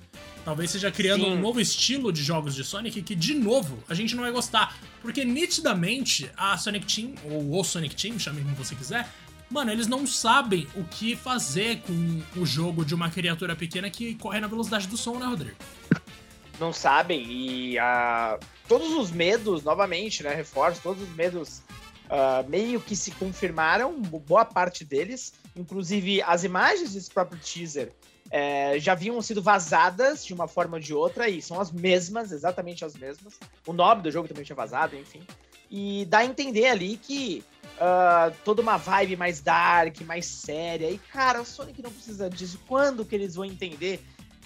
Talvez 0.46 0.70
seja 0.70 0.92
criando 0.92 1.24
Sim. 1.24 1.32
um 1.32 1.40
novo 1.40 1.60
estilo 1.60 2.12
de 2.12 2.22
jogos 2.22 2.54
de 2.54 2.62
Sonic 2.62 3.02
que, 3.02 3.16
de 3.16 3.34
novo, 3.34 3.82
a 3.88 3.94
gente 3.94 4.14
não 4.14 4.22
vai 4.22 4.30
gostar. 4.30 4.78
Porque 5.02 5.24
nitidamente 5.24 6.30
a 6.36 6.56
Sonic 6.56 6.86
Team, 6.86 7.16
ou 7.24 7.58
o 7.58 7.64
Sonic 7.64 7.96
Team, 7.96 8.16
chame 8.16 8.42
como 8.42 8.54
você 8.54 8.76
quiser, 8.76 9.12
mano, 9.50 9.72
eles 9.72 9.88
não 9.88 10.06
sabem 10.06 10.68
o 10.76 10.84
que 10.84 11.16
fazer 11.16 11.80
com 11.80 12.22
o 12.40 12.46
jogo 12.46 12.84
de 12.84 12.94
uma 12.94 13.10
criatura 13.10 13.56
pequena 13.56 13.90
que 13.90 14.14
corre 14.14 14.38
na 14.38 14.46
velocidade 14.46 14.86
do 14.86 14.96
som, 14.96 15.18
né, 15.18 15.26
Rodrigo? 15.26 15.56
Não 16.60 16.72
sabem, 16.72 17.26
e 17.28 17.76
uh, 17.78 18.38
todos 18.68 18.92
os 18.92 19.10
medos, 19.10 19.64
novamente, 19.64 20.22
né, 20.22 20.32
reforço, 20.32 20.80
todos 20.80 21.02
os 21.02 21.14
medos 21.16 21.60
uh, 22.04 22.48
meio 22.48 22.80
que 22.80 22.94
se 22.94 23.10
confirmaram, 23.10 24.00
boa 24.00 24.44
parte 24.44 24.84
deles, 24.84 25.32
inclusive 25.56 26.22
as 26.22 26.44
imagens 26.44 26.94
desse 26.94 27.10
próprio 27.10 27.36
teaser 27.40 27.92
é, 28.30 28.78
já 28.78 28.92
haviam 28.92 29.20
sido 29.22 29.42
vazadas 29.42 30.24
de 30.24 30.34
uma 30.34 30.48
forma 30.48 30.76
ou 30.76 30.80
de 30.80 30.94
outra, 30.94 31.28
e 31.28 31.40
são 31.40 31.60
as 31.60 31.70
mesmas, 31.70 32.32
exatamente 32.32 32.84
as 32.84 32.94
mesmas. 32.94 33.38
O 33.66 33.72
nome 33.72 34.02
do 34.02 34.10
jogo 34.10 34.28
também 34.28 34.44
tinha 34.44 34.56
vazado, 34.56 34.96
enfim. 34.96 35.22
E 35.70 36.04
dá 36.06 36.18
a 36.18 36.24
entender 36.24 36.66
ali 36.66 36.96
que 36.96 37.44
uh, 37.76 38.34
toda 38.44 38.62
uma 38.62 38.76
vibe 38.76 39.16
mais 39.16 39.40
dark, 39.40 40.00
mais 40.02 40.26
séria. 40.26 40.90
E, 40.90 40.98
cara, 40.98 41.40
o 41.40 41.44
Sonic 41.44 41.82
não 41.82 41.90
precisa 41.90 42.30
disso. 42.30 42.60
Quando 42.66 43.04
que 43.04 43.14
eles 43.14 43.34
vão 43.34 43.44
entender? 43.44 44.00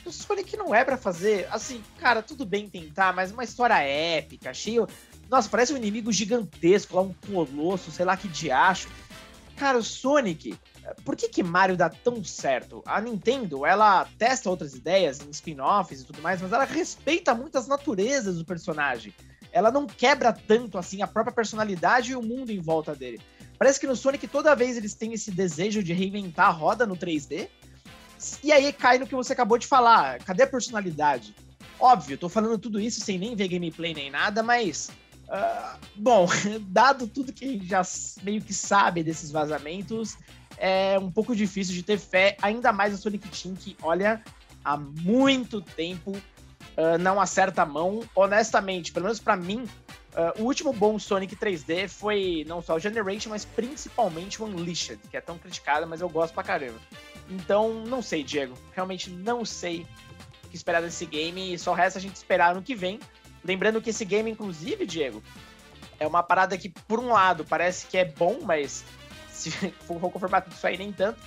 O 0.05 0.11
Sonic 0.11 0.57
não 0.57 0.75
é 0.75 0.83
para 0.83 0.97
fazer, 0.97 1.47
assim, 1.51 1.83
cara, 1.99 2.23
tudo 2.23 2.47
bem 2.47 2.69
tentar, 2.69 3.13
mas 3.13 3.31
uma 3.31 3.45
história 3.45 3.79
épica, 3.79 4.53
cheio. 4.55 4.89
Nossa, 5.29 5.49
parece 5.49 5.75
um 5.75 5.77
inimigo 5.77 6.11
gigantesco, 6.11 6.97
lá 6.97 7.03
um 7.03 7.15
colosso, 7.31 7.91
sei 7.91 8.05
lá 8.07 8.17
que 8.17 8.27
diacho. 8.27 8.89
Cara, 9.57 9.77
o 9.77 9.83
Sonic, 9.83 10.59
por 11.05 11.17
que 11.17 11.29
que 11.29 11.43
Mario 11.43 11.77
dá 11.77 11.89
tão 11.89 12.23
certo? 12.25 12.83
A 12.87 13.01
Nintendo, 13.01 13.65
ela 13.65 14.07
testa 14.19 14.51
outras 14.51 14.75
ideias 14.75 15.21
em 15.21 15.31
spin-offs 15.31 16.01
e 16.01 16.05
tudo 16.05 16.23
mais, 16.23 16.41
mas 16.41 16.53
ela 16.53 16.65
respeita 16.65 17.35
muito 17.35 17.59
as 17.59 17.67
naturezas 17.67 18.39
do 18.39 18.45
personagem. 18.45 19.15
Ela 19.53 19.71
não 19.71 19.87
quebra 19.87 20.33
tanto 20.33 20.79
assim 20.79 21.03
a 21.03 21.07
própria 21.07 21.35
personalidade 21.35 22.13
e 22.13 22.17
o 22.17 22.23
mundo 22.23 22.51
em 22.51 22.61
volta 22.61 22.95
dele. 22.95 23.21
Parece 23.59 23.79
que 23.79 23.87
no 23.87 23.97
Sonic 23.97 24.27
toda 24.29 24.55
vez 24.55 24.77
eles 24.77 24.95
têm 24.95 25.13
esse 25.13 25.31
desejo 25.31 25.83
de 25.83 25.93
reinventar 25.93 26.47
a 26.47 26.51
roda 26.51 26.87
no 26.87 26.97
3D. 26.97 27.49
E 28.43 28.53
aí 28.53 28.73
cai 28.73 28.99
no 28.99 29.07
que 29.07 29.15
você 29.15 29.33
acabou 29.33 29.59
de 29.59 29.67
falar. 29.67 30.19
Cadê 30.23 30.45
a 30.45 30.47
personalidade? 30.47 31.35
Óbvio, 31.79 32.19
tô 32.19 32.29
falando 32.29 32.59
tudo 32.59 32.79
isso 32.79 33.01
sem 33.01 33.19
nem 33.19 33.35
ver 33.35 33.49
gameplay 33.49 33.95
nem 33.95 34.11
nada, 34.11 34.43
mas 34.43 34.91
Uh, 35.31 35.79
bom, 35.95 36.27
dado 36.67 37.07
tudo 37.07 37.33
que 37.33 37.45
a 37.45 37.49
gente 37.49 37.67
já 37.67 37.83
meio 38.25 38.43
que 38.43 38.53
sabe 38.53 39.05
desses 39.05 39.31
vazamentos, 39.31 40.19
é 40.61 40.99
um 40.99 41.11
pouco 41.11 41.35
difícil 41.35 41.75
de 41.75 41.83
ter 41.83 41.99
fé, 41.99 42.37
ainda 42.43 42.71
mais 42.71 42.93
no 42.93 42.99
Sonic 42.99 43.27
Team, 43.29 43.55
que, 43.55 43.75
olha, 43.83 44.23
há 44.63 44.77
muito 44.77 45.63
tempo 45.63 46.11
uh, 46.11 46.99
não 47.01 47.19
acerta 47.19 47.63
a 47.63 47.67
mão. 47.67 48.01
Honestamente, 48.15 48.93
pelo 48.93 49.05
menos 49.05 49.19
para 49.19 49.37
mim, 49.37 49.67
uh, 50.13 50.43
o 50.43 50.45
último 50.45 50.71
bom 50.73 50.99
Sonic 50.99 51.35
3D 51.35 51.89
foi 51.89 52.45
não 52.47 52.61
só 52.61 52.77
o 52.77 52.79
Generation, 52.79 53.31
mas 53.31 53.47
principalmente 53.47 54.43
o 54.43 54.45
Unleashed, 54.45 55.01
que 55.11 55.17
é 55.17 55.21
tão 55.21 55.39
criticado, 55.39 55.87
mas 55.87 56.03
eu 56.03 56.11
gosto 56.11 56.35
pra 56.35 56.43
caramba. 56.43 56.79
Então, 57.31 57.85
não 57.87 58.03
sei, 58.03 58.23
Diego. 58.23 58.55
Realmente 58.75 59.09
não 59.09 59.45
sei 59.47 59.87
o 60.45 60.49
que 60.49 60.57
esperar 60.57 60.83
desse 60.83 61.07
game. 61.07 61.55
E 61.55 61.59
só 61.59 61.73
resta 61.73 61.99
a 61.99 62.03
gente 62.03 62.17
esperar 62.17 62.55
no 62.55 62.63
que 62.63 62.75
vem. 62.75 63.01
Lembrando 63.43 63.81
que 63.81 63.89
esse 63.89 64.05
game, 64.05 64.31
inclusive, 64.31 64.85
Diego, 64.85 65.23
é 65.99 66.07
uma 66.07 66.23
parada 66.23 66.59
que, 66.59 66.69
por 66.69 66.99
um 66.99 67.09
lado, 67.09 67.47
parece 67.47 67.87
que 67.87 67.97
é 67.97 68.05
bom, 68.05 68.41
mas 68.43 68.85
se 69.41 69.51
for 69.87 69.99
confirmar 70.11 70.43
tudo 70.43 70.55
isso 70.55 70.67
aí, 70.67 70.77
nem 70.77 70.93
tanto 70.93 71.19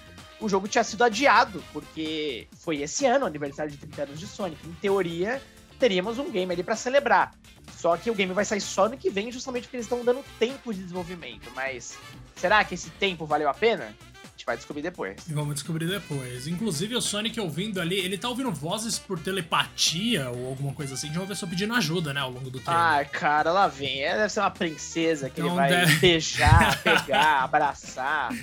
o 0.44 0.50
jogo 0.50 0.68
tinha 0.68 0.84
sido 0.84 1.04
adiado, 1.04 1.64
porque 1.72 2.48
foi 2.58 2.82
esse 2.82 3.06
ano, 3.06 3.26
aniversário 3.26 3.72
de 3.72 3.78
30 3.78 4.04
anos 4.04 4.20
de 4.20 4.28
Sonic. 4.28 4.68
Em 4.68 4.74
teoria, 4.74 5.42
teríamos 5.80 6.20
um 6.20 6.30
game 6.30 6.52
ali 6.52 6.62
para 6.62 6.76
celebrar. 6.76 7.34
Só 7.78 7.96
que 7.96 8.12
o 8.12 8.14
game 8.14 8.34
vai 8.34 8.44
sair 8.44 8.62
só 8.62 8.90
no 8.90 8.98
que 8.98 9.10
vem, 9.10 9.32
justamente 9.32 9.64
porque 9.64 9.78
eles 9.78 9.86
estão 9.86 10.04
dando 10.04 10.24
tempo 10.38 10.74
de 10.74 10.82
desenvolvimento. 10.82 11.50
Mas 11.56 11.98
será 12.36 12.64
que 12.64 12.76
esse 12.76 12.90
tempo 12.92 13.26
valeu 13.26 13.50
a 13.50 13.54
pena? 13.54 13.96
Gente 14.44 14.48
vai 14.48 14.58
descobrir 14.58 14.82
depois. 14.82 15.16
Vamos 15.30 15.54
descobrir 15.54 15.88
depois. 15.88 16.48
Inclusive, 16.48 16.96
o 16.98 17.02
Sonic 17.02 17.40
ouvindo 17.40 17.80
ali, 17.80 17.98
ele 17.98 18.18
tá 18.18 18.28
ouvindo 18.28 18.52
vozes 18.52 19.00
por 19.00 19.18
telepatia 19.18 20.30
ou 20.32 20.50
alguma 20.50 20.74
coisa 20.74 20.96
assim, 20.96 21.10
de 21.10 21.18
uma 21.18 21.26
pessoa 21.26 21.50
pedindo 21.50 21.74
ajuda, 21.74 22.14
né, 22.14 22.20
ao 22.20 22.30
longo 22.30 22.50
do 22.50 22.60
tempo. 22.60 22.72
Ah, 22.72 23.06
cara, 23.10 23.54
lá 23.54 23.70
vem. 23.70 24.04
É, 24.04 24.18
deve 24.18 24.28
ser 24.28 24.42
uma 24.42 24.52
princesa 24.52 25.30
que 25.30 25.40
então 25.40 25.48
ele 25.48 25.56
vai 25.56 25.70
deve... 25.70 25.96
beijar, 25.96 26.78
pegar, 26.84 27.44
abraçar. 27.44 28.34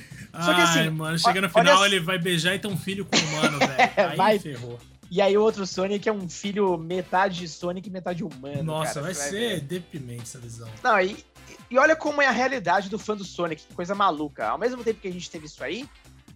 Só 0.42 0.54
que 0.54 0.60
assim. 0.62 0.78
Ai, 0.78 0.90
mano, 0.90 1.18
chega 1.18 1.42
no 1.42 1.50
final, 1.50 1.84
ele 1.84 2.00
vai 2.00 2.18
beijar 2.18 2.54
e 2.54 2.58
ter 2.58 2.68
um 2.68 2.78
filho 2.78 3.04
com 3.04 3.18
humano, 3.18 3.58
velho. 3.58 3.92
Aí 4.10 4.16
vai... 4.16 4.38
ferrou. 4.38 4.80
E 5.10 5.20
aí 5.20 5.36
o 5.36 5.42
outro 5.42 5.66
Sonic 5.66 6.08
é 6.08 6.12
um 6.12 6.28
filho 6.28 6.78
metade 6.78 7.48
Sonic 7.48 7.88
e 7.88 7.90
metade 7.90 8.22
humano. 8.22 8.62
Nossa, 8.62 8.94
cara, 8.94 9.06
vai 9.06 9.14
ser 9.14 9.50
vai 9.50 9.60
deprimente 9.60 10.22
essa 10.22 10.38
visão. 10.38 10.68
Não, 10.84 11.00
e, 11.00 11.16
e 11.70 11.78
olha 11.78 11.96
como 11.96 12.20
é 12.20 12.26
a 12.26 12.30
realidade 12.30 12.88
do 12.88 12.98
fã 12.98 13.16
do 13.16 13.24
Sonic, 13.24 13.66
que 13.66 13.74
coisa 13.74 13.94
maluca. 13.94 14.48
Ao 14.48 14.58
mesmo 14.58 14.82
tempo 14.82 15.00
que 15.00 15.08
a 15.08 15.12
gente 15.12 15.30
teve 15.30 15.46
isso 15.46 15.62
aí, 15.62 15.88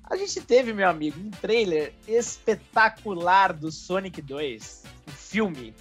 a 0.09 0.17
gente 0.17 0.41
teve, 0.41 0.73
meu 0.73 0.89
amigo, 0.89 1.19
um 1.19 1.31
trailer 1.31 1.95
espetacular 2.07 3.53
do 3.53 3.73
Sonic 3.73 4.21
2, 4.21 4.83
o 5.07 5.11
um 5.11 5.13
filme, 5.13 5.75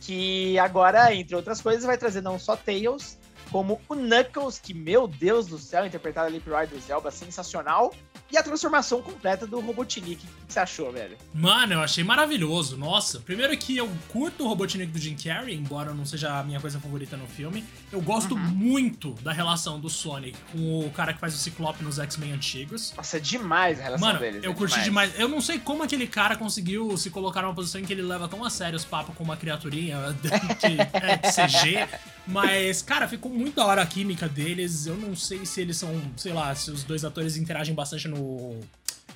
que 0.00 0.58
agora, 0.58 1.12
entre 1.14 1.34
outras 1.34 1.60
coisas, 1.60 1.84
vai 1.84 1.98
trazer 1.98 2.20
não 2.20 2.38
só 2.38 2.54
Tails, 2.56 3.18
como 3.50 3.80
o 3.88 3.94
Knuckles, 3.94 4.58
que, 4.58 4.72
meu 4.72 5.06
Deus 5.06 5.46
do 5.46 5.58
céu, 5.58 5.84
interpretado 5.84 6.28
ali 6.28 6.40
por 6.40 6.60
Idris 6.62 6.88
Elba, 6.88 7.10
sensacional, 7.10 7.92
e 8.30 8.36
a 8.36 8.42
transformação 8.42 9.02
completa 9.02 9.46
do 9.46 9.60
Robotnik. 9.60 10.26
O 10.42 10.46
que 10.46 10.52
você 10.52 10.58
achou, 10.58 10.90
velho? 10.90 11.16
Mano, 11.32 11.74
eu 11.74 11.80
achei 11.80 12.02
maravilhoso. 12.02 12.76
Nossa, 12.76 13.20
primeiro 13.20 13.56
que 13.56 13.76
eu 13.76 13.88
curto 14.08 14.44
o 14.44 14.48
Robotnik 14.48 14.90
do 14.90 14.98
Jim 14.98 15.14
Carrey, 15.14 15.54
embora 15.54 15.92
não 15.94 16.04
seja 16.04 16.38
a 16.38 16.42
minha 16.42 16.60
coisa 16.60 16.80
favorita 16.80 17.16
no 17.16 17.26
filme. 17.26 17.64
Eu 17.92 18.00
gosto 18.00 18.34
uhum. 18.34 18.40
muito 18.40 19.12
da 19.22 19.32
relação 19.32 19.78
do 19.78 19.88
Sonic 19.88 20.36
com 20.50 20.80
o 20.80 20.90
cara 20.90 21.12
que 21.12 21.20
faz 21.20 21.34
o 21.34 21.38
Ciclope 21.38 21.84
nos 21.84 21.98
X-Men 21.98 22.32
antigos. 22.32 22.92
Nossa, 22.96 23.18
é 23.18 23.20
demais 23.20 23.78
a 23.78 23.84
relação 23.84 24.08
Mano, 24.08 24.18
deles. 24.18 24.42
eu 24.42 24.52
é 24.52 24.54
curti 24.54 24.82
demais. 24.82 25.12
demais. 25.12 25.20
Eu 25.20 25.28
não 25.28 25.40
sei 25.40 25.58
como 25.58 25.82
aquele 25.82 26.06
cara 26.06 26.36
conseguiu 26.36 26.96
se 26.96 27.10
colocar 27.10 27.42
numa 27.42 27.54
posição 27.54 27.80
em 27.80 27.84
que 27.84 27.92
ele 27.92 28.02
leva 28.02 28.26
tão 28.26 28.44
a 28.44 28.50
sério 28.50 28.76
os 28.76 28.84
papos 28.84 29.14
com 29.14 29.22
uma 29.22 29.36
criaturinha 29.36 29.98
de, 30.20 30.80
é, 30.80 31.18
CG. 31.30 31.88
Mas, 32.26 32.80
cara, 32.80 33.06
ficou 33.06 33.30
muito 33.30 33.56
da 33.56 33.66
hora 33.66 33.82
a 33.82 33.86
química 33.86 34.28
deles. 34.28 34.86
Eu 34.86 34.96
não 34.96 35.14
sei 35.14 35.44
se 35.44 35.60
eles 35.60 35.76
são, 35.76 36.00
sei 36.16 36.32
lá, 36.32 36.54
se 36.54 36.70
os 36.70 36.82
dois 36.82 37.04
atores 37.04 37.36
interagem 37.36 37.74
bastante 37.74 38.08
no 38.08 38.13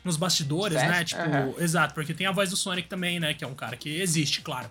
nos 0.04 0.16
bastidores, 0.16 0.78
né? 0.78 1.04
Tipo, 1.04 1.22
uhum. 1.22 1.54
exato, 1.58 1.94
porque 1.94 2.14
tem 2.14 2.26
a 2.26 2.32
voz 2.32 2.50
do 2.50 2.56
Sonic 2.56 2.88
também, 2.88 3.20
né? 3.20 3.34
Que 3.34 3.44
é 3.44 3.46
um 3.46 3.54
cara 3.54 3.76
que 3.76 4.00
existe, 4.00 4.40
claro. 4.40 4.70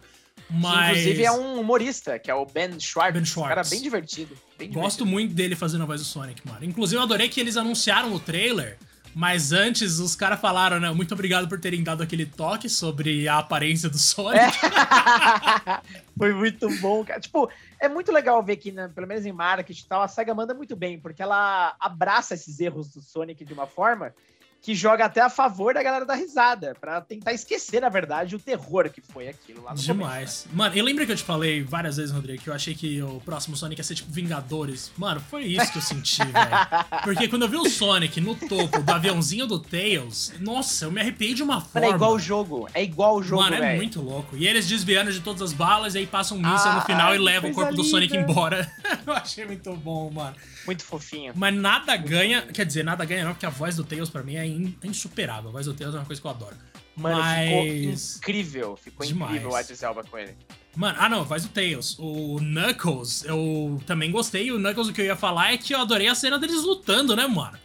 Mas... 0.49 0.93
Que, 0.93 0.99
inclusive 1.01 1.23
é 1.23 1.31
um 1.31 1.59
humorista, 1.59 2.17
que 2.19 2.31
é 2.31 2.33
o 2.33 2.45
Ben 2.45 2.79
Schwartz. 2.79 3.13
Ben 3.13 3.25
Schwartz. 3.25 3.51
Um 3.51 3.55
cara 3.55 3.69
bem 3.69 3.81
divertido. 3.81 4.37
Bem 4.57 4.71
Gosto 4.71 5.05
muito 5.05 5.33
dele 5.33 5.55
fazendo 5.55 5.83
a 5.83 5.85
voz 5.85 6.01
do 6.01 6.05
Sonic, 6.05 6.41
mano. 6.47 6.63
Inclusive 6.63 6.97
eu 6.97 7.03
adorei 7.03 7.29
que 7.29 7.39
eles 7.39 7.57
anunciaram 7.57 8.13
o 8.13 8.19
trailer 8.19 8.77
mas 9.17 9.51
antes, 9.51 9.97
os 9.97 10.15
caras 10.15 10.39
falaram, 10.39 10.79
né? 10.79 10.91
Muito 10.91 11.11
obrigado 11.11 11.49
por 11.49 11.59
terem 11.59 11.83
dado 11.83 12.03
aquele 12.03 12.23
toque 12.23 12.69
sobre 12.69 13.27
a 13.27 13.39
aparência 13.39 13.89
do 13.89 13.97
Sonic. 13.97 14.45
É. 14.45 15.81
Foi 16.15 16.31
muito 16.35 16.69
bom, 16.79 17.03
cara. 17.03 17.19
Tipo, 17.19 17.49
é 17.79 17.89
muito 17.89 18.11
legal 18.11 18.43
ver 18.43 18.57
que, 18.57 18.71
né, 18.71 18.87
pelo 18.93 19.07
menos 19.07 19.25
em 19.25 19.31
marketing 19.31 19.81
e 19.81 19.87
tal, 19.87 20.03
a 20.03 20.07
SEGA 20.07 20.35
manda 20.35 20.53
muito 20.53 20.75
bem, 20.75 20.99
porque 20.99 21.23
ela 21.23 21.75
abraça 21.79 22.35
esses 22.35 22.59
erros 22.59 22.89
do 22.89 23.01
Sonic 23.01 23.43
de 23.43 23.53
uma 23.53 23.65
forma 23.65 24.13
que 24.61 24.75
joga 24.75 25.05
até 25.05 25.21
a 25.21 25.29
favor 25.29 25.73
da 25.73 25.81
galera 25.81 26.05
da 26.05 26.15
risada, 26.15 26.75
para 26.79 26.99
tentar 27.01 27.33
esquecer, 27.33 27.81
na 27.81 27.89
verdade, 27.89 28.35
o 28.35 28.39
terror 28.39 28.89
que 28.89 29.01
foi 29.01 29.27
aquilo 29.27 29.63
lá 29.63 29.71
no 29.71 29.77
Demais. 29.77 30.43
Começo, 30.43 30.47
né? 30.49 30.53
Mano, 30.55 30.77
e 30.77 30.81
lembra 30.81 31.05
que 31.05 31.11
eu 31.11 31.15
te 31.15 31.23
falei 31.23 31.63
várias 31.63 31.97
vezes, 31.97 32.11
Rodrigo, 32.11 32.41
que 32.41 32.49
eu 32.49 32.53
achei 32.53 32.75
que 32.75 33.01
o 33.01 33.21
próximo 33.21 33.55
Sonic 33.55 33.79
ia 33.79 33.83
ser 33.83 33.95
tipo 33.95 34.11
Vingadores? 34.11 34.91
Mano, 34.97 35.21
foi 35.21 35.45
isso 35.45 35.71
que 35.71 35.77
eu 35.77 35.81
senti, 35.81 36.23
velho. 36.25 37.01
Porque 37.03 37.27
quando 37.27 37.43
eu 37.43 37.49
vi 37.49 37.57
o 37.57 37.69
Sonic 37.69 38.19
no 38.19 38.35
topo 38.35 38.81
do 38.81 38.91
aviãozinho 38.91 39.47
do 39.47 39.59
Tails, 39.59 40.33
nossa, 40.39 40.85
eu 40.85 40.91
me 40.91 40.99
arrepiei 40.99 41.33
de 41.33 41.43
uma 41.43 41.61
forma. 41.61 41.87
Mano, 41.87 41.93
é 41.93 41.95
igual 41.95 42.13
o 42.13 42.19
jogo, 42.19 42.69
é 42.73 42.83
igual 42.83 43.17
o 43.17 43.23
jogo, 43.23 43.43
Mano, 43.43 43.55
é 43.55 43.59
véio. 43.59 43.77
muito 43.77 44.01
louco. 44.01 44.35
E 44.35 44.47
eles 44.47 44.67
desviando 44.67 45.11
de 45.11 45.21
todas 45.21 45.41
as 45.41 45.53
balas 45.53 45.95
e 45.95 45.99
aí 45.99 46.07
passam 46.07 46.37
um 46.37 46.41
míssil 46.41 46.71
ah, 46.71 46.75
no 46.75 46.81
final 46.81 47.15
e 47.15 47.17
levam 47.17 47.51
o 47.51 47.53
corpo 47.53 47.73
do 47.73 47.83
Sonic 47.83 48.15
embora. 48.15 48.69
eu 49.05 49.13
achei 49.13 49.45
muito 49.45 49.73
bom, 49.75 50.09
mano. 50.09 50.35
Muito 50.65 50.83
fofinho. 50.83 51.33
Mas 51.35 51.55
nada 51.55 51.95
ganha, 51.95 52.41
quer 52.41 52.65
dizer, 52.65 52.83
nada 52.83 53.05
ganha 53.05 53.23
não, 53.23 53.31
porque 53.31 53.45
a 53.45 53.49
voz 53.49 53.75
do 53.75 53.83
Tails 53.83 54.09
pra 54.09 54.23
mim 54.23 54.35
é 54.35 54.46
insuperável. 54.83 55.49
A 55.49 55.53
voz 55.53 55.65
do 55.65 55.73
Tails 55.73 55.93
é 55.93 55.97
uma 55.97 56.05
coisa 56.05 56.21
que 56.21 56.27
eu 56.27 56.31
adoro. 56.31 56.55
Mano, 56.95 57.17
Mas... 57.17 57.47
ficou 57.49 57.65
incrível. 57.65 58.77
Ficou 58.77 59.05
Demais. 59.05 59.31
incrível 59.31 59.51
o 59.51 59.59
Idris 59.59 59.83
Elba 59.83 60.03
com 60.03 60.17
ele. 60.17 60.35
Mano, 60.75 60.97
ah 60.99 61.09
não, 61.09 61.23
voz 61.23 61.43
do 61.43 61.49
Tails. 61.49 61.97
O 61.99 62.39
Knuckles, 62.39 63.23
eu 63.23 63.81
também 63.85 64.11
gostei. 64.11 64.51
O 64.51 64.59
Knuckles, 64.59 64.87
o 64.87 64.93
que 64.93 65.01
eu 65.01 65.05
ia 65.05 65.15
falar 65.15 65.53
é 65.53 65.57
que 65.57 65.73
eu 65.73 65.79
adorei 65.79 66.07
a 66.07 66.15
cena 66.15 66.37
deles 66.39 66.63
lutando, 66.63 67.15
né, 67.15 67.25
mano? 67.27 67.57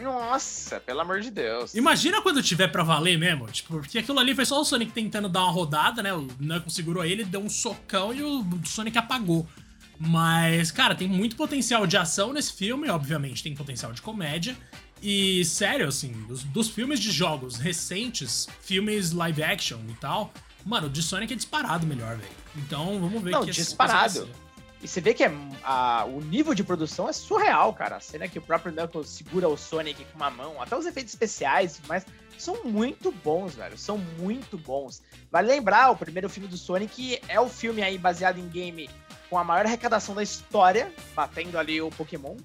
Nossa, 0.00 0.80
pelo 0.80 1.00
amor 1.00 1.20
de 1.20 1.30
Deus. 1.30 1.74
Imagina 1.74 2.22
quando 2.22 2.42
tiver 2.42 2.68
pra 2.68 2.82
valer 2.82 3.18
mesmo. 3.18 3.46
Tipo, 3.48 3.80
porque 3.80 3.98
aquilo 3.98 4.18
ali 4.18 4.34
foi 4.34 4.46
só 4.46 4.60
o 4.60 4.64
Sonic 4.64 4.92
tentando 4.92 5.28
dar 5.28 5.42
uma 5.44 5.52
rodada, 5.52 6.02
né? 6.02 6.12
O 6.14 6.26
Knuckles 6.38 6.74
segurou 6.74 7.04
ele, 7.04 7.22
deu 7.22 7.40
um 7.40 7.50
socão 7.50 8.12
e 8.14 8.22
o 8.22 8.44
Sonic 8.64 8.96
apagou. 8.96 9.46
Mas, 9.98 10.70
cara, 10.70 10.94
tem 10.94 11.06
muito 11.06 11.36
potencial 11.36 11.86
de 11.86 11.98
ação 11.98 12.32
nesse 12.32 12.54
filme, 12.54 12.88
obviamente, 12.88 13.42
tem 13.42 13.54
potencial 13.54 13.92
de 13.92 14.00
comédia. 14.00 14.56
E, 15.02 15.44
sério, 15.44 15.88
assim, 15.88 16.12
dos, 16.28 16.44
dos 16.44 16.68
filmes 16.68 17.00
de 17.00 17.10
jogos 17.10 17.56
recentes, 17.56 18.46
filmes 18.60 19.12
live 19.12 19.42
action 19.42 19.80
e 19.88 19.94
tal, 19.94 20.32
mano, 20.64 20.88
o 20.88 20.90
de 20.90 21.02
Sonic 21.02 21.32
é 21.32 21.36
disparado 21.36 21.86
melhor, 21.86 22.16
velho. 22.16 22.32
Então, 22.56 23.00
vamos 23.00 23.22
ver 23.22 23.30
Não, 23.30 23.44
que 23.44 23.50
disparado. 23.50 24.28
E 24.82 24.88
você 24.88 25.00
vê 25.00 25.12
que 25.12 25.22
é, 25.22 25.30
a, 25.62 26.04
o 26.06 26.20
nível 26.20 26.54
de 26.54 26.64
produção 26.64 27.08
é 27.08 27.12
surreal, 27.12 27.72
cara. 27.74 27.96
A 27.96 28.00
cena 28.00 28.26
que 28.26 28.38
o 28.38 28.42
próprio 28.42 28.72
Knuckles 28.72 29.08
segura 29.10 29.48
o 29.48 29.56
Sonic 29.56 30.04
com 30.06 30.16
uma 30.16 30.30
mão, 30.30 30.60
até 30.60 30.76
os 30.76 30.86
efeitos 30.86 31.12
especiais, 31.12 31.80
mas 31.86 32.06
são 32.38 32.64
muito 32.64 33.12
bons, 33.12 33.54
velho. 33.54 33.76
São 33.76 33.98
muito 34.18 34.56
bons. 34.56 35.02
Vale 35.30 35.48
lembrar, 35.48 35.90
o 35.90 35.96
primeiro 35.96 36.28
filme 36.30 36.48
do 36.48 36.56
Sonic 36.56 37.20
é 37.28 37.38
o 37.38 37.48
filme 37.48 37.82
aí 37.82 37.98
baseado 37.98 38.38
em 38.38 38.48
game 38.48 38.88
com 39.28 39.38
a 39.38 39.44
maior 39.44 39.66
arrecadação 39.66 40.14
da 40.14 40.22
história, 40.22 40.92
batendo 41.14 41.58
ali 41.58 41.80
o 41.80 41.90
Pokémon. 41.90 42.36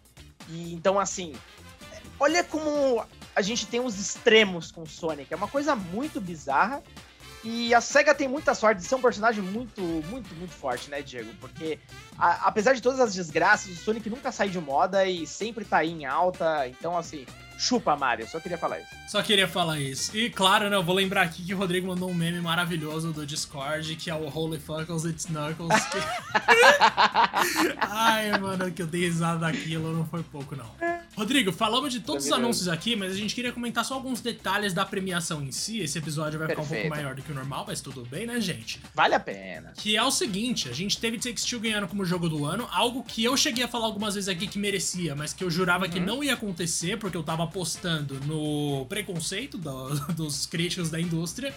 E 0.49 0.73
então, 0.73 0.99
assim, 0.99 1.33
olha 2.19 2.43
como 2.43 3.03
a 3.35 3.41
gente 3.41 3.67
tem 3.67 3.79
os 3.79 3.99
extremos 3.99 4.71
com 4.71 4.83
o 4.83 4.87
Sonic. 4.87 5.33
É 5.33 5.37
uma 5.37 5.47
coisa 5.47 5.75
muito 5.75 6.21
bizarra. 6.21 6.81
E 7.43 7.75
a 7.75 7.79
SEGA 7.79 8.15
tem 8.15 8.27
muita 8.27 8.55
sorte 8.55 8.81
de 8.81 8.87
ser 8.87 8.95
um 8.95 9.01
personagem 9.01 9.43
muito, 9.43 9.79
muito, 9.79 10.33
muito 10.33 10.51
forte, 10.51 10.89
né, 10.89 11.03
Diego? 11.03 11.31
Porque, 11.39 11.77
a, 12.17 12.47
apesar 12.47 12.73
de 12.73 12.81
todas 12.81 12.99
as 12.99 13.13
desgraças, 13.13 13.71
o 13.71 13.75
Sonic 13.75 14.09
nunca 14.09 14.31
sai 14.31 14.49
de 14.49 14.59
moda 14.59 15.05
e 15.05 15.27
sempre 15.27 15.63
tá 15.63 15.77
aí 15.77 15.91
em 15.91 16.05
alta. 16.05 16.67
Então, 16.67 16.97
assim, 16.97 17.23
Chupa, 17.57 17.95
Mario. 17.95 18.27
Só 18.27 18.39
queria 18.39 18.57
falar 18.57 18.79
isso. 18.79 18.89
Só 19.07 19.21
queria 19.21 19.47
falar 19.47 19.79
isso. 19.79 20.15
E 20.15 20.29
claro, 20.29 20.69
né, 20.69 20.75
eu 20.75 20.83
vou 20.83 20.95
lembrar 20.95 21.23
aqui 21.23 21.43
que 21.43 21.53
o 21.53 21.57
Rodrigo 21.57 21.87
mandou 21.87 22.09
um 22.09 22.13
meme 22.13 22.41
maravilhoso 22.41 23.11
do 23.11 23.25
Discord, 23.25 23.95
que 23.95 24.09
é 24.09 24.15
o 24.15 24.27
Holy 24.27 24.59
Fuckles 24.59 25.05
It's 25.05 25.25
Knuckles. 25.25 25.85
Que... 25.85 25.97
Ai, 27.79 28.37
mano, 28.37 28.71
que 28.71 28.81
eu 28.81 28.87
dei 28.87 29.05
risada 29.05 29.39
daquilo, 29.39 29.93
não 29.93 30.05
foi 30.05 30.23
pouco, 30.23 30.55
não. 30.55 30.69
Rodrigo, 31.15 31.51
falamos 31.51 31.93
de 31.93 32.01
todos 32.01 32.25
os 32.25 32.31
anúncios 32.31 32.67
aqui, 32.67 32.95
mas 32.95 33.13
a 33.13 33.15
gente 33.15 33.33
queria 33.33 33.51
comentar 33.51 33.85
só 33.85 33.93
alguns 33.93 34.19
detalhes 34.19 34.73
da 34.73 34.85
premiação 34.85 35.41
em 35.41 35.51
si. 35.51 35.79
Esse 35.79 35.97
episódio 35.97 36.37
vai 36.37 36.47
Perfeito. 36.47 36.67
ficar 36.67 36.79
um 36.79 36.81
pouco 36.81 36.95
maior 36.95 37.15
do 37.15 37.21
que 37.21 37.31
o 37.31 37.35
normal, 37.35 37.65
mas 37.67 37.79
tudo 37.79 38.05
bem, 38.05 38.25
né, 38.25 38.39
gente? 38.41 38.81
Vale 38.93 39.15
a 39.15 39.19
pena. 39.19 39.73
Que 39.77 39.95
é 39.95 40.03
o 40.03 40.11
seguinte, 40.11 40.67
a 40.69 40.73
gente 40.73 40.97
teve 40.97 41.17
Takes 41.17 41.45
Two 41.45 41.59
ganhando 41.59 41.87
como 41.87 42.03
jogo 42.03 42.27
do 42.27 42.45
ano, 42.45 42.67
algo 42.71 43.03
que 43.03 43.23
eu 43.23 43.37
cheguei 43.37 43.63
a 43.63 43.67
falar 43.67 43.85
algumas 43.85 44.15
vezes 44.15 44.27
aqui 44.27 44.45
que 44.45 44.59
merecia, 44.59 45.15
mas 45.15 45.31
que 45.31 45.43
eu 45.43 45.49
jurava 45.49 45.85
uhum. 45.85 45.91
que 45.91 45.99
não 45.99 46.23
ia 46.23 46.33
acontecer, 46.33 46.97
porque 46.97 47.15
eu 47.15 47.23
tava 47.23 47.44
apostando 47.45 48.19
no 48.25 48.85
preconceito 48.87 49.57
do, 49.57 49.95
dos 50.13 50.45
críticos 50.45 50.89
da 50.89 50.99
indústria. 50.99 51.53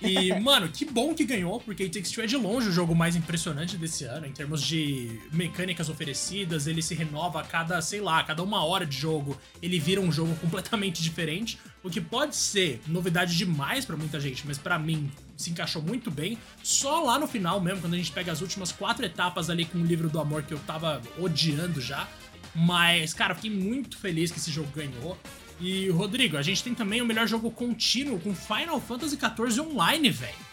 E, 0.00 0.32
mano, 0.40 0.68
que 0.68 0.84
bom 0.84 1.14
que 1.14 1.24
ganhou, 1.24 1.60
porque 1.60 1.84
It 1.84 1.94
Takes 1.94 2.10
Two 2.10 2.24
é 2.24 2.26
de 2.26 2.36
longe 2.36 2.68
o 2.68 2.72
jogo 2.72 2.94
mais 2.94 3.14
impressionante 3.14 3.76
desse 3.76 4.04
ano, 4.04 4.26
em 4.26 4.32
termos 4.32 4.62
de 4.62 5.20
mecânicas 5.32 5.88
oferecidas, 5.88 6.66
ele 6.66 6.82
se 6.82 6.94
renova 6.94 7.40
a 7.40 7.44
cada, 7.44 7.80
sei 7.80 8.00
lá, 8.00 8.18
a 8.18 8.24
cada 8.24 8.42
uma 8.42 8.64
hora 8.64 8.84
de 8.84 8.96
jogo, 8.96 9.38
ele 9.62 9.78
vira 9.78 10.00
um 10.00 10.10
jogo 10.10 10.34
completamente 10.36 11.02
diferente, 11.02 11.58
o 11.82 11.90
que 11.90 12.00
pode 12.00 12.36
ser 12.36 12.80
novidade 12.86 13.36
demais 13.36 13.84
para 13.84 13.96
muita 13.96 14.20
gente, 14.20 14.46
mas 14.46 14.58
para 14.58 14.78
mim 14.78 15.10
se 15.36 15.50
encaixou 15.50 15.82
muito 15.82 16.10
bem. 16.10 16.38
Só 16.62 17.00
lá 17.02 17.18
no 17.18 17.26
final 17.26 17.60
mesmo, 17.60 17.80
quando 17.80 17.94
a 17.94 17.96
gente 17.96 18.12
pega 18.12 18.30
as 18.30 18.40
últimas 18.40 18.70
quatro 18.70 19.04
etapas 19.04 19.50
ali 19.50 19.64
com 19.64 19.78
o 19.78 19.84
livro 19.84 20.08
do 20.08 20.20
amor 20.20 20.42
que 20.42 20.54
eu 20.54 20.58
tava 20.60 21.02
odiando 21.18 21.80
já. 21.80 22.08
Mas, 22.54 23.14
cara, 23.14 23.34
fiquei 23.34 23.50
muito 23.50 23.96
feliz 23.96 24.30
que 24.30 24.38
esse 24.38 24.50
jogo 24.50 24.68
ganhou. 24.74 25.16
E, 25.60 25.88
Rodrigo, 25.90 26.36
a 26.36 26.42
gente 26.42 26.62
tem 26.62 26.74
também 26.74 27.00
o 27.00 27.06
melhor 27.06 27.26
jogo 27.26 27.50
contínuo 27.50 28.18
com 28.18 28.34
Final 28.34 28.80
Fantasy 28.80 29.16
XIV 29.16 29.60
Online, 29.60 30.10
velho. 30.10 30.52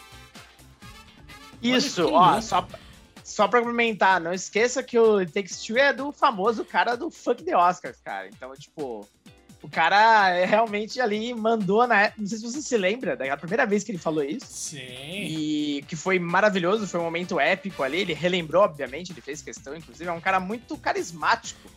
Isso, 1.62 2.08
ó, 2.08 2.40
só, 2.40 2.66
só 3.22 3.46
pra 3.46 3.60
complementar, 3.60 4.20
não 4.20 4.32
esqueça 4.32 4.82
que 4.82 4.98
o 4.98 5.26
Takes 5.26 5.62
Two 5.62 5.76
é 5.76 5.92
do 5.92 6.10
famoso 6.10 6.64
cara 6.64 6.96
do 6.96 7.10
Fuck 7.10 7.42
the 7.42 7.56
Oscars, 7.56 7.98
cara. 8.02 8.28
Então, 8.28 8.54
tipo, 8.54 9.06
o 9.62 9.68
cara 9.68 10.44
realmente 10.44 11.00
ali 11.00 11.34
mandou 11.34 11.86
na. 11.86 12.12
Não 12.16 12.26
sei 12.26 12.38
se 12.38 12.44
você 12.44 12.62
se 12.62 12.76
lembra, 12.78 13.14
da 13.16 13.36
primeira 13.36 13.66
vez 13.66 13.84
que 13.84 13.92
ele 13.92 13.98
falou 13.98 14.24
isso. 14.24 14.46
Sim. 14.46 14.78
E 14.78 15.84
que 15.86 15.96
foi 15.96 16.18
maravilhoso, 16.18 16.86
foi 16.86 16.98
um 16.98 17.04
momento 17.04 17.38
épico 17.38 17.82
ali. 17.82 17.98
Ele 17.98 18.14
relembrou, 18.14 18.62
obviamente, 18.62 19.12
ele 19.12 19.20
fez 19.20 19.42
questão, 19.42 19.76
inclusive. 19.76 20.08
É 20.08 20.12
um 20.12 20.20
cara 20.20 20.40
muito 20.40 20.78
carismático. 20.78 21.70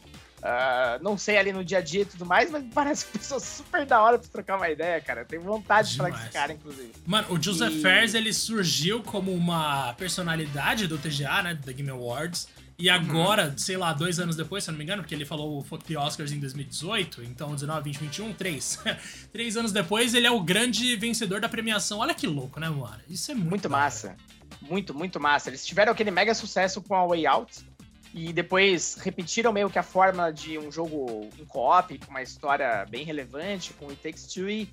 Uh, 0.43 1.01
não 1.01 1.17
sei 1.17 1.37
ali 1.37 1.53
no 1.53 1.63
dia 1.63 1.77
a 1.77 1.81
dia 1.81 2.01
e 2.01 2.05
tudo 2.05 2.25
mais, 2.25 2.51
mas 2.51 2.65
parece 2.75 3.05
que 3.05 3.17
pessoa 3.17 3.39
super 3.39 3.85
da 3.85 4.01
hora 4.01 4.19
pra 4.19 4.27
trocar 4.27 4.57
uma 4.57 4.69
ideia, 4.69 4.99
cara. 4.99 5.21
Eu 5.21 5.25
tenho 5.25 5.41
vontade 5.41 5.91
de 5.91 5.97
falar 5.97 6.11
com 6.11 6.17
esse 6.17 6.29
cara, 6.29 6.51
inclusive. 6.51 6.91
Mano, 7.05 7.27
o 7.31 7.41
Joseph 7.41 7.73
e... 7.73 7.81
Fares, 7.81 8.13
ele 8.13 8.33
surgiu 8.33 9.01
como 9.01 9.31
uma 9.33 9.93
personalidade 9.93 10.85
do 10.85 10.97
TGA, 10.97 11.43
né? 11.43 11.53
Da 11.53 11.71
Game 11.71 11.89
Awards. 11.89 12.49
E 12.77 12.89
uhum. 12.89 12.95
agora, 12.95 13.49
uhum. 13.49 13.57
sei 13.57 13.77
lá, 13.77 13.93
dois 13.93 14.19
anos 14.19 14.35
depois, 14.35 14.65
se 14.65 14.69
eu 14.69 14.73
não 14.73 14.79
me 14.79 14.83
engano, 14.83 15.01
porque 15.01 15.15
ele 15.15 15.23
falou 15.23 15.59
o 15.59 15.63
Fuck 15.63 15.85
the 15.85 15.97
Oscars 15.97 16.33
em 16.33 16.39
2018, 16.41 17.23
então 17.23 17.53
19, 17.53 17.81
20, 17.91 17.97
21, 17.99 18.33
três. 18.33 18.79
três 19.31 19.55
anos 19.55 19.71
depois, 19.71 20.13
ele 20.13 20.27
é 20.27 20.31
o 20.31 20.41
grande 20.41 20.93
vencedor 20.97 21.39
da 21.39 21.47
premiação. 21.47 21.99
Olha 21.99 22.13
que 22.13 22.27
louco, 22.27 22.59
né, 22.59 22.67
mano? 22.67 22.99
Isso 23.07 23.31
é 23.31 23.35
muito, 23.35 23.49
muito 23.49 23.69
massa. 23.69 24.17
Muito, 24.61 24.93
muito 24.93 25.19
massa. 25.21 25.49
Eles 25.49 25.65
tiveram 25.65 25.93
aquele 25.93 26.11
mega 26.11 26.33
sucesso 26.33 26.81
com 26.81 26.95
a 26.95 27.05
Way 27.07 27.27
Out, 27.27 27.65
e 28.13 28.31
depois 28.31 28.95
repetiram 28.95 29.51
meio 29.51 29.69
que 29.69 29.79
a 29.79 29.83
forma 29.83 30.31
de 30.31 30.57
um 30.59 30.71
jogo 30.71 31.27
em 31.37 31.45
co-op, 31.45 31.97
com 31.97 32.11
uma 32.11 32.21
história 32.21 32.85
bem 32.87 33.03
relevante, 33.03 33.73
com 33.73 33.89
It 33.89 34.01
Takes 34.03 34.27
Two, 34.27 34.47
e, 34.47 34.69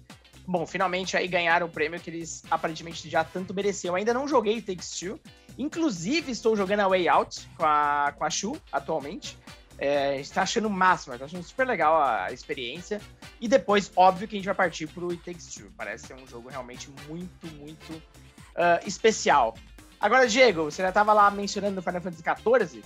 bom, 0.46 0.66
finalmente 0.66 1.16
aí 1.16 1.26
ganharam 1.26 1.66
o 1.66 1.70
prêmio 1.70 1.98
que 1.98 2.10
eles 2.10 2.42
aparentemente 2.50 3.08
já 3.08 3.24
tanto 3.24 3.54
mereciam. 3.54 3.94
Ainda 3.94 4.12
não 4.12 4.28
joguei 4.28 4.56
It 4.56 4.66
Takes 4.66 4.90
Two, 5.00 5.18
inclusive 5.56 6.30
estou 6.30 6.54
jogando 6.54 6.80
a 6.80 6.88
Way 6.88 7.08
Out 7.08 7.48
com 7.56 7.64
a, 7.64 8.12
com 8.16 8.24
a 8.24 8.30
Shu 8.30 8.60
atualmente. 8.70 9.38
É, 9.78 10.20
está 10.20 10.42
achando 10.42 10.68
o 10.68 10.70
máximo, 10.70 11.14
está 11.14 11.24
achando 11.24 11.42
super 11.42 11.66
legal 11.66 12.02
a 12.02 12.30
experiência. 12.30 13.00
E 13.40 13.48
depois, 13.48 13.90
óbvio 13.96 14.28
que 14.28 14.36
a 14.36 14.38
gente 14.38 14.44
vai 14.44 14.54
partir 14.54 14.86
pro 14.88 15.08
It 15.08 15.22
Takes 15.24 15.46
Two. 15.54 15.72
Parece 15.78 16.08
ser 16.08 16.14
um 16.14 16.26
jogo 16.26 16.50
realmente 16.50 16.90
muito, 17.08 17.46
muito 17.56 17.90
uh, 17.94 18.86
especial. 18.86 19.54
Agora, 19.98 20.26
Diego, 20.26 20.64
você 20.64 20.82
já 20.82 20.90
estava 20.90 21.14
lá 21.14 21.30
mencionando 21.30 21.80
o 21.80 21.82
Final 21.82 22.02
Fantasy 22.02 22.22
XIV. 22.22 22.82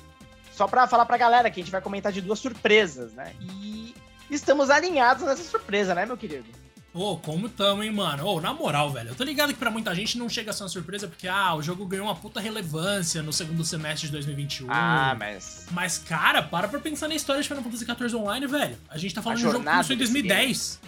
Só 0.55 0.69
para 0.69 0.87
falar 0.87 1.05
pra 1.05 1.17
galera 1.17 1.51
que 1.51 1.61
a 1.61 1.63
gente 1.63 1.73
vai 1.73 1.81
comentar 1.81 2.13
de 2.13 2.21
duas 2.21 2.39
surpresas, 2.39 3.13
né? 3.13 3.33
E 3.41 3.95
estamos 4.31 4.71
alinhados 4.71 5.25
nessa 5.25 5.43
surpresa, 5.43 5.95
né, 5.95 6.07
meu 6.07 6.17
querido? 6.17 6.47
Ô, 6.93 7.11
oh, 7.11 7.17
como 7.17 7.49
tamo, 7.49 7.83
hein, 7.83 7.91
mano? 7.91 8.25
Ô, 8.25 8.37
oh, 8.37 8.41
na 8.41 8.55
moral, 8.55 8.93
velho, 8.93 9.09
eu 9.09 9.15
tô 9.17 9.25
ligado 9.25 9.53
que 9.53 9.59
pra 9.59 9.69
muita 9.69 9.93
gente 9.93 10.17
não 10.17 10.29
chega 10.29 10.53
a 10.53 10.55
ser 10.55 10.63
uma 10.63 10.69
surpresa 10.69 11.09
porque, 11.09 11.27
ah, 11.27 11.57
o 11.57 11.61
jogo 11.61 11.85
ganhou 11.87 12.07
uma 12.07 12.15
puta 12.15 12.39
relevância 12.39 13.21
no 13.21 13.33
segundo 13.33 13.65
semestre 13.65 14.07
de 14.07 14.13
2021. 14.13 14.69
Ah, 14.71 15.17
mas... 15.19 15.67
Mas, 15.73 15.99
cara, 15.99 16.41
para 16.41 16.69
pra 16.69 16.79
pensar 16.79 17.09
na 17.09 17.17
história 17.17 17.43
de 17.43 17.49
Final 17.49 17.65
Fantasy 17.65 17.85
XIV 17.85 18.15
Online, 18.15 18.47
velho. 18.47 18.79
A 18.89 18.97
gente 18.97 19.13
tá 19.13 19.21
falando 19.21 19.39
de 19.39 19.47
um 19.49 19.51
jogo 19.51 19.65
que 19.65 19.71
começou 19.71 19.97
em 19.97 19.99
2010. 19.99 20.81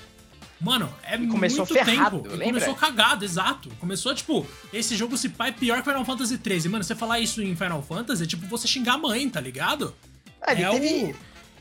Mano, 0.61 0.93
é 1.03 1.17
e 1.17 1.27
começou 1.27 1.67
muito 1.67 1.75
ferrado, 1.75 2.17
tempo. 2.19 2.31
Lembra? 2.31 2.47
Começou 2.47 2.75
cagado, 2.75 3.25
exato. 3.25 3.69
Começou, 3.79 4.15
tipo, 4.15 4.47
esse 4.73 4.97
jogo 4.97 5.17
se 5.17 5.29
pai 5.29 5.51
é 5.51 5.53
pior 5.53 5.79
que 5.79 5.85
Final 5.85 6.05
Fantasy 6.05 6.39
13. 6.39 6.69
Mano, 6.69 6.83
você 6.83 6.95
falar 6.95 7.21
isso 7.21 7.43
em 7.43 7.55
Final 7.55 7.83
Fantasy 7.83 8.23
é 8.23 8.27
tipo 8.27 8.47
você 8.47 8.67
xingar 8.67 8.95
a 8.95 8.99
mãe, 8.99 9.29
tá 9.29 9.41
ligado? 9.41 9.95
Ah, 10.41 10.53
ele, 10.53 10.63
é 10.63 10.71
teve, 10.71 10.87
o... 10.87 11.17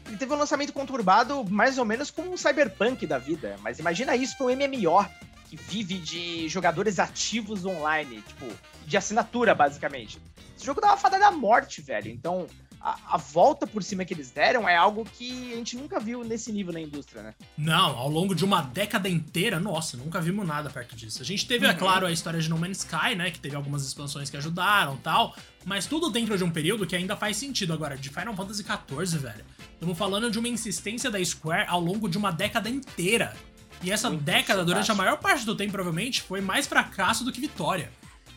ele 0.07 0.17
teve 0.17 0.33
um 0.33 0.37
lançamento 0.37 0.71
conturbado 0.71 1.43
mais 1.49 1.77
ou 1.77 1.83
menos 1.83 2.09
como 2.09 2.31
um 2.31 2.37
cyberpunk 2.37 3.05
da 3.05 3.17
vida. 3.17 3.57
Mas 3.61 3.79
imagina 3.79 4.15
isso 4.15 4.37
pra 4.37 4.47
um 4.47 4.49
MMO 4.49 5.05
que 5.49 5.57
vive 5.57 5.99
de 5.99 6.47
jogadores 6.47 6.97
ativos 6.97 7.65
online, 7.65 8.23
tipo, 8.25 8.47
de 8.85 8.97
assinatura, 8.97 9.53
basicamente. 9.53 10.19
Esse 10.55 10.65
jogo 10.65 10.79
dá 10.79 10.87
uma 10.87 10.97
fada 10.97 11.19
da 11.19 11.31
morte, 11.31 11.81
velho. 11.81 12.09
Então, 12.09 12.47
a, 12.85 13.15
a, 13.15 13.17
volta 13.17 13.65
por 13.65 13.81
cima 13.81 14.05
que 14.05 14.13
eles 14.13 14.29
deram 14.29 14.69
é 14.69 14.75
algo 14.75 15.03
que 15.03 15.51
a 15.53 15.55
gente 15.55 15.75
nunca 15.75 15.99
viu 15.99 16.23
nesse 16.23 16.51
nível 16.51 16.71
na 16.71 16.79
indústria, 16.79 17.23
né? 17.23 17.33
Não, 17.57 17.97
ao 17.97 18.07
longo 18.07 18.35
de 18.35 18.45
uma 18.45 18.61
década 18.61 19.09
inteira, 19.09 19.59
nossa, 19.59 19.97
nunca 19.97 20.21
vimos 20.21 20.45
nada 20.45 20.69
perto 20.69 20.95
disso. 20.95 21.19
A 21.19 21.25
gente 21.25 21.47
teve, 21.47 21.65
é 21.65 21.69
uhum. 21.69 21.75
é 21.75 21.77
claro, 21.77 22.05
a 22.05 22.11
história 22.11 22.39
de 22.39 22.47
No 22.47 22.59
Man's 22.59 22.77
Sky, 22.77 23.15
né? 23.15 23.31
Que 23.31 23.39
teve 23.39 23.55
algumas 23.55 23.83
expansões 23.83 24.29
que 24.29 24.37
ajudaram 24.37 24.97
tal. 24.97 25.35
Mas 25.65 25.87
tudo 25.87 26.11
dentro 26.11 26.37
de 26.37 26.43
um 26.43 26.51
período 26.51 26.85
que 26.85 26.95
ainda 26.95 27.15
faz 27.15 27.37
sentido. 27.37 27.73
Agora, 27.73 27.97
de 27.97 28.09
Final 28.09 28.35
Fantasy 28.35 28.63
XIV, 28.63 29.17
velho. 29.17 29.45
Estamos 29.73 29.97
falando 29.97 30.29
de 30.29 30.37
uma 30.37 30.47
insistência 30.47 31.09
da 31.09 31.23
Square 31.25 31.65
ao 31.67 31.81
longo 31.81 32.07
de 32.07 32.19
uma 32.19 32.31
década 32.31 32.69
inteira. 32.69 33.35
E 33.81 33.91
essa 33.91 34.09
Muito 34.09 34.23
década, 34.23 34.59
fantástico. 34.59 34.65
durante 34.65 34.91
a 34.91 34.95
maior 34.95 35.17
parte 35.17 35.43
do 35.43 35.55
tempo, 35.55 35.71
provavelmente, 35.71 36.21
foi 36.21 36.39
mais 36.39 36.67
fracasso 36.67 37.23
do 37.23 37.31
que 37.31 37.41
vitória. 37.41 37.91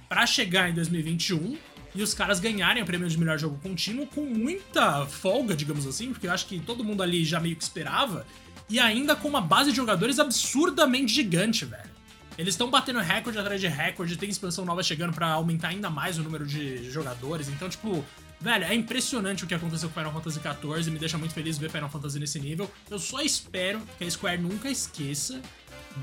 Para 0.08 0.24
chegar 0.24 0.70
em 0.70 0.74
2021 0.74 1.58
e 1.94 2.02
os 2.02 2.14
caras 2.14 2.40
ganharem 2.40 2.82
o 2.82 2.86
prêmio 2.86 3.08
de 3.08 3.18
melhor 3.18 3.38
jogo 3.38 3.58
contínuo 3.62 4.06
com 4.06 4.22
muita 4.22 5.06
folga, 5.06 5.54
digamos 5.54 5.86
assim, 5.86 6.12
porque 6.12 6.26
eu 6.26 6.32
acho 6.32 6.46
que 6.46 6.60
todo 6.60 6.84
mundo 6.84 7.02
ali 7.02 7.24
já 7.24 7.40
meio 7.40 7.56
que 7.56 7.62
esperava, 7.62 8.26
e 8.68 8.78
ainda 8.78 9.16
com 9.16 9.28
uma 9.28 9.40
base 9.40 9.70
de 9.70 9.76
jogadores 9.76 10.18
absurdamente 10.18 11.12
gigante, 11.12 11.64
velho. 11.64 11.88
Eles 12.36 12.54
estão 12.54 12.70
batendo 12.70 13.00
recorde 13.00 13.38
atrás 13.38 13.60
de 13.60 13.66
recorde, 13.66 14.16
tem 14.16 14.28
expansão 14.28 14.64
nova 14.64 14.82
chegando 14.82 15.12
para 15.12 15.28
aumentar 15.28 15.68
ainda 15.68 15.90
mais 15.90 16.18
o 16.18 16.22
número 16.22 16.46
de 16.46 16.88
jogadores, 16.90 17.48
então, 17.48 17.68
tipo, 17.68 18.04
Velho, 18.40 18.64
é 18.64 18.74
impressionante 18.74 19.42
o 19.42 19.48
que 19.48 19.54
aconteceu 19.54 19.88
com 19.88 19.96
Final 19.96 20.12
Fantasy 20.12 20.38
XIV, 20.38 20.90
me 20.92 20.98
deixa 20.98 21.18
muito 21.18 21.34
feliz 21.34 21.58
ver 21.58 21.70
Final 21.70 21.90
Fantasy 21.90 22.20
nesse 22.20 22.38
nível. 22.38 22.70
Eu 22.88 22.98
só 22.98 23.20
espero 23.20 23.80
que 23.98 24.04
a 24.04 24.10
Square 24.10 24.40
nunca 24.40 24.70
esqueça 24.70 25.42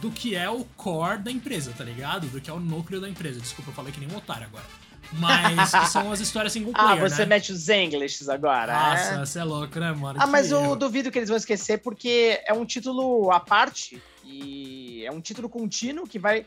do 0.01 0.11
que 0.11 0.35
é 0.35 0.49
o 0.49 0.65
core 0.75 1.19
da 1.19 1.31
empresa, 1.31 1.71
tá 1.77 1.85
ligado? 1.85 2.27
Do 2.27 2.41
que 2.41 2.49
é 2.49 2.53
o 2.53 2.59
núcleo 2.59 2.99
da 2.99 3.07
empresa. 3.07 3.39
Desculpa, 3.39 3.71
eu 3.71 3.73
falei 3.73 3.93
que 3.93 4.01
nem 4.01 4.09
um 4.09 4.17
otário 4.17 4.45
agora. 4.47 4.65
Mas 5.13 5.71
que 5.71 5.87
são 5.87 6.11
as 6.11 6.19
histórias 6.19 6.53
single 6.53 6.73
ah, 6.75 6.83
player, 6.83 7.03
Ah, 7.03 7.09
você 7.09 7.21
né? 7.21 7.25
mete 7.27 7.51
os 7.51 7.69
Englishes 7.69 8.29
agora. 8.29 8.73
Nossa, 8.73 9.13
é? 9.13 9.19
você 9.19 9.39
é 9.39 9.43
louco, 9.43 9.79
né, 9.79 9.91
mano? 9.91 10.19
Ah, 10.19 10.25
que 10.25 10.31
mas 10.31 10.51
eu 10.51 10.75
duvido 10.75 11.11
que 11.11 11.19
eles 11.19 11.29
vão 11.29 11.37
esquecer, 11.37 11.79
porque 11.79 12.41
é 12.45 12.53
um 12.53 12.65
título 12.65 13.31
à 13.31 13.39
parte 13.39 14.01
e 14.23 15.03
é 15.05 15.11
um 15.11 15.21
título 15.21 15.49
contínuo 15.49 16.07
que 16.07 16.19
vai. 16.19 16.45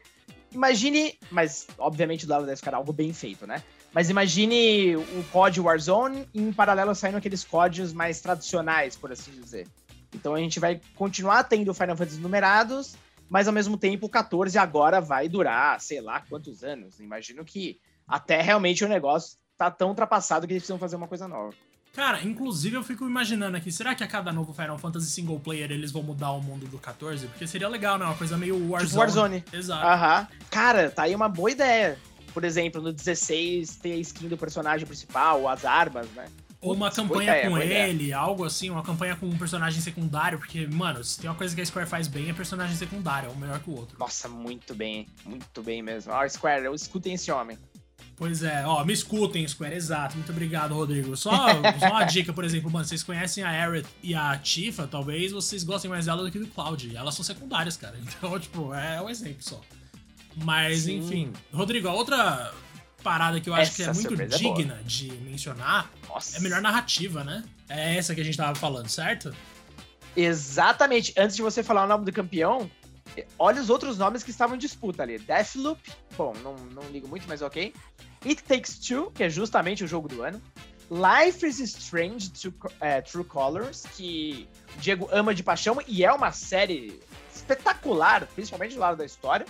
Imagine, 0.53 1.19
mas 1.31 1.67
obviamente 1.79 2.27
do 2.27 2.31
lado 2.31 2.47
deve 2.47 2.57
ficar 2.57 2.75
algo 2.75 2.93
bem 2.93 3.13
feito, 3.13 3.47
né? 3.47 3.63
Mas 3.93 4.11
imagine 4.11 4.97
o 4.97 5.25
COD 5.31 5.61
Warzone 5.61 6.29
e 6.33 6.41
em 6.41 6.53
paralelo 6.53 6.95
saindo 6.95 7.17
aqueles 7.17 7.45
códigos 7.45 7.93
mais 7.93 8.21
tradicionais, 8.21 8.97
por 8.97 9.13
assim 9.13 9.31
dizer. 9.33 9.67
Então 10.15 10.35
a 10.35 10.39
gente 10.39 10.59
vai 10.59 10.81
continuar 10.95 11.45
tendo 11.45 11.75
Final 11.75 11.97
Fantasy 11.97 12.21
numerados, 12.21 12.97
mas 13.29 13.47
ao 13.47 13.53
mesmo 13.53 13.77
tempo 13.77 14.07
o 14.07 14.09
14 14.09 14.57
agora 14.59 15.01
vai 15.01 15.29
durar, 15.29 15.81
sei 15.81 16.01
lá 16.01 16.21
quantos 16.29 16.63
anos. 16.63 16.99
Imagino 17.01 17.45
que 17.45 17.79
até 18.09 18.41
realmente 18.41 18.85
o 18.85 18.89
negócio 18.89 19.37
tá 19.57 19.71
tão 19.71 19.89
ultrapassado 19.89 20.47
que 20.47 20.53
eles 20.53 20.63
precisam 20.63 20.79
fazer 20.79 20.97
uma 20.97 21.07
coisa 21.09 21.29
nova. 21.29 21.53
Cara, 21.93 22.23
inclusive 22.23 22.77
eu 22.77 22.83
fico 22.83 23.05
imaginando 23.05 23.57
aqui, 23.57 23.73
será 23.73 23.95
que 23.95 24.05
a 24.05 24.07
cada 24.07 24.33
novo 24.33 24.53
Final 24.53 24.79
Fantasy 24.79 25.11
single 25.11 25.41
player 25.41 25.71
eles 25.73 25.91
vão 25.91 26.03
mudar 26.03 26.31
o 26.31 26.41
mundo 26.41 26.67
do 26.67 26.79
14? 26.79 27.27
Porque 27.27 27.47
seria 27.47 27.69
legal, 27.69 27.99
né? 27.99 28.05
Uma 28.05 28.15
coisa 28.15 28.39
meio 28.39 28.55
Warzone. 28.55 28.89
Tipo 28.89 28.99
Warzone. 29.01 29.45
Exato. 29.53 29.87
Aham. 29.87 30.29
Cara, 30.51 30.91
tá 30.91 31.03
aí 31.03 31.15
uma 31.15 31.29
boa 31.29 31.51
ideia. 31.51 31.99
Por 32.33 32.45
exemplo, 32.45 32.81
no 32.81 32.93
16 32.93 33.77
ter 33.77 33.93
a 33.95 33.97
skin 33.97 34.29
do 34.29 34.37
personagem 34.37 34.87
principal, 34.87 35.49
as 35.49 35.65
armas, 35.65 36.07
né? 36.11 36.27
Ou 36.61 36.75
uma 36.75 36.91
campanha 36.91 37.37
ideia, 37.37 37.49
com 37.49 37.59
ele, 37.59 38.05
ideia. 38.05 38.19
algo 38.19 38.45
assim, 38.45 38.69
uma 38.69 38.83
campanha 38.83 39.15
com 39.15 39.27
um 39.27 39.39
personagem 39.39 39.81
secundário, 39.81 40.39
porque, 40.39 40.67
mano, 40.67 41.03
se 41.05 41.21
tem 41.21 41.31
uma 41.31 41.37
coisa 41.37 41.55
que 41.55 41.61
a 41.61 41.67
Square 41.67 41.89
faz 41.89 42.09
bem, 42.09 42.31
é 42.31 42.33
personagem 42.33 42.77
secundário, 42.77 43.29
é 43.29 43.33
um 43.33 43.37
melhor 43.37 43.61
que 43.61 43.71
o 43.71 43.77
outro. 43.77 43.97
Nossa, 43.99 44.29
muito 44.29 44.75
bem, 44.75 45.07
muito 45.25 45.63
bem 45.63 45.83
mesmo. 45.83 46.13
Ó, 46.13 46.29
Square, 46.29 46.67
escutem 46.75 47.15
esse 47.15 47.31
homem. 47.31 47.57
Pois 48.19 48.43
é, 48.43 48.67
ó, 48.67 48.85
me 48.85 48.93
escutem, 48.93 49.47
Square, 49.47 49.77
exato. 49.77 50.17
Muito 50.17 50.33
obrigado, 50.33 50.75
Rodrigo. 50.75 51.17
Só, 51.17 51.31
só 51.79 51.91
uma 51.91 52.05
dica, 52.05 52.33
por 52.33 52.45
exemplo, 52.45 52.69
mano, 52.69 52.85
vocês 52.85 53.05
conhecem 53.05 53.45
a 53.45 53.49
Aerith 53.49 53.87
e 54.03 54.13
a 54.13 54.37
Tifa, 54.37 54.89
talvez 54.89 55.31
vocês 55.31 55.63
gostem 55.63 55.89
mais 55.89 56.07
dela 56.07 56.25
do 56.25 56.31
que 56.31 56.39
do 56.39 56.49
Cloud. 56.49 56.97
Elas 56.97 57.15
são 57.15 57.25
secundárias, 57.25 57.77
cara. 57.77 57.97
Então, 58.19 58.39
tipo, 58.41 58.75
é 58.75 59.01
um 59.01 59.09
exemplo 59.09 59.41
só. 59.41 59.61
Mas, 60.35 60.81
Sim. 60.81 60.99
enfim. 60.99 61.33
Rodrigo, 61.53 61.87
a 61.87 61.95
outra 61.95 62.53
parada 63.03 63.41
que 63.41 63.49
eu 63.49 63.55
acho 63.55 63.71
essa 63.71 63.77
que 63.77 63.83
é 63.83 63.93
muito 63.93 64.23
é 64.23 64.27
digna 64.27 64.79
é 64.81 64.83
de 64.83 65.13
mencionar 65.13 65.89
Nossa. 66.09 66.37
é 66.37 66.41
a 66.41 66.43
melhor 66.43 66.61
narrativa, 66.61 67.23
né? 67.23 67.45
É 67.69 67.97
essa 67.97 68.15
que 68.15 68.21
a 68.21 68.25
gente 68.25 68.37
tava 68.37 68.55
falando, 68.57 68.89
certo? 68.89 69.33
Exatamente. 70.17 71.15
Antes 71.17 71.37
de 71.37 71.43
você 71.43 71.63
falar 71.63 71.85
o 71.85 71.87
nome 71.87 72.05
do 72.05 72.13
campeão, 72.13 72.69
olha 73.39 73.61
os 73.61 73.71
outros 73.71 73.97
nomes 73.99 74.25
que 74.25 74.31
estavam 74.31 74.57
em 74.57 74.59
disputa 74.59 75.03
ali. 75.03 75.19
Deathloop, 75.19 75.81
bom, 76.17 76.35
não, 76.43 76.57
não 76.75 76.83
ligo 76.91 77.07
muito, 77.07 77.27
mas 77.29 77.43
ok. 77.43 77.73
It 78.25 78.43
Takes 78.43 78.79
Two, 78.79 79.11
que 79.13 79.25
é 79.25 79.31
justamente 79.31 79.85
o 79.85 79.87
jogo 79.89 80.09
do 80.09 80.23
ano. 80.23 80.41
Life 80.91 81.47
is 81.47 81.61
Strange 81.61 82.31
True, 82.31 82.55
é, 82.81 83.01
True 83.01 83.25
Colors, 83.25 83.85
que 83.95 84.49
o 84.77 84.81
Diego 84.81 85.09
ama 85.13 85.35
de 85.35 85.43
paixão 85.43 85.79
e 85.87 86.05
é 86.05 86.13
uma 86.13 86.33
série 86.33 86.99
espetacular, 87.35 88.27
principalmente 88.35 88.75
do 88.75 88.81
lado 88.81 88.97
da 88.97 89.05
história. 89.05 89.47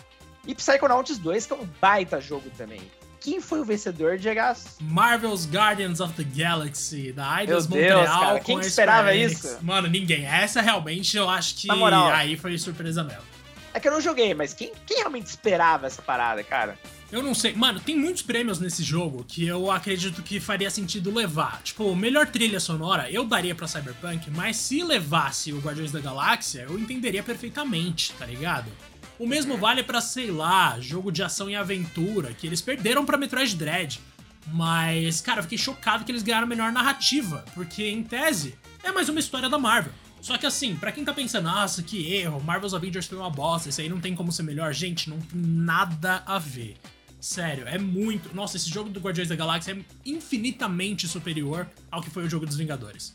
E 0.46 0.54
Psychonauts 0.54 1.18
2, 1.18 1.46
que 1.46 1.52
é 1.52 1.56
um 1.56 1.68
baita 1.80 2.20
jogo 2.20 2.50
também. 2.56 2.80
Quem 3.20 3.40
foi 3.40 3.60
o 3.60 3.64
vencedor, 3.64 4.16
Diego? 4.16 4.40
Marvel's 4.80 5.46
Guardians 5.46 6.00
of 6.00 6.14
the 6.14 6.24
Galaxy, 6.24 7.12
da 7.12 7.40
Eidos 7.40 7.66
Montreal. 7.66 8.00
Deus, 8.00 8.10
cara. 8.10 8.40
Quem 8.40 8.58
que 8.60 8.66
esperava 8.66 9.14
isso? 9.14 9.58
Mano, 9.60 9.88
ninguém. 9.88 10.24
Essa 10.24 10.60
realmente 10.60 11.16
eu 11.16 11.28
acho 11.28 11.56
que 11.56 11.68
aí 11.70 12.36
foi 12.36 12.56
surpresa 12.58 13.02
mesmo. 13.02 13.22
É 13.74 13.80
que 13.80 13.86
eu 13.88 13.92
não 13.92 14.00
joguei, 14.00 14.34
mas 14.34 14.54
quem, 14.54 14.72
quem 14.86 14.98
realmente 14.98 15.26
esperava 15.26 15.86
essa 15.86 16.00
parada, 16.00 16.42
cara? 16.42 16.78
Eu 17.10 17.22
não 17.22 17.34
sei. 17.34 17.54
Mano, 17.54 17.80
tem 17.80 17.98
muitos 17.98 18.22
prêmios 18.22 18.60
nesse 18.60 18.82
jogo 18.82 19.24
que 19.26 19.46
eu 19.46 19.70
acredito 19.70 20.22
que 20.22 20.38
faria 20.38 20.70
sentido 20.70 21.12
levar. 21.12 21.62
Tipo, 21.62 21.94
melhor 21.96 22.26
trilha 22.26 22.60
sonora 22.60 23.10
eu 23.10 23.24
daria 23.24 23.54
pra 23.54 23.66
Cyberpunk, 23.66 24.30
mas 24.30 24.58
se 24.58 24.82
levasse 24.82 25.52
o 25.52 25.58
Guardiões 25.58 25.90
da 25.90 26.00
Galáxia, 26.00 26.66
eu 26.68 26.78
entenderia 26.78 27.22
perfeitamente, 27.22 28.12
tá 28.12 28.26
ligado? 28.26 28.70
O 29.18 29.26
mesmo 29.26 29.56
vale 29.56 29.82
para 29.82 30.02
sei 30.02 30.30
lá, 30.30 30.78
jogo 30.80 31.10
de 31.10 31.22
ação 31.22 31.48
e 31.48 31.56
aventura, 31.56 32.34
que 32.34 32.46
eles 32.46 32.60
perderam 32.60 33.06
para 33.06 33.16
Metroid 33.16 33.56
Dread. 33.56 34.00
Mas, 34.52 35.20
cara, 35.20 35.40
eu 35.40 35.42
fiquei 35.42 35.58
chocado 35.58 36.04
que 36.04 36.12
eles 36.12 36.22
ganharam 36.22 36.46
melhor 36.46 36.70
narrativa, 36.72 37.44
porque 37.54 37.88
em 37.88 38.02
tese 38.02 38.54
é 38.82 38.92
mais 38.92 39.08
uma 39.08 39.18
história 39.18 39.48
da 39.48 39.58
Marvel. 39.58 39.92
Só 40.20 40.36
que 40.36 40.46
assim, 40.46 40.76
para 40.76 40.92
quem 40.92 41.04
tá 41.04 41.14
pensando, 41.14 41.44
nossa, 41.44 41.82
que 41.82 42.12
erro, 42.12 42.42
Marvel's 42.42 42.74
Avengers 42.74 43.06
foi 43.06 43.18
uma 43.18 43.30
bosta, 43.30 43.68
isso 43.68 43.80
aí 43.80 43.88
não 43.88 44.00
tem 44.00 44.14
como 44.14 44.30
ser 44.30 44.42
melhor, 44.42 44.72
gente, 44.74 45.08
não 45.08 45.18
tem 45.18 45.40
nada 45.40 46.22
a 46.26 46.38
ver. 46.38 46.76
Sério, 47.20 47.66
é 47.66 47.78
muito. 47.78 48.34
Nossa, 48.34 48.56
esse 48.56 48.70
jogo 48.70 48.90
do 48.90 49.00
Guardiões 49.00 49.28
da 49.28 49.36
Galáxia 49.36 49.72
é 49.72 49.78
infinitamente 50.06 51.08
superior 51.08 51.66
ao 51.90 52.00
que 52.00 52.10
foi 52.10 52.24
o 52.24 52.30
jogo 52.30 52.46
dos 52.46 52.56
Vingadores. 52.56 53.14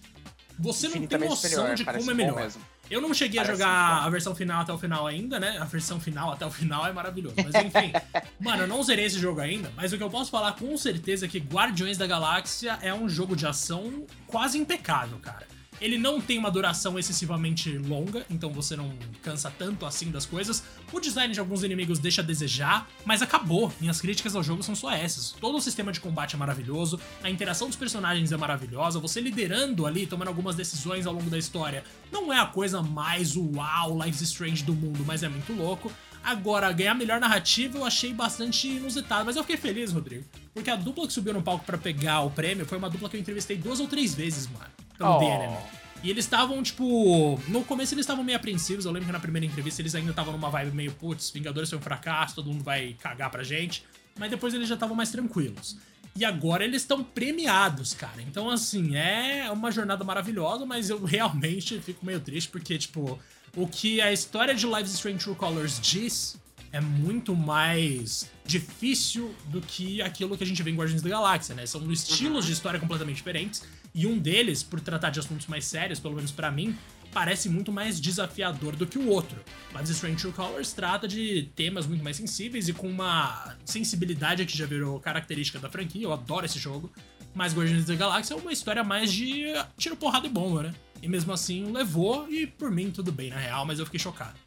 Você 0.59 0.87
não 0.87 1.07
tem 1.07 1.17
noção 1.19 1.35
superior, 1.35 1.75
de 1.75 1.83
como 1.83 2.11
é 2.11 2.13
melhor. 2.13 2.43
Mesmo. 2.43 2.61
Eu 2.89 3.01
não 3.01 3.13
cheguei 3.13 3.37
parece 3.39 3.51
a 3.51 3.55
jogar 3.55 4.05
a 4.05 4.09
versão 4.09 4.35
final 4.35 4.61
até 4.61 4.73
o 4.73 4.77
final 4.77 5.07
ainda, 5.07 5.39
né? 5.39 5.57
A 5.57 5.63
versão 5.63 5.99
final 5.99 6.31
até 6.31 6.45
o 6.45 6.51
final 6.51 6.85
é 6.85 6.91
maravilhoso. 6.91 7.35
Mas 7.37 7.55
enfim, 7.55 7.91
mano, 8.39 8.63
eu 8.63 8.67
não 8.67 8.83
zerei 8.83 9.05
esse 9.05 9.17
jogo 9.17 9.39
ainda, 9.39 9.71
mas 9.75 9.93
o 9.93 9.97
que 9.97 10.03
eu 10.03 10.09
posso 10.09 10.29
falar 10.29 10.51
com 10.53 10.77
certeza 10.77 11.25
é 11.25 11.29
que 11.29 11.39
Guardiões 11.39 11.97
da 11.97 12.05
Galáxia 12.05 12.77
é 12.81 12.93
um 12.93 13.09
jogo 13.09 13.35
de 13.35 13.47
ação 13.47 14.05
quase 14.27 14.57
impecável, 14.57 15.17
cara. 15.19 15.47
Ele 15.81 15.97
não 15.97 16.21
tem 16.21 16.37
uma 16.37 16.51
duração 16.51 16.97
excessivamente 16.97 17.77
longa, 17.77 18.25
então 18.29 18.51
você 18.51 18.75
não 18.75 18.93
cansa 19.21 19.51
tanto 19.51 19.85
assim 19.85 20.11
das 20.11 20.25
coisas. 20.25 20.63
O 20.91 20.99
design 20.99 21.33
de 21.33 21.39
alguns 21.39 21.63
inimigos 21.63 21.99
deixa 21.99 22.21
a 22.21 22.25
desejar, 22.25 22.89
mas 23.05 23.21
acabou. 23.21 23.71
Minhas 23.79 23.99
críticas 23.99 24.35
ao 24.35 24.43
jogo 24.43 24.63
são 24.63 24.75
só 24.75 24.91
essas. 24.91 25.31
Todo 25.31 25.57
o 25.57 25.61
sistema 25.61 25.91
de 25.91 25.99
combate 25.99 26.35
é 26.35 26.37
maravilhoso, 26.37 26.99
a 27.21 27.29
interação 27.29 27.67
dos 27.67 27.77
personagens 27.77 28.31
é 28.31 28.37
maravilhosa, 28.37 28.99
você 28.99 29.19
liderando 29.19 29.85
ali, 29.85 30.07
tomando 30.07 30.29
algumas 30.29 30.55
decisões 30.55 31.05
ao 31.05 31.13
longo 31.13 31.29
da 31.29 31.37
história, 31.37 31.83
não 32.11 32.31
é 32.31 32.39
a 32.39 32.45
coisa 32.45 32.81
mais 32.81 33.35
uau, 33.35 34.01
Life 34.03 34.23
Strange 34.23 34.63
do 34.63 34.73
mundo, 34.73 35.03
mas 35.05 35.23
é 35.23 35.29
muito 35.29 35.53
louco. 35.53 35.91
Agora, 36.23 36.71
ganhar 36.71 36.93
melhor 36.93 37.19
narrativa 37.19 37.77
eu 37.77 37.85
achei 37.85 38.13
bastante 38.13 38.67
inusitado, 38.67 39.25
mas 39.25 39.35
eu 39.35 39.43
fiquei 39.43 39.57
feliz, 39.57 39.91
Rodrigo. 39.91 40.23
Porque 40.53 40.69
a 40.69 40.75
dupla 40.75 41.05
que 41.05 41.13
subiu 41.13 41.33
no 41.33 41.41
palco 41.41 41.65
para 41.65 41.77
pegar 41.77 42.21
o 42.21 42.31
prêmio 42.31 42.65
foi 42.65 42.77
uma 42.77 42.89
dupla 42.89 43.09
que 43.09 43.17
eu 43.17 43.21
entrevistei 43.21 43.57
duas 43.57 43.79
ou 43.79 43.87
três 43.87 44.15
vezes, 44.15 44.47
mano 44.47 44.73
pelo 44.97 45.17
oh. 45.17 45.83
E 46.03 46.09
eles 46.09 46.25
estavam, 46.25 46.61
tipo. 46.61 47.39
No 47.47 47.63
começo 47.63 47.93
eles 47.93 48.03
estavam 48.03 48.23
meio 48.23 48.37
apreensivos. 48.37 48.85
Eu 48.85 48.91
lembro 48.91 49.07
que 49.07 49.13
na 49.13 49.19
primeira 49.19 49.45
entrevista 49.45 49.81
eles 49.81 49.95
ainda 49.95 50.09
estavam 50.09 50.33
numa 50.33 50.49
vibe 50.49 50.75
meio, 50.75 50.91
putz, 50.91 51.29
Vingadores 51.29 51.69
foi 51.69 51.79
um 51.79 51.81
fracasso, 51.81 52.35
todo 52.35 52.49
mundo 52.49 52.63
vai 52.63 52.93
cagar 52.99 53.29
pra 53.29 53.41
gente. 53.41 53.85
Mas 54.19 54.29
depois 54.29 54.53
eles 54.53 54.67
já 54.67 54.75
estavam 54.75 54.95
mais 54.95 55.11
tranquilos. 55.11 55.77
E 56.15 56.25
agora 56.25 56.63
eles 56.63 56.81
estão 56.81 57.03
premiados, 57.03 57.93
cara. 57.93 58.21
Então, 58.21 58.49
assim, 58.49 58.95
é 58.95 59.49
uma 59.49 59.71
jornada 59.71 60.03
maravilhosa, 60.03 60.65
mas 60.65 60.89
eu 60.89 61.03
realmente 61.05 61.79
fico 61.79 62.05
meio 62.05 62.19
triste 62.19 62.49
porque, 62.49 62.77
tipo, 62.77 63.17
o 63.55 63.67
que 63.67 64.01
a 64.01 64.11
história 64.11 64.53
de 64.53 64.65
Lives 64.65 64.93
Strange 64.93 65.19
True 65.19 65.35
Colors 65.35 65.79
diz 65.79 66.37
é 66.71 66.81
muito 66.81 67.35
mais 67.35 68.29
difícil 68.43 69.33
do 69.45 69.61
que 69.61 70.01
aquilo 70.01 70.35
que 70.35 70.43
a 70.43 70.47
gente 70.47 70.61
vê 70.63 70.71
em 70.71 70.75
Guardiões 70.75 71.03
da 71.03 71.09
Galáxia, 71.09 71.53
né? 71.53 71.65
São 71.67 71.91
estilos 71.91 72.39
uhum. 72.39 72.47
de 72.47 72.51
história 72.51 72.79
completamente 72.79 73.17
diferentes. 73.17 73.63
E 73.93 74.07
um 74.07 74.17
deles, 74.17 74.63
por 74.63 74.81
tratar 74.81 75.11
de 75.11 75.19
assuntos 75.19 75.45
mais 75.45 75.65
sérios, 75.65 75.99
pelo 75.99 76.15
menos 76.15 76.31
para 76.31 76.49
mim, 76.49 76.75
parece 77.13 77.47
muito 77.47 77.71
mais 77.71 78.01
desafiador 78.01 78.75
do 78.75 78.87
que 78.87 78.97
o 78.97 79.07
outro. 79.07 79.39
Mas 79.71 79.87
Strange 79.89 80.17
True 80.17 80.33
Colors 80.33 80.73
trata 80.73 81.07
de 81.07 81.51
temas 81.55 81.85
muito 81.85 82.03
mais 82.03 82.17
sensíveis 82.17 82.67
e 82.67 82.73
com 82.73 82.89
uma 82.89 83.55
sensibilidade 83.63 84.43
que 84.47 84.57
já 84.57 84.65
virou 84.65 84.99
característica 84.99 85.59
da 85.59 85.69
franquia. 85.69 86.03
Eu 86.03 86.11
adoro 86.11 86.47
esse 86.47 86.57
jogo. 86.57 86.91
Mas 87.35 87.53
Guardians 87.53 87.85
da 87.85 87.95
Galáxia 87.95 88.33
é 88.33 88.37
uma 88.37 88.51
história 88.51 88.83
mais 88.83 89.11
de 89.11 89.43
tiro, 89.77 89.95
porrada 89.95 90.27
e 90.27 90.29
bomba, 90.29 90.63
né? 90.63 90.73
E 91.03 91.07
mesmo 91.09 91.33
assim 91.33 91.69
levou 91.69 92.29
e 92.29 92.47
por 92.47 92.71
mim 92.71 92.89
tudo 92.89 93.11
bem, 93.11 93.29
na 93.29 93.35
real, 93.35 93.65
mas 93.65 93.77
eu 93.77 93.83
fiquei 93.83 93.99
chocado. 93.99 94.39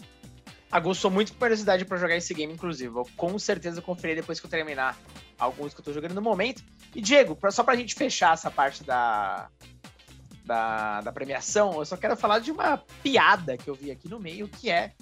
Aguçou 0.72 1.10
muito 1.10 1.34
curiosidade 1.34 1.84
para 1.84 1.98
jogar 1.98 2.16
esse 2.16 2.32
game, 2.32 2.50
inclusive. 2.50 2.88
Vou 2.88 3.06
com 3.14 3.38
certeza 3.38 3.82
conferir 3.82 4.16
depois 4.16 4.40
que 4.40 4.46
eu 4.46 4.50
terminar 4.50 4.98
alguns 5.38 5.74
que 5.74 5.80
eu 5.80 5.84
tô 5.84 5.92
jogando 5.92 6.14
no 6.14 6.22
momento. 6.22 6.64
E, 6.94 7.02
Diego, 7.02 7.36
pra, 7.36 7.50
só 7.50 7.62
pra 7.62 7.76
gente 7.76 7.94
fechar 7.94 8.32
essa 8.32 8.50
parte 8.50 8.82
da, 8.84 9.50
da, 10.46 11.02
da 11.02 11.12
premiação, 11.12 11.74
eu 11.74 11.84
só 11.84 11.94
quero 11.94 12.16
falar 12.16 12.38
de 12.38 12.50
uma 12.50 12.78
piada 13.02 13.58
que 13.58 13.68
eu 13.68 13.74
vi 13.74 13.90
aqui 13.90 14.08
no 14.08 14.18
meio, 14.18 14.48
que 14.48 14.70
é 14.70 14.94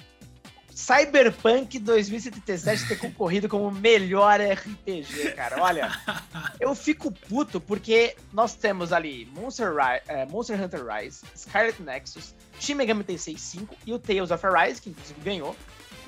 Cyberpunk 0.74 1.78
2077 1.78 2.88
ter 2.88 2.96
concorrido 2.96 3.48
como 3.48 3.70
melhor 3.70 4.40
RPG, 4.40 5.32
cara. 5.36 5.62
Olha, 5.62 5.90
eu 6.58 6.74
fico 6.74 7.12
puto 7.12 7.60
porque 7.60 8.16
nós 8.32 8.54
temos 8.54 8.92
ali 8.92 9.26
Monster, 9.26 9.72
é, 10.08 10.26
Monster 10.26 10.60
Hunter 10.60 10.84
Rise, 10.84 11.24
Scarlet 11.36 11.80
Nexus, 11.80 12.34
Shin 12.58 12.74
Megami 12.74 13.04
Tensei 13.04 13.38
5 13.38 13.76
e 13.86 13.92
o 13.92 14.00
Tales 14.00 14.32
of 14.32 14.44
Arise, 14.44 14.82
que 14.82 14.90
inclusive 14.90 15.20
ganhou. 15.20 15.54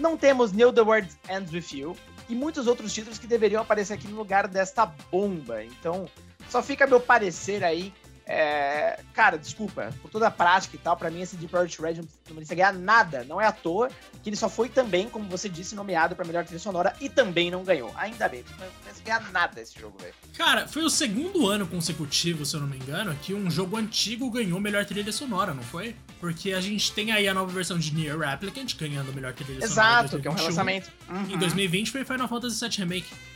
Não 0.01 0.17
temos 0.17 0.53
New 0.53 0.73
The 0.73 0.83
World 0.83 1.09
Ends 1.31 1.53
With 1.53 1.79
You 1.79 1.97
e 2.29 2.35
muitos 2.35 2.67
outros 2.67 2.93
títulos 2.93 3.19
que 3.19 3.27
deveriam 3.29 3.63
aparecer 3.63 3.95
aqui 3.95 4.09
no 4.09 4.17
lugar 4.17 4.49
desta 4.49 4.85
bomba. 4.85 5.63
Então, 5.63 6.09
só 6.49 6.61
fica 6.61 6.89
meu 6.89 7.01
parecer 7.01 7.63
aí 7.63 7.95
é, 8.29 8.99
cara, 9.15 9.39
desculpa, 9.39 9.95
por 10.03 10.11
toda 10.11 10.27
a 10.27 10.31
prática 10.33 10.75
e 10.75 10.79
tal, 10.79 10.97
para 10.97 11.11
mim 11.11 11.23
esse 11.23 11.37
Deep 11.37 11.49
Project 11.49 11.81
Red 11.81 11.95
não 12.29 12.35
merecia 12.35 12.57
ganhar 12.57 12.73
nada. 12.73 13.25
Não 13.25 13.41
é 13.41 13.47
à 13.47 13.53
toa 13.53 13.89
que 14.21 14.29
ele 14.29 14.37
só 14.37 14.49
foi 14.49 14.69
também, 14.69 15.09
como 15.09 15.29
você 15.29 15.49
disse, 15.49 15.77
nomeado 15.77 16.17
para 16.17 16.25
melhor 16.25 16.45
trilha 16.45 16.59
sonora 16.59 16.93
e 17.01 17.09
também 17.09 17.53
não 17.53 17.63
ganhou. 17.63 17.93
Ainda 17.97 18.29
bem, 18.29 18.45
não 18.59 18.67
merecia 18.85 19.05
ganhar 19.05 19.31
nada 19.31 19.61
esse 19.61 19.79
jogo, 19.79 19.97
velho. 19.99 20.13
Cara, 20.37 20.67
foi 20.67 20.83
o 20.83 20.91
segundo 20.91 21.49
ano 21.49 21.69
consecutivo, 21.69 22.45
se 22.45 22.57
eu 22.57 22.61
não 22.61 22.67
me 22.67 22.77
engano, 22.77 23.15
que 23.23 23.33
um 23.33 23.49
jogo 23.49 23.77
antigo 23.77 24.29
ganhou 24.29 24.59
melhor 24.59 24.85
trilha 24.85 25.13
sonora, 25.13 25.55
não 25.55 25.63
foi? 25.63 25.95
Porque 26.19 26.53
a 26.53 26.61
gente 26.61 26.93
tem 26.93 27.13
aí 27.13 27.29
a 27.29 27.35
nova 27.35 27.53
versão 27.53 27.79
de 27.79 27.95
Nier 27.95 28.19
Replicant 28.19 28.75
ganhando 28.77 29.13
melhor 29.13 29.35
trilha 29.35 29.63
Exato, 29.63 29.69
sonora. 29.69 30.01
Exato, 30.01 30.21
que 30.21 30.29
é 30.29 30.31
um 30.33 30.35
relançamento. 30.35 30.91
Uhum. 31.09 31.31
Em 31.31 31.39
2020 31.39 31.93
foi 31.93 32.05
Final 32.05 32.27
Fantasy 32.27 32.69
VII 32.69 32.79
Remake. 32.79 33.36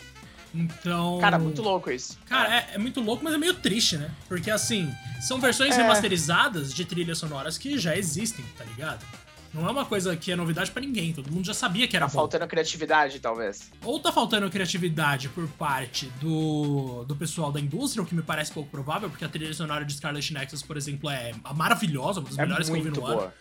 Então. 0.55 1.19
Cara, 1.21 1.39
muito 1.39 1.63
louco 1.63 1.91
isso. 1.91 2.19
Cara, 2.27 2.55
é, 2.55 2.71
é, 2.75 2.79
muito 2.79 3.01
louco, 3.01 3.23
mas 3.23 3.35
é 3.35 3.39
meio 3.39 3.55
triste, 3.55 3.97
né? 3.97 4.11
Porque 4.29 4.51
assim, 4.51 4.93
são 5.21 5.41
versões 5.41 5.75
é. 5.75 5.83
remasterizadas 5.83 6.75
de 6.75 6.85
trilhas 6.85 7.19
sonoras 7.19 7.57
que 7.57 7.79
já 7.79 7.97
existem, 7.97 8.45
tá 8.57 8.65
ligado? 8.65 9.05
Não 9.53 9.67
é 9.67 9.71
uma 9.71 9.85
coisa 9.85 10.17
que 10.17 10.31
é 10.31 10.37
novidade 10.37 10.71
para 10.71 10.81
ninguém, 10.81 11.13
todo 11.13 11.31
mundo 11.31 11.45
já 11.45 11.55
sabia 11.55 11.89
que 11.89 11.97
era 11.97 12.07
tá 12.07 12.13
bom. 12.13 12.19
faltando 12.21 12.47
criatividade, 12.47 13.19
talvez. 13.19 13.71
Ou 13.85 13.99
tá 13.99 14.13
faltando 14.13 14.49
criatividade 14.49 15.29
por 15.29 15.49
parte 15.49 16.07
do, 16.21 17.05
do 17.05 17.17
pessoal 17.17 17.51
da 17.51 17.59
indústria, 17.59 18.01
o 18.01 18.07
que 18.07 18.15
me 18.15 18.23
parece 18.23 18.53
pouco 18.53 18.71
provável, 18.71 19.11
porque 19.11 19.25
a 19.25 19.29
trilha 19.29 19.53
sonora 19.53 19.85
de 19.85 19.93
Scarlet 19.93 20.33
Nexus, 20.33 20.63
por 20.63 20.77
exemplo, 20.77 21.11
é 21.11 21.33
maravilhosa, 21.57 22.21
uma 22.21 22.29
das 22.29 22.39
é 22.39 22.43
melhores 22.43 22.71
que 22.71 22.79
eu 22.79 22.83
vi 22.83 22.91
no 22.91 23.01
boa. 23.01 23.25
ano. 23.25 23.33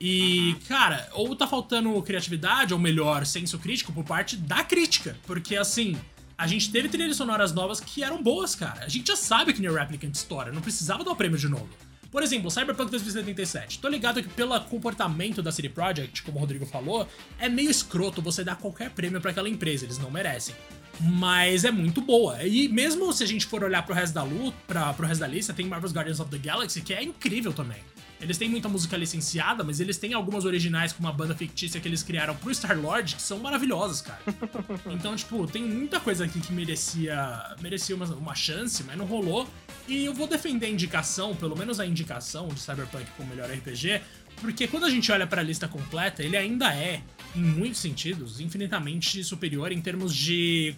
E, 0.00 0.56
cara, 0.68 1.08
ou 1.12 1.34
tá 1.34 1.46
faltando 1.46 2.00
criatividade, 2.02 2.72
ou 2.72 2.78
melhor, 2.78 3.26
senso 3.26 3.58
crítico 3.58 3.92
por 3.92 4.04
parte 4.04 4.36
da 4.36 4.62
crítica. 4.62 5.16
Porque, 5.26 5.56
assim, 5.56 5.98
a 6.38 6.46
gente 6.46 6.70
teve 6.70 6.88
trilhas 6.88 7.16
sonoras 7.16 7.52
novas 7.52 7.80
que 7.80 8.04
eram 8.04 8.22
boas, 8.22 8.54
cara. 8.54 8.84
A 8.84 8.88
gente 8.88 9.08
já 9.08 9.16
sabe 9.16 9.52
que 9.52 9.60
New 9.60 9.74
Replicant 9.74 10.14
estoura, 10.14 10.52
não 10.52 10.62
precisava 10.62 11.02
dar 11.02 11.10
o 11.10 11.16
prêmio 11.16 11.36
de 11.36 11.48
novo. 11.48 11.68
Por 12.12 12.22
exemplo, 12.22 12.48
Cyberpunk 12.48 12.92
2077. 12.92 13.80
Tô 13.80 13.88
ligado 13.88 14.22
que 14.22 14.28
pelo 14.28 14.58
comportamento 14.60 15.42
da 15.42 15.50
City 15.50 15.68
Project, 15.68 16.22
como 16.22 16.38
o 16.38 16.40
Rodrigo 16.40 16.64
falou, 16.64 17.06
é 17.40 17.48
meio 17.48 17.68
escroto 17.68 18.22
você 18.22 18.44
dar 18.44 18.56
qualquer 18.56 18.90
prêmio 18.90 19.20
para 19.20 19.32
aquela 19.32 19.48
empresa, 19.48 19.84
eles 19.84 19.98
não 19.98 20.12
merecem. 20.12 20.54
Mas 21.00 21.64
é 21.64 21.72
muito 21.72 22.00
boa. 22.00 22.42
E 22.44 22.68
mesmo 22.68 23.12
se 23.12 23.24
a 23.24 23.26
gente 23.26 23.44
for 23.44 23.62
olhar 23.64 23.84
pro 23.84 23.94
resto 23.94 24.14
da 24.14 24.22
luta, 24.22 24.56
pra, 24.66 24.94
pro 24.94 25.06
resto 25.06 25.20
da 25.20 25.26
lista, 25.26 25.52
tem 25.52 25.66
Marvel's 25.66 25.92
Guardians 25.92 26.20
of 26.20 26.30
the 26.30 26.38
Galaxy, 26.38 26.80
que 26.80 26.94
é 26.94 27.02
incrível 27.02 27.52
também. 27.52 27.78
Eles 28.20 28.36
têm 28.36 28.48
muita 28.48 28.68
música 28.68 28.96
licenciada, 28.96 29.62
mas 29.62 29.78
eles 29.78 29.96
têm 29.96 30.12
algumas 30.12 30.44
originais 30.44 30.92
com 30.92 31.00
uma 31.00 31.12
banda 31.12 31.34
fictícia 31.34 31.80
que 31.80 31.86
eles 31.86 32.02
criaram 32.02 32.34
pro 32.34 32.50
Star-Lord, 32.50 33.14
que 33.14 33.22
são 33.22 33.38
maravilhosas, 33.38 34.00
cara. 34.00 34.20
Então, 34.90 35.14
tipo, 35.14 35.46
tem 35.46 35.62
muita 35.62 36.00
coisa 36.00 36.24
aqui 36.24 36.40
que 36.40 36.52
merecia, 36.52 37.56
merecia 37.60 37.94
uma, 37.94 38.06
uma 38.06 38.34
chance, 38.34 38.82
mas 38.82 38.96
não 38.96 39.04
rolou. 39.04 39.48
E 39.86 40.04
eu 40.04 40.12
vou 40.12 40.26
defender 40.26 40.66
a 40.66 40.68
indicação, 40.68 41.34
pelo 41.36 41.56
menos 41.56 41.78
a 41.78 41.86
indicação 41.86 42.48
de 42.48 42.60
Cyberpunk 42.60 43.06
como 43.16 43.28
melhor 43.28 43.48
RPG, 43.50 44.00
Porque 44.40 44.66
quando 44.66 44.84
a 44.84 44.90
gente 44.90 45.10
olha 45.12 45.26
para 45.26 45.40
a 45.40 45.44
lista 45.44 45.68
completa, 45.68 46.22
ele 46.22 46.36
ainda 46.36 46.74
é, 46.74 47.02
em 47.34 47.42
muitos 47.42 47.80
sentidos, 47.80 48.40
infinitamente 48.40 49.22
superior 49.22 49.70
em 49.72 49.80
termos 49.80 50.14
de. 50.14 50.74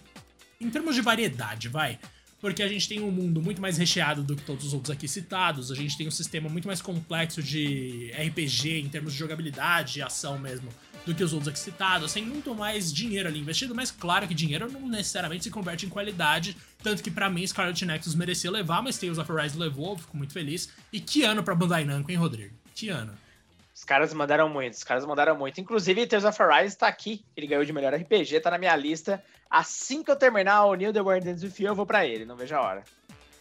em 0.61 0.69
termos 0.69 0.95
de 0.95 1.01
variedade, 1.01 1.69
vai 1.69 1.99
porque 2.41 2.63
a 2.63 2.69
gente 2.69 2.89
tem 2.89 3.01
um 3.01 3.11
mundo 3.11 3.43
muito 3.43 3.61
mais 3.61 3.77
recheado 3.77 4.23
do 4.23 4.35
que 4.35 4.43
todos 4.43 4.65
os 4.67 4.73
outros 4.73 4.91
aqui 4.91 5.07
citados, 5.07 5.71
a 5.71 5.75
gente 5.75 5.97
tem 5.97 6.09
um 6.09 6.11
sistema 6.11 6.49
muito 6.49 6.67
mais 6.67 6.81
complexo 6.81 7.43
de 7.43 8.13
RPG 8.13 8.81
em 8.81 8.89
termos 8.89 9.13
de 9.13 9.19
jogabilidade 9.19 9.99
e 9.99 10.03
ação 10.03 10.39
mesmo 10.39 10.69
do 11.05 11.15
que 11.15 11.25
os 11.25 11.33
outros 11.33 11.49
aqui 11.49 11.59
citados, 11.59 12.13
tem 12.13 12.25
muito 12.25 12.55
mais 12.55 12.93
dinheiro 12.93 13.29
ali 13.29 13.41
investido, 13.41 13.75
mas 13.75 13.91
claro 13.91 14.29
que 14.29 14.35
dinheiro 14.35 14.71
não 14.71 14.89
necessariamente 14.89 15.45
se 15.45 15.51
converte 15.51 15.87
em 15.87 15.89
qualidade, 15.89 16.57
tanto 16.83 17.03
que 17.03 17.11
para 17.11 17.31
mim 17.31 17.47
Scarlet 17.47 17.85
Nexus 17.85 18.15
merecia 18.15 18.51
levar, 18.51 18.83
mas 18.83 18.99
Tales 18.99 19.19
of 19.19 19.31
Arise 19.33 19.59
levou, 19.59 19.97
fico 19.97 20.17
muito 20.17 20.33
feliz. 20.33 20.69
E 20.93 21.01
que 21.01 21.23
ano 21.23 21.43
pra 21.43 21.55
Bandai 21.55 21.85
Namco, 21.85 22.11
hein, 22.11 22.17
Rodrigo? 22.17 22.55
Que 22.75 22.89
ano? 22.89 23.13
Os 23.81 23.85
caras 23.85 24.13
mandaram 24.13 24.47
muito, 24.47 24.75
os 24.75 24.85
caras 24.85 25.07
mandaram 25.07 25.35
muito. 25.35 25.59
Inclusive, 25.59 26.07
Tales 26.07 26.27
of 26.27 26.43
Arise 26.43 26.77
tá 26.77 26.87
aqui. 26.87 27.25
Ele 27.35 27.47
ganhou 27.47 27.65
de 27.65 27.73
melhor 27.73 27.95
RPG, 27.95 28.39
tá 28.41 28.51
na 28.51 28.59
minha 28.59 28.77
lista. 28.77 29.25
Assim 29.49 30.03
que 30.03 30.11
eu 30.11 30.17
terminar 30.17 30.67
o 30.67 30.75
New 30.75 30.93
The 30.93 31.01
World 31.01 31.27
Ends 31.27 31.43
With 31.43 31.55
You, 31.59 31.69
eu 31.69 31.75
vou 31.75 31.87
pra 31.87 32.05
ele, 32.05 32.27
não 32.27 32.37
vejo 32.37 32.55
a 32.55 32.61
hora. 32.61 32.85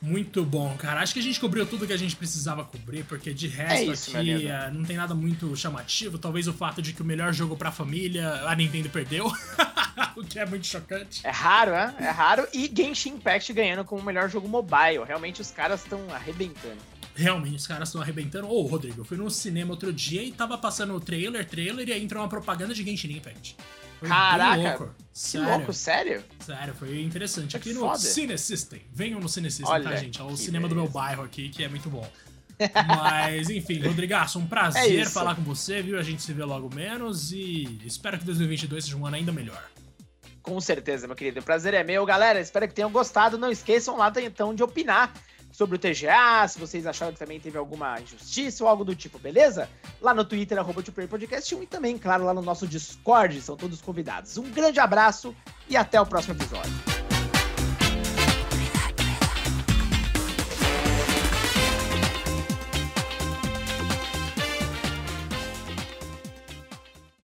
Muito 0.01 0.45
bom, 0.45 0.77
cara. 0.77 1.01
Acho 1.01 1.13
que 1.13 1.19
a 1.19 1.23
gente 1.23 1.41
cobriu 1.41 1.65
tudo 1.65 1.85
que 1.85 1.91
a 1.91 1.97
gente 1.97 2.15
precisava 2.15 2.63
cobrir, 2.63 3.03
porque 3.03 3.33
de 3.33 3.49
resto 3.49 3.73
é 3.73 3.83
isso, 3.83 4.17
aqui 4.17 4.45
uh, 4.45 4.73
não 4.73 4.85
tem 4.85 4.95
nada 4.95 5.13
muito 5.13 5.53
chamativo. 5.57 6.17
Talvez 6.17 6.47
o 6.47 6.53
fato 6.53 6.81
de 6.81 6.93
que 6.93 7.01
o 7.01 7.05
melhor 7.05 7.33
jogo 7.33 7.57
pra 7.57 7.69
família, 7.69 8.31
a 8.47 8.55
Nintendo 8.55 8.89
perdeu. 8.89 9.25
o 10.15 10.23
que 10.23 10.39
é 10.39 10.45
muito 10.45 10.65
chocante. 10.65 11.19
É 11.27 11.31
raro, 11.31 11.71
né? 11.71 11.93
É 11.99 12.09
raro. 12.11 12.47
E 12.53 12.71
Genshin 12.73 13.15
Impact 13.15 13.51
ganhando 13.51 13.83
como 13.83 14.01
o 14.01 14.05
melhor 14.05 14.29
jogo 14.29 14.47
mobile. 14.47 15.03
Realmente 15.05 15.41
os 15.41 15.51
caras 15.51 15.83
estão 15.83 15.99
arrebentando. 16.13 16.79
Realmente, 17.19 17.57
os 17.57 17.67
caras 17.67 17.89
estão 17.89 18.01
arrebentando. 18.01 18.47
Ô, 18.47 18.63
oh, 18.63 18.65
Rodrigo, 18.65 19.01
eu 19.01 19.05
fui 19.05 19.17
no 19.17 19.29
cinema 19.29 19.71
outro 19.71 19.91
dia 19.91 20.23
e 20.23 20.31
tava 20.31 20.57
passando 20.57 20.95
o 20.95 21.01
trailer, 21.01 21.45
trailer, 21.45 21.89
e 21.89 21.91
aí 21.91 22.01
entrou 22.01 22.23
uma 22.23 22.29
propaganda 22.29 22.73
de 22.73 22.81
Genshin 22.81 23.11
Impact. 23.11 23.57
Foi 23.99 24.07
Caraca! 24.07 24.61
Louco. 24.61 24.95
Que 24.95 25.19
sério. 25.19 25.49
louco, 25.49 25.73
sério? 25.73 26.23
Sério, 26.39 26.73
foi 26.75 27.01
interessante. 27.01 27.57
Aqui 27.57 27.73
no 27.73 27.81
foda. 27.81 27.97
Cine 27.97 28.37
System. 28.37 28.81
Venham 28.93 29.19
no 29.19 29.27
Cine 29.27 29.51
System, 29.51 29.65
tá, 29.65 29.73
Olha, 29.73 29.89
tá, 29.89 29.95
gente? 29.97 30.21
É 30.21 30.23
o 30.23 30.37
cinema 30.37 30.69
beleza. 30.69 30.81
do 30.81 30.81
meu 30.81 30.89
bairro 30.89 31.23
aqui, 31.23 31.49
que 31.49 31.61
é 31.61 31.67
muito 31.67 31.89
bom. 31.89 32.09
Mas, 32.87 33.49
enfim, 33.49 33.85
Rodrigaço, 33.85 34.39
um 34.39 34.47
prazer 34.47 34.99
é 34.99 35.05
falar 35.05 35.35
com 35.35 35.41
você, 35.41 35.81
viu? 35.81 35.99
A 35.99 36.03
gente 36.03 36.21
se 36.21 36.31
vê 36.31 36.45
logo 36.45 36.73
menos 36.73 37.33
e 37.33 37.81
espero 37.85 38.17
que 38.17 38.23
2022 38.23 38.85
seja 38.85 38.95
um 38.95 39.05
ano 39.05 39.17
ainda 39.17 39.33
melhor. 39.33 39.69
Com 40.41 40.61
certeza, 40.61 41.05
meu 41.05 41.17
querido. 41.17 41.41
O 41.41 41.43
prazer 41.43 41.73
é 41.73 41.83
meu, 41.83 42.05
galera. 42.05 42.39
Espero 42.39 42.65
que 42.65 42.73
tenham 42.73 42.89
gostado. 42.89 43.37
Não 43.37 43.51
esqueçam 43.51 43.97
lá 43.97 44.11
então 44.23 44.55
de 44.55 44.63
opinar 44.63 45.13
sobre 45.51 45.75
o 45.75 45.79
TGA, 45.79 46.47
se 46.47 46.59
vocês 46.59 46.85
acharam 46.85 47.13
que 47.13 47.19
também 47.19 47.39
teve 47.39 47.57
alguma 47.57 47.99
injustiça 47.99 48.63
ou 48.63 48.69
algo 48.69 48.85
do 48.85 48.95
tipo, 48.95 49.19
beleza? 49.19 49.69
Lá 50.01 50.13
no 50.13 50.23
Twitter, 50.23 50.57
arroba 50.57 50.81
Podcast 51.09 51.55
1 51.55 51.63
e 51.63 51.67
também, 51.67 51.97
claro, 51.97 52.25
lá 52.25 52.33
no 52.33 52.41
nosso 52.41 52.67
Discord, 52.67 53.41
são 53.41 53.55
todos 53.55 53.81
convidados. 53.81 54.37
Um 54.37 54.49
grande 54.49 54.79
abraço 54.79 55.35
e 55.67 55.75
até 55.75 55.99
o 55.99 56.05
próximo 56.05 56.35
episódio. 56.35 56.88